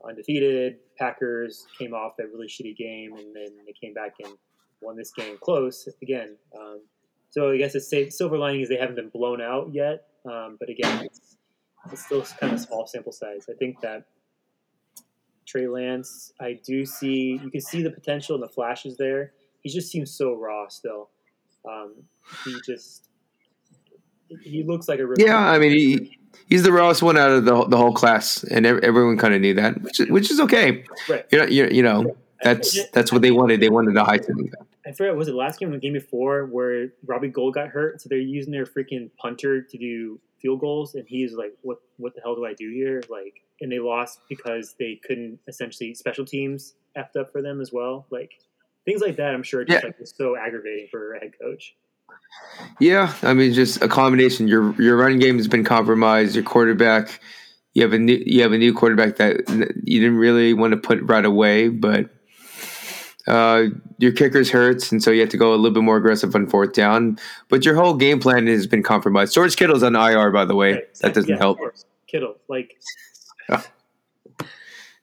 undefeated. 0.07 0.77
Packers 0.97 1.67
came 1.79 1.95
off 1.95 2.13
that 2.17 2.29
really 2.33 2.47
shitty 2.47 2.77
game, 2.77 3.15
and 3.15 3.35
then 3.35 3.49
they 3.67 3.73
came 3.73 3.93
back 3.93 4.15
and 4.23 4.35
won 4.81 4.97
this 4.97 5.13
game 5.13 5.37
close 5.41 5.89
again. 6.03 6.37
Um, 6.59 6.81
so 7.31 7.51
I 7.51 7.57
guess 7.57 7.73
the 7.73 7.81
sa- 7.81 8.11
silver 8.11 8.39
lining 8.39 8.61
is 8.61 8.69
they 8.69 8.77
haven't 8.77 8.97
been 8.97 9.09
blown 9.09 9.41
out 9.41 9.73
yet. 9.73 10.07
Um, 10.25 10.57
but 10.61 10.69
again, 10.69 11.07
it's, 11.07 11.37
it's 11.91 12.05
still 12.05 12.23
kind 12.39 12.53
of 12.53 12.61
small 12.61 12.87
sample 12.87 13.13
size. 13.13 13.47
I 13.49 13.55
think 13.55 13.81
that 13.81 14.05
Trey 15.47 15.67
Lance, 15.67 16.33
I 16.41 16.61
do 16.65 16.85
see 16.85 17.41
you 17.43 17.51
can 17.51 17.61
see 17.61 17.83
the 17.83 17.91
potential 17.91 18.35
and 18.35 18.43
the 18.43 18.49
flashes 18.49 18.97
there. 18.97 19.33
He 19.63 19.71
just 19.71 19.91
seems 19.91 20.11
so 20.11 20.35
raw 20.35 20.69
still. 20.69 21.11
Um, 21.69 21.95
he 22.45 22.55
just 22.65 23.09
he 24.43 24.63
looks 24.63 24.89
like 24.89 25.01
a. 25.01 25.09
Yeah, 25.17 25.37
I 25.37 25.59
mean, 25.59 25.73
he, 25.73 26.19
he's 26.49 26.63
the 26.63 26.73
rawest 26.73 27.03
one 27.03 27.17
out 27.17 27.31
of 27.31 27.45
the, 27.45 27.65
the 27.67 27.77
whole 27.77 27.93
class, 27.93 28.45
and 28.45 28.65
everyone 28.65 29.19
kind 29.19 29.35
of 29.35 29.41
knew 29.41 29.55
that, 29.55 29.81
which 29.83 30.01
is, 30.01 30.09
which 30.09 30.31
is 30.31 30.41
okay. 30.41 30.85
Right. 31.09 31.27
You 31.31 31.39
know, 31.39 31.45
you, 31.47 31.67
you 31.69 31.83
know, 31.83 32.17
that's 32.43 32.89
that's 32.91 33.13
what 33.13 33.23
they 33.23 33.31
wanted. 33.31 33.61
They 33.61 33.69
wanted 33.69 33.97
a 33.97 34.05
high 34.05 34.19
ceiling 34.19 34.47
guy. 34.47 34.67
I 34.91 34.93
forget 34.93 35.15
was 35.15 35.29
it 35.29 35.35
last 35.35 35.61
game 35.61 35.69
or 35.69 35.73
the 35.73 35.79
game 35.79 35.93
before 35.93 36.47
where 36.47 36.89
Robbie 37.07 37.29
Gould 37.29 37.55
got 37.55 37.69
hurt, 37.69 38.01
so 38.03 38.09
they're 38.09 38.19
using 38.19 38.53
their 38.53 38.67
freaking 38.67 39.11
punter 39.19 39.63
to 39.63 39.79
do 39.79 40.21
field 40.43 40.61
goals, 40.61 40.95
and 40.97 41.05
he's 41.07 41.35
like, 41.35 41.53
"What 41.63 41.79
what 41.99 42.15
the 42.15 42.21
hell 42.23 42.35
do 42.35 42.45
I 42.45 42.55
do 42.55 42.71
here?" 42.73 43.01
Like, 43.09 43.43
and 43.61 43.71
they 43.71 43.79
lost 43.79 44.21
because 44.29 44.75
they 44.79 45.01
couldn't 45.07 45.39
essentially 45.47 45.95
special 45.95 46.25
teams 46.25 46.75
effed 46.99 47.17
up 47.19 47.31
for 47.31 47.41
them 47.41 47.61
as 47.61 47.73
well. 47.73 48.07
Like 48.11 48.33
things 48.85 49.01
like 49.01 49.17
that, 49.17 49.33
I'm 49.33 49.45
sure 49.45 49.65
just 49.65 49.83
Yeah. 49.83 49.87
like 49.89 50.01
was 50.01 50.13
so 50.17 50.37
aggravating 50.37 50.89
for 50.91 51.15
a 51.15 51.21
head 51.21 51.33
coach. 51.41 51.77
Yeah, 52.81 53.15
I 53.23 53.35
mean, 53.35 53.53
just 53.53 53.83
a 53.83 53.89
combination. 53.89 54.49
Your 54.49 54.75
your 54.81 54.97
running 54.97 55.21
game 55.21 55.37
has 55.37 55.47
been 55.47 55.65
compromised. 55.65 56.35
Your 56.35 56.45
quarterback, 56.45 57.21
you 57.75 57.83
have 57.83 57.93
a 57.93 57.99
new 57.99 58.21
you 58.27 58.43
have 58.43 58.53
a 58.53 58.59
new 58.59 58.75
quarterback 58.75 59.17
that 59.17 59.49
you 59.85 60.01
didn't 60.01 60.17
really 60.19 60.53
want 60.53 60.73
to 60.73 60.77
put 60.77 61.01
right 61.03 61.25
away, 61.25 61.69
but 61.69 62.11
uh, 63.31 63.67
your 63.99 64.13
kickers 64.13 64.51
hurts, 64.51 64.91
and 64.93 65.03
so 65.03 65.11
you 65.11 65.21
have 65.21 65.29
to 65.31 65.37
go 65.37 65.55
a 65.55 65.57
little 65.57 65.71
bit 65.71 65.83
more 65.83 65.97
aggressive 65.97 66.35
on 66.35 66.47
fourth 66.47 66.73
down. 66.73 67.19
But 67.49 67.65
your 67.65 67.75
whole 67.77 67.95
game 67.95 68.19
plan 68.19 68.47
has 68.49 68.67
been 68.67 68.83
compromised. 68.83 69.35
George 69.35 69.57
Kittle's 69.57 69.83
on 69.83 69.95
IR, 69.95 70.31
by 70.31 70.45
the 70.45 70.55
way. 70.57 70.73
Right. 70.73 70.95
That 71.01 71.15
doesn't 71.15 71.31
Yeah, 71.31 71.39
help. 71.39 71.59
Kittle, 72.09 72.37
like, 72.49 72.77
Yeah. 73.49 73.63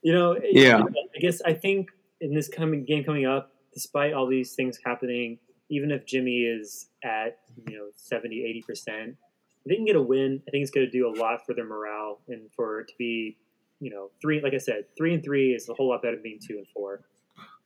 you 0.02 0.12
know, 0.12 0.36
Yeah. 0.42 0.82
I 0.82 1.18
guess 1.20 1.40
I 1.42 1.54
think 1.54 1.90
in 2.20 2.34
this 2.34 2.48
coming 2.48 2.84
game 2.84 3.04
coming 3.04 3.24
up, 3.26 3.52
despite 3.72 4.12
all 4.12 4.26
these 4.26 4.54
things 4.54 4.78
happening, 4.84 5.38
even 5.70 5.90
if 5.90 6.04
Jimmy 6.06 6.42
is 6.44 6.88
at 7.04 7.38
you 7.68 7.76
know 7.76 7.88
70, 7.96 8.44
80 8.44 8.62
percent, 8.62 9.16
if 9.64 9.70
they 9.70 9.76
can 9.76 9.84
get 9.84 9.96
a 9.96 10.02
win. 10.02 10.42
I 10.46 10.50
think 10.50 10.62
it's 10.62 10.70
going 10.70 10.86
to 10.86 10.90
do 10.92 11.08
a 11.08 11.14
lot 11.18 11.44
for 11.46 11.54
their 11.54 11.66
morale 11.66 12.20
and 12.28 12.50
for 12.54 12.80
it 12.80 12.88
to 12.88 12.94
be, 12.98 13.36
you 13.80 13.90
know, 13.90 14.10
three. 14.20 14.40
Like 14.40 14.54
I 14.54 14.58
said, 14.58 14.84
three 14.96 15.14
and 15.14 15.22
three 15.22 15.52
is 15.54 15.68
a 15.68 15.74
whole 15.74 15.88
lot 15.88 16.02
better 16.02 16.16
than 16.16 16.22
being 16.22 16.38
two 16.46 16.56
and 16.58 16.66
four. 16.68 17.02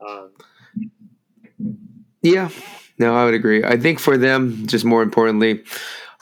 Um, 0.06 0.30
Yeah, 2.22 2.50
no, 2.98 3.14
I 3.16 3.24
would 3.24 3.34
agree. 3.34 3.64
I 3.64 3.76
think 3.76 3.98
for 3.98 4.16
them, 4.16 4.66
just 4.66 4.84
more 4.84 5.02
importantly, 5.02 5.64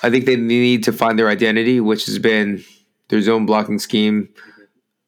I 0.02 0.10
think 0.10 0.24
they 0.24 0.36
need 0.36 0.84
to 0.84 0.92
find 0.92 1.18
their 1.18 1.28
identity, 1.28 1.78
which 1.80 2.06
has 2.06 2.18
been 2.18 2.64
their 3.08 3.20
zone 3.20 3.44
blocking 3.44 3.78
scheme, 3.78 4.30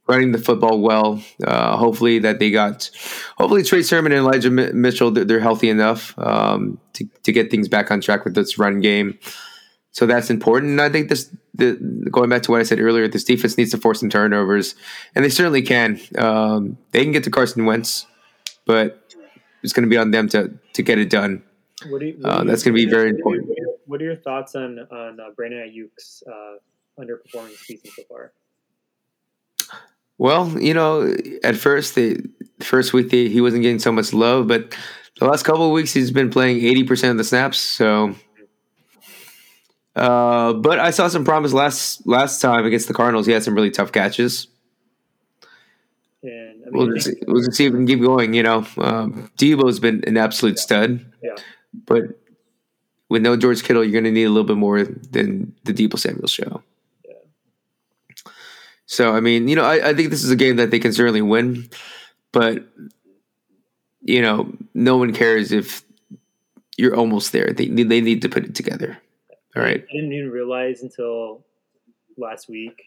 running 0.07 0.33
the 0.33 0.39
football 0.39 0.81
well. 0.81 1.23
Uh, 1.43 1.77
hopefully 1.77 2.19
that 2.19 2.39
they 2.39 2.51
got, 2.51 2.91
hopefully 3.39 3.63
Trey 3.63 3.83
Sermon 3.83 4.13
and 4.13 4.21
Elijah 4.21 4.51
Mitchell, 4.51 5.11
they're, 5.11 5.41
healthy 5.41 5.71
enough 5.71 6.19
um, 6.19 6.79
to, 6.93 7.09
to 7.23 7.33
get 7.33 7.51
things 7.51 7.69
back 7.69 7.91
on 7.91 8.01
track 8.01 8.25
with 8.25 8.35
this 8.35 8.59
run 8.59 8.81
game. 8.81 9.19
So 9.93 10.07
that's 10.07 10.31
important. 10.31 10.73
And 10.73 10.81
I 10.83 10.89
think 10.89 11.09
this, 11.09 11.35
the, 11.55 11.75
going 12.11 12.29
back 12.29 12.43
to 12.43 12.51
what 12.51 12.61
I 12.61 12.65
said 12.65 12.81
earlier, 12.81 13.09
this 13.09 13.25
defense 13.25 13.57
needs 13.57 13.71
to 13.71 13.79
force 13.79 14.01
some 14.01 14.11
turnovers, 14.11 14.75
and 15.15 15.25
they 15.25 15.29
certainly 15.29 15.63
can. 15.63 16.01
Um, 16.19 16.77
they 16.93 17.03
can 17.03 17.13
get 17.13 17.25
to 17.25 17.31
Carson 17.31 17.65
Wentz, 17.67 18.07
but 18.67 19.13
it's 19.63 19.73
going 19.73 19.85
to 19.85 19.91
be 19.91 19.97
on 19.99 20.11
them 20.11 20.29
to 20.31 20.53
to 20.75 20.83
get 20.83 20.99
it 20.99 21.11
done. 21.11 21.43
what 21.89 22.01
do 22.01 22.07
you, 22.07 22.17
what 22.21 22.31
Uh, 22.33 22.45
that's 22.45 22.63
gonna 22.63 22.75
be 22.75 22.87
very 22.87 23.13
what 23.13 23.33
are 23.33 23.35
your- 23.35 23.41
important. 23.43 23.49
What 23.49 23.59
are 23.59 23.63
your, 23.63 23.75
what 23.87 24.01
are 24.03 24.05
your 24.05 24.17
thoughts 24.17 24.55
on 24.55 24.79
on 24.91 25.21
uh, 25.21 25.31
Brandon 25.37 25.61
Aiyuk's 25.69 26.23
uh, 26.27 26.57
underperforming 27.01 27.57
season 27.57 27.91
so 27.97 28.03
far? 28.09 28.33
Well, 30.19 30.57
you 30.61 30.75
know, 30.75 31.13
at 31.43 31.57
first, 31.57 31.95
the 31.97 32.21
first 32.61 32.93
week 32.93 33.11
they, 33.11 33.29
he 33.29 33.41
wasn't 33.41 33.63
getting 33.63 33.81
so 33.81 33.91
much 33.91 34.13
love, 34.13 34.47
but 34.47 34.77
the 35.19 35.25
last 35.27 35.43
couple 35.43 35.67
of 35.67 35.73
weeks 35.73 35.93
he's 35.93 36.11
been 36.13 36.31
playing 36.31 36.59
eighty 36.65 36.85
percent 36.85 37.11
of 37.13 37.17
the 37.19 37.25
snaps. 37.25 37.59
So, 37.59 38.15
uh, 39.97 40.53
but 40.55 40.79
I 40.79 40.91
saw 40.91 41.09
some 41.09 41.25
promise 41.25 41.53
last 41.53 42.07
last 42.07 42.41
time 42.41 42.65
against 42.65 42.89
the 42.89 42.95
Cardinals. 42.95 43.27
He 43.27 43.33
had 43.33 43.43
some 43.43 43.55
really 43.55 43.71
tough 43.71 43.91
catches. 43.93 44.47
I 46.67 46.71
mean, 46.71 46.87
We'll 46.87 46.95
just, 46.95 47.07
think- 47.09 47.25
we'll 47.27 47.43
just 47.43 47.57
see 47.57 47.67
if 47.67 47.73
we 47.73 47.79
can 47.79 47.87
keep 47.87 48.01
going. 48.01 48.35
You 48.35 48.43
know, 48.43 48.67
um, 48.79 49.31
Debo's 49.39 49.81
been 49.81 50.03
an 50.07 50.17
absolute 50.17 50.59
stud. 50.59 51.05
Yeah. 51.23 51.37
But 51.87 52.05
with 53.09 53.23
no 53.23 53.37
George 53.37 53.63
Kittle, 53.63 53.83
you're 53.85 53.93
going 53.93 54.05
to 54.05 54.11
need 54.11 54.25
a 54.25 54.31
little 54.31 54.47
bit 54.47 54.57
more 54.57 54.85
than 54.85 55.55
the 55.65 55.73
Debo 55.73 55.99
Samuel 55.99 56.29
show. 56.29 56.63
Yeah. 57.05 57.13
So 58.87 59.15
I 59.15 59.21
mean, 59.21 59.49
you 59.49 59.57
know, 59.57 59.65
I, 59.65 59.91
I 59.91 59.95
think 59.95 60.11
this 60.11 60.23
is 60.25 60.31
a 60.31 60.37
game 60.37 60.57
that 60.57 60.71
they 60.71 60.79
can 60.79 60.93
certainly 60.93 61.23
win, 61.23 61.69
but 62.33 62.65
you 64.03 64.21
know, 64.21 64.53
no 64.75 64.97
one 64.97 65.13
cares 65.13 65.53
if 65.53 65.83
you're 66.77 66.97
almost 66.97 67.33
there. 67.33 67.53
They 67.53 67.67
they 67.67 68.01
need 68.01 68.23
to 68.23 68.29
put 68.29 68.45
it 68.45 68.55
together. 68.55 68.99
All 69.57 69.63
right. 69.63 69.85
I 69.89 69.93
didn't 69.93 70.13
even 70.13 70.31
realize 70.31 70.83
until 70.83 71.45
last 72.17 72.49
week. 72.49 72.83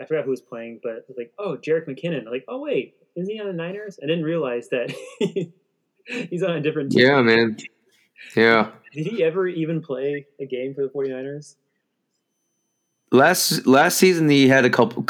I 0.00 0.04
forgot 0.04 0.24
who 0.24 0.30
was 0.30 0.40
playing, 0.40 0.80
but 0.82 1.06
like, 1.18 1.32
oh, 1.38 1.56
Jerick 1.56 1.86
McKinnon. 1.88 2.26
Like, 2.30 2.44
oh 2.46 2.60
wait, 2.60 2.94
is 3.16 3.28
he 3.28 3.40
on 3.40 3.46
the 3.46 3.52
Niners? 3.52 3.98
I 4.02 4.06
didn't 4.06 4.24
realize 4.24 4.68
that 4.70 4.94
he's 6.06 6.42
on 6.42 6.56
a 6.56 6.60
different 6.60 6.92
team. 6.92 7.06
Yeah, 7.06 7.22
man. 7.22 7.56
Yeah. 8.36 8.70
Did 8.92 9.06
he 9.06 9.22
ever 9.24 9.46
even 9.48 9.80
play 9.80 10.26
a 10.40 10.46
game 10.46 10.74
for 10.74 10.82
the 10.82 10.88
49ers? 10.88 11.56
Last 13.10 13.66
last 13.66 13.98
season 13.98 14.28
he 14.28 14.48
had 14.48 14.64
a 14.64 14.70
couple. 14.70 15.02
A 15.02 15.04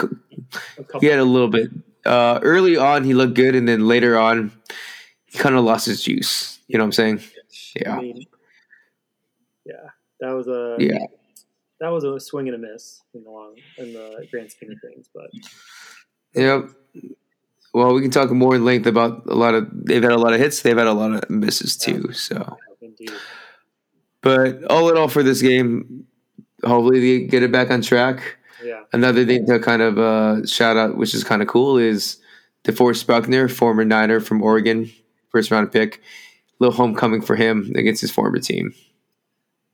couple. 0.85 1.01
He 1.01 1.07
had 1.07 1.19
a 1.21 1.25
little 1.25 1.49
bit. 1.49 1.71
Uh, 2.05 2.41
early 2.43 2.77
on 2.77 3.05
he 3.05 3.15
looked 3.15 3.35
good, 3.35 3.55
and 3.55 3.69
then 3.69 3.87
later 3.87 4.19
on 4.19 4.51
he 5.27 5.39
kind 5.39 5.55
of 5.55 5.65
lost 5.65 5.87
his 5.87 6.03
juice. 6.03 6.59
You 6.67 6.79
know 6.79 6.85
what 6.85 6.87
I'm 6.87 6.93
saying? 6.93 7.21
Yeah. 7.77 7.97
I 7.97 8.01
mean, 8.01 8.25
Yeah, 9.65 9.75
that 10.21 10.33
was 10.33 10.49
a 10.49 10.77
Yeah. 10.81 10.99
that 11.81 11.91
was 11.91 12.03
a 12.03 12.19
swing 12.19 12.49
and 12.49 12.57
a 12.57 12.59
miss 12.59 13.03
in 13.15 13.23
the 13.23 13.31
long 13.31 13.55
in 13.79 13.93
the 13.93 14.27
grand 14.33 14.51
scheme 14.51 14.73
of 14.73 14.79
things. 14.81 15.09
But 15.15 15.31
Yep. 16.35 16.71
Well, 17.75 17.95
we 17.95 18.03
can 18.03 18.11
talk 18.11 18.31
more 18.31 18.55
in 18.55 18.65
length 18.65 18.87
about 18.87 19.25
a 19.27 19.35
lot 19.35 19.55
of. 19.55 19.69
They've 19.73 20.03
had 20.03 20.13
a 20.13 20.19
lot 20.19 20.35
of 20.35 20.41
hits. 20.41 20.61
They've 20.63 20.77
had 20.77 20.87
a 20.87 20.93
lot 20.93 21.13
of 21.13 21.31
misses 21.31 21.77
too. 21.77 22.13
So, 22.13 22.57
but 24.21 24.63
all 24.65 24.89
in 24.91 24.97
all, 24.97 25.09
for 25.09 25.23
this 25.23 25.43
game, 25.43 26.07
hopefully 26.65 27.01
they 27.01 27.27
get 27.27 27.43
it 27.43 27.51
back 27.51 27.71
on 27.71 27.83
track. 27.83 28.37
yeah, 28.63 28.83
Another 28.93 29.25
thing 29.25 29.47
to 29.47 29.59
kind 29.59 29.83
of 29.83 29.99
uh, 29.99 30.47
shout 30.47 30.77
out, 30.77 30.97
which 30.97 31.15
is 31.15 31.25
kind 31.25 31.43
of 31.43 31.49
cool, 31.49 31.79
is 31.79 32.19
DeForest 32.65 33.07
Buckner, 33.07 33.49
former 33.49 33.85
Niner 33.85 34.21
from 34.21 34.43
Oregon, 34.43 34.91
first 35.31 35.51
round 35.51 35.73
pick. 35.73 36.01
Little 36.59 36.77
homecoming 36.77 37.23
for 37.23 37.35
him 37.35 37.73
against 37.75 38.01
his 38.03 38.11
former 38.13 38.39
team. 38.39 38.75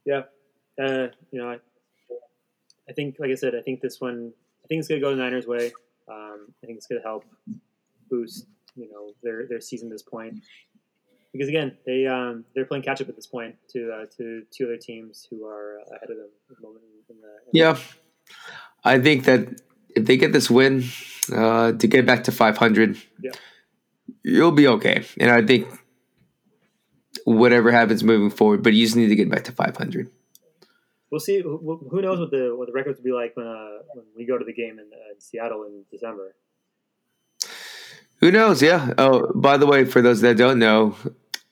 yeah. 0.07 0.23
Uh, 0.81 1.09
you 1.33 1.41
know, 1.43 1.51
I, 1.51 1.59
I 2.89 2.93
think, 2.93 3.17
like 3.19 3.31
I 3.31 3.35
said, 3.35 3.55
I 3.57 3.61
think 3.61 3.81
this 3.81 4.01
one, 4.01 4.33
I 4.65 4.67
think 4.69 4.79
it's 4.79 4.87
gonna 4.89 5.01
go 5.01 5.11
the 5.11 5.21
Niners' 5.21 5.45
way. 5.47 5.73
Um, 6.09 6.47
I 6.63 6.67
think 6.67 6.79
it's 6.79 6.87
gonna 6.87 7.03
help 7.03 7.25
boost, 8.11 8.47
you 8.77 8.89
know, 8.91 9.13
their 9.23 9.47
their 9.49 9.61
season 9.61 9.89
at 9.89 9.93
this 9.93 10.03
point. 10.03 10.35
Because 11.33 11.49
again, 11.49 11.77
they 11.87 12.07
um, 12.07 12.45
they're 12.55 12.65
playing 12.65 12.83
catch 12.85 13.01
up 13.03 13.09
at 13.09 13.17
this 13.17 13.27
point 13.27 13.57
to 13.71 13.91
uh, 13.93 14.07
to 14.17 14.43
two 14.51 14.65
other 14.65 14.77
teams 14.79 15.27
who 15.31 15.45
are 15.47 15.79
uh, 15.81 15.97
ahead 15.97 16.11
of 16.11 16.17
them 16.17 16.29
at 16.51 16.57
the 16.57 16.63
moment. 16.63 16.83
In 17.11 17.17
the, 17.21 17.27
in 17.29 17.51
the- 17.53 17.59
Yeah, 17.59 17.79
I 18.85 18.99
think 18.99 19.25
that 19.25 19.61
if 19.95 20.05
they 20.07 20.17
get 20.17 20.33
this 20.33 20.51
win 20.51 20.85
uh, 21.35 21.73
to 21.73 21.87
get 21.87 22.07
back 22.07 22.25
to 22.25 22.33
500, 22.33 22.97
Yeah. 23.23 23.31
you'll 24.23 24.53
be 24.53 24.67
okay. 24.69 25.05
And 25.19 25.31
I 25.31 25.45
think 25.45 25.67
whatever 27.25 27.71
happens 27.73 28.03
moving 28.05 28.31
forward, 28.31 28.63
but 28.63 28.73
you 28.75 28.85
just 28.85 28.97
need 28.97 29.09
to 29.09 29.15
get 29.17 29.31
back 29.31 29.45
to 29.45 29.53
500. 29.53 30.11
We'll 31.11 31.21
see. 31.21 31.41
Who 31.41 31.89
who 31.91 32.03
knows 32.03 32.19
what 32.21 32.31
the 32.31 32.55
what 32.55 32.67
the 32.67 32.73
records 32.75 32.99
will 32.99 33.05
be 33.05 33.13
like 33.13 33.35
when 33.37 33.47
uh, 33.47 33.79
when 33.95 34.05
we 34.17 34.27
go 34.27 34.37
to 34.37 34.45
the 34.45 34.53
game 34.53 34.79
in, 34.79 34.91
uh, 34.93 35.13
in 35.15 35.21
Seattle 35.21 35.65
in 35.65 35.85
December. 35.91 36.35
Who 38.21 38.31
knows? 38.33 38.63
Yeah. 38.63 38.95
Oh, 38.99 39.33
by 39.35 39.57
the 39.57 39.67
way, 39.67 39.85
for 39.85 40.03
those 40.03 40.21
that 40.23 40.37
don't 40.37 40.59
know, 40.59 40.97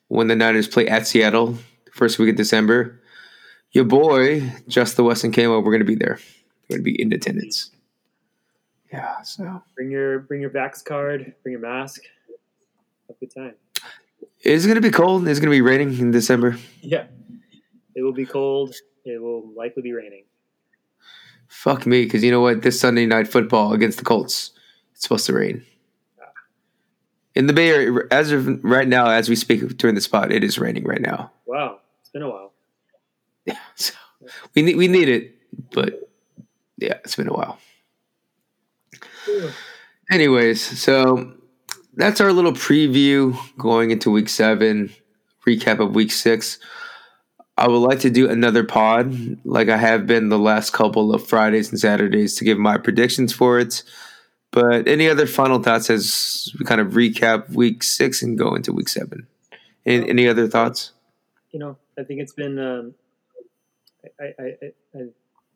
when 0.09 0.27
the 0.29 0.37
Niners 0.37 0.69
play 0.69 0.87
at 0.89 1.07
Seattle, 1.07 1.59
first 1.93 2.19
week 2.19 2.31
of 2.31 2.37
December, 2.37 3.01
your 3.73 3.85
boy, 3.85 4.53
Just 4.69 4.97
the 4.97 5.05
Weston 5.05 5.33
came 5.33 5.51
over. 5.51 5.61
We're 5.61 5.73
going 5.73 5.81
to 5.81 5.85
be 5.85 5.95
there. 5.95 6.19
We're 6.69 6.77
going 6.77 6.85
to 6.85 6.91
be 6.91 7.01
in 7.01 7.13
attendance. 7.13 7.71
Yeah. 8.93 9.21
So 9.23 9.63
Bring 9.75 9.91
your 9.91 10.21
bring 10.21 10.41
your 10.41 10.51
Vax 10.51 10.85
card. 10.85 11.35
Bring 11.43 11.53
your 11.53 11.61
mask. 11.61 12.03
Have 13.09 13.17
a 13.17 13.21
good 13.21 13.35
time. 13.35 13.55
it's 14.41 14.65
going 14.65 14.77
to 14.77 14.81
be 14.81 14.91
cold. 14.91 15.29
It's 15.29 15.39
going 15.39 15.51
to 15.51 15.57
be 15.57 15.61
raining 15.61 15.97
in 15.99 16.11
December. 16.11 16.57
Yeah, 16.81 17.07
it 17.95 18.03
will 18.03 18.13
be 18.13 18.27
cold. 18.27 18.75
It 19.05 19.21
will 19.21 19.53
likely 19.55 19.83
be 19.83 19.93
raining. 19.93 20.25
Fuck 21.49 21.87
me, 21.87 22.05
because 22.05 22.25
you 22.25 22.31
know 22.31 22.41
what? 22.41 22.63
This 22.63 22.81
Sunday 22.81 23.07
night 23.07 23.29
football 23.29 23.73
against 23.73 23.99
the 23.99 24.05
Colts, 24.05 24.51
it's 24.93 25.03
supposed 25.03 25.27
to 25.27 25.35
rain. 25.35 25.65
In 27.37 27.47
the 27.47 27.53
Bay 27.53 27.69
Area, 27.69 28.01
as 28.11 28.33
of 28.33 28.65
right 28.65 28.89
now, 28.89 29.11
as 29.11 29.29
we 29.29 29.37
speak 29.37 29.77
during 29.77 29.95
the 29.95 30.01
spot, 30.01 30.33
it 30.33 30.43
is 30.43 30.59
raining 30.59 30.85
right 30.85 31.03
now. 31.03 31.31
Wow, 31.45 31.81
it's 32.01 32.09
been 32.11 32.23
a 32.23 32.31
while. 32.31 32.53
Yeah, 33.45 33.59
so 33.77 33.95
we 34.57 34.63
need 34.63 34.75
we 34.75 34.89
need 34.89 35.09
it, 35.09 35.37
but 35.71 36.11
yeah, 36.79 36.95
it's 37.05 37.15
been 37.15 37.29
a 37.29 37.33
while. 37.33 37.61
Anyways, 40.11 40.61
so 40.61 41.33
that's 41.95 42.21
our 42.21 42.33
little 42.33 42.51
preview 42.51 43.39
going 43.57 43.93
into 43.93 44.11
week 44.11 44.29
seven, 44.29 44.93
recap 45.47 45.79
of 45.79 45.95
week 45.95 46.11
six. 46.11 46.59
I 47.57 47.69
would 47.69 47.79
like 47.79 48.01
to 48.01 48.11
do 48.11 48.29
another 48.29 48.65
pod 48.65 49.39
like 49.45 49.69
I 49.69 49.77
have 49.77 50.09
been 50.09 50.29
the 50.29 50.41
last 50.41 50.73
couple 50.73 51.15
of 51.15 51.25
Fridays 51.25 51.71
and 51.71 51.79
Saturdays 51.79 52.35
to 52.37 52.45
give 52.45 52.59
my 52.59 52.79
predictions 52.79 53.33
for 53.33 53.61
it. 53.61 53.85
But 54.51 54.89
any 54.89 55.09
other 55.09 55.27
final 55.27 55.63
thoughts 55.63 55.91
as 55.91 56.55
we 56.59 56.65
kind 56.65 56.81
of 56.81 56.93
recap 56.93 57.51
week 57.51 57.83
six 57.83 58.23
and 58.23 58.39
go 58.39 58.55
into 58.55 58.73
week 58.73 58.89
seven? 58.89 59.27
Any, 59.85 60.09
any 60.09 60.29
other 60.29 60.49
thoughts? 60.49 60.93
You 61.51 61.59
know, 61.59 61.77
I 61.99 62.05
think 62.05 62.21
it's 62.21 62.33
been. 62.33 62.59
Um, 62.59 62.95
I, 64.21 64.25
I, 64.39 64.45
I, 64.95 64.99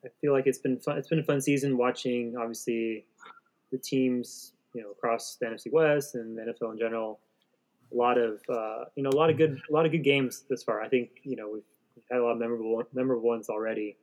I 0.05 0.09
feel 0.21 0.33
like 0.33 0.47
it's 0.47 0.59
been 0.59 0.79
fun. 0.79 0.99
It's 0.99 1.09
been 1.09 1.21
a 1.21 1.25
fun 1.25 1.41
season 1.41 1.77
watching, 1.77 2.37
obviously, 2.37 3.05
the 3.71 3.79
teams 3.79 4.53
you 4.75 4.83
know 4.83 4.91
across 4.91 5.37
the 5.37 5.47
NFC 5.47 5.73
West 5.73 6.15
and 6.15 6.37
the 6.37 6.43
NFL 6.43 6.73
in 6.73 6.79
general. 6.79 7.21
A 7.93 7.97
lot 7.97 8.19
of 8.19 8.41
uh, 8.49 8.85
you 8.97 9.03
know 9.03 9.11
a 9.11 9.17
lot 9.17 9.31
of 9.31 9.37
good 9.37 9.61
a 9.69 9.73
lot 9.73 9.87
of 9.87 9.93
good 9.93 10.05
games 10.05 10.45
this 10.49 10.63
far. 10.63 10.81
I 10.81 10.89
think 10.89 11.11
you 11.23 11.37
know 11.37 11.49
we've, 11.49 11.63
we've 11.97 12.05
had 12.11 12.21
a 12.21 12.23
lot 12.23 12.33
of 12.33 12.39
memorable 12.39 12.83
memorable 12.93 13.29
ones 13.29 13.49
already. 13.49 13.97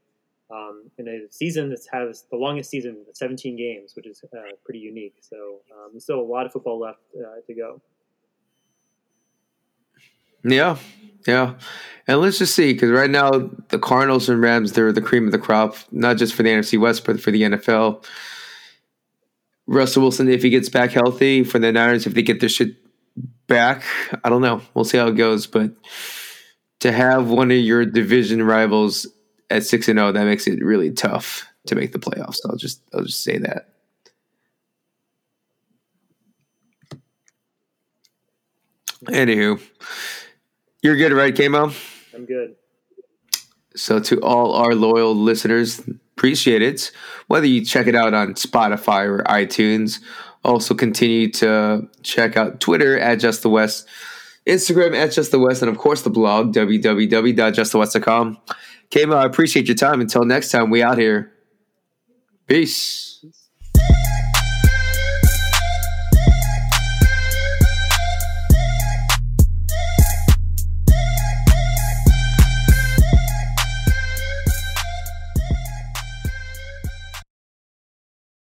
Um, 0.50 0.90
in 0.98 1.10
a 1.10 1.30
season 1.30 1.70
that 1.72 1.82
has 1.92 2.24
the 2.32 2.38
longest 2.38 2.70
season, 2.70 3.04
17 3.12 3.58
games, 3.58 3.92
which 3.96 4.08
is 4.08 4.24
uh, 4.34 4.38
pretty 4.64 4.80
unique. 4.80 5.16
So 5.20 5.60
um, 5.76 6.00
still 6.00 6.22
a 6.22 6.22
lot 6.22 6.46
of 6.46 6.54
football 6.54 6.80
left 6.80 7.00
uh, 7.18 7.42
to 7.46 7.54
go. 7.54 7.82
Yeah, 10.44 10.78
yeah. 11.28 11.56
And 12.08 12.22
let's 12.22 12.38
just 12.38 12.56
see, 12.56 12.72
because 12.74 12.92
right 12.92 13.10
now 13.10 13.50
the 13.70 13.80
Cardinals 13.80 14.30
and 14.30 14.42
Rams, 14.42 14.72
they're 14.72 14.94
the 14.94 15.02
cream 15.02 15.26
of 15.26 15.34
the 15.34 15.38
crop, 15.38 15.76
not 15.92 16.18
just 16.18 16.34
for 16.34 16.44
the 16.44 16.50
NFC 16.50 16.80
West, 16.80 17.06
but 17.06 17.20
for 17.20 17.32
the 17.32 17.42
NFL. 17.42 18.06
Russell 19.68 20.04
Wilson, 20.04 20.30
if 20.30 20.44
he 20.44 20.50
gets 20.50 20.70
back 20.70 20.92
healthy, 20.92 21.44
for 21.44 21.60
the 21.60 21.72
Niners, 21.74 22.08
if 22.08 22.14
they 22.14 22.22
get 22.22 22.40
their 22.40 22.48
shit 22.48 22.76
back, 23.48 23.84
I 24.24 24.30
don't 24.30 24.42
know. 24.42 24.62
We'll 24.74 24.86
see 24.86 24.98
how 24.98 25.08
it 25.08 25.18
goes. 25.18 25.48
But 25.48 25.72
to 26.80 26.92
have 26.94 27.30
one 27.30 27.52
of 27.52 27.58
your 27.58 27.86
division 27.86 28.44
rivals 28.44 29.06
at 29.50 29.66
six 29.66 29.88
and 29.88 29.98
zero, 30.00 30.12
that 30.12 30.26
makes 30.26 30.48
it 30.48 30.64
really 30.64 30.92
tough 30.92 31.48
to 31.68 31.76
make 31.76 31.92
the 31.92 32.00
playoffs. 32.00 32.38
I'll 32.48 32.58
just 32.58 32.82
I'll 32.94 33.04
just 33.04 33.24
say 33.24 33.38
that. 33.38 33.70
Anywho, 39.06 39.62
you're 40.82 40.98
good, 40.98 41.14
right, 41.14 41.36
Kamo? 41.36 41.72
I'm 42.14 42.26
good. 42.26 42.56
So 43.76 44.00
to 44.00 44.20
all 44.22 44.54
our 44.54 44.74
loyal 44.74 45.16
listeners, 45.16 45.80
appreciate 46.18 46.64
it. 46.64 46.92
Whether 47.28 47.46
you 47.46 47.64
check 47.64 47.86
it 47.86 47.96
out 47.96 48.16
on 48.16 48.34
Spotify 48.34 49.06
or 49.06 49.24
iTunes, 49.26 50.00
also 50.44 50.74
continue 50.74 51.30
to 51.34 51.88
check 52.02 52.36
out 52.36 52.60
Twitter 52.60 52.98
at 52.98 53.20
Just 53.20 53.44
the 53.44 53.50
West, 53.50 53.88
Instagram 54.48 54.96
at 54.96 55.12
Just 55.12 55.32
the 55.32 55.40
West, 55.40 55.62
and 55.62 55.70
of 55.70 55.78
course 55.78 56.02
the 56.02 56.10
blog 56.10 56.54
www.justthewest.com. 56.54 58.38
Kamo, 58.92 59.16
I 59.16 59.26
appreciate 59.26 59.68
your 59.68 59.76
time. 59.76 60.00
Until 60.00 60.24
next 60.24 60.52
time, 60.52 60.70
we 60.70 60.82
out 60.82 60.98
here. 60.98 61.34
Peace. 62.48 63.26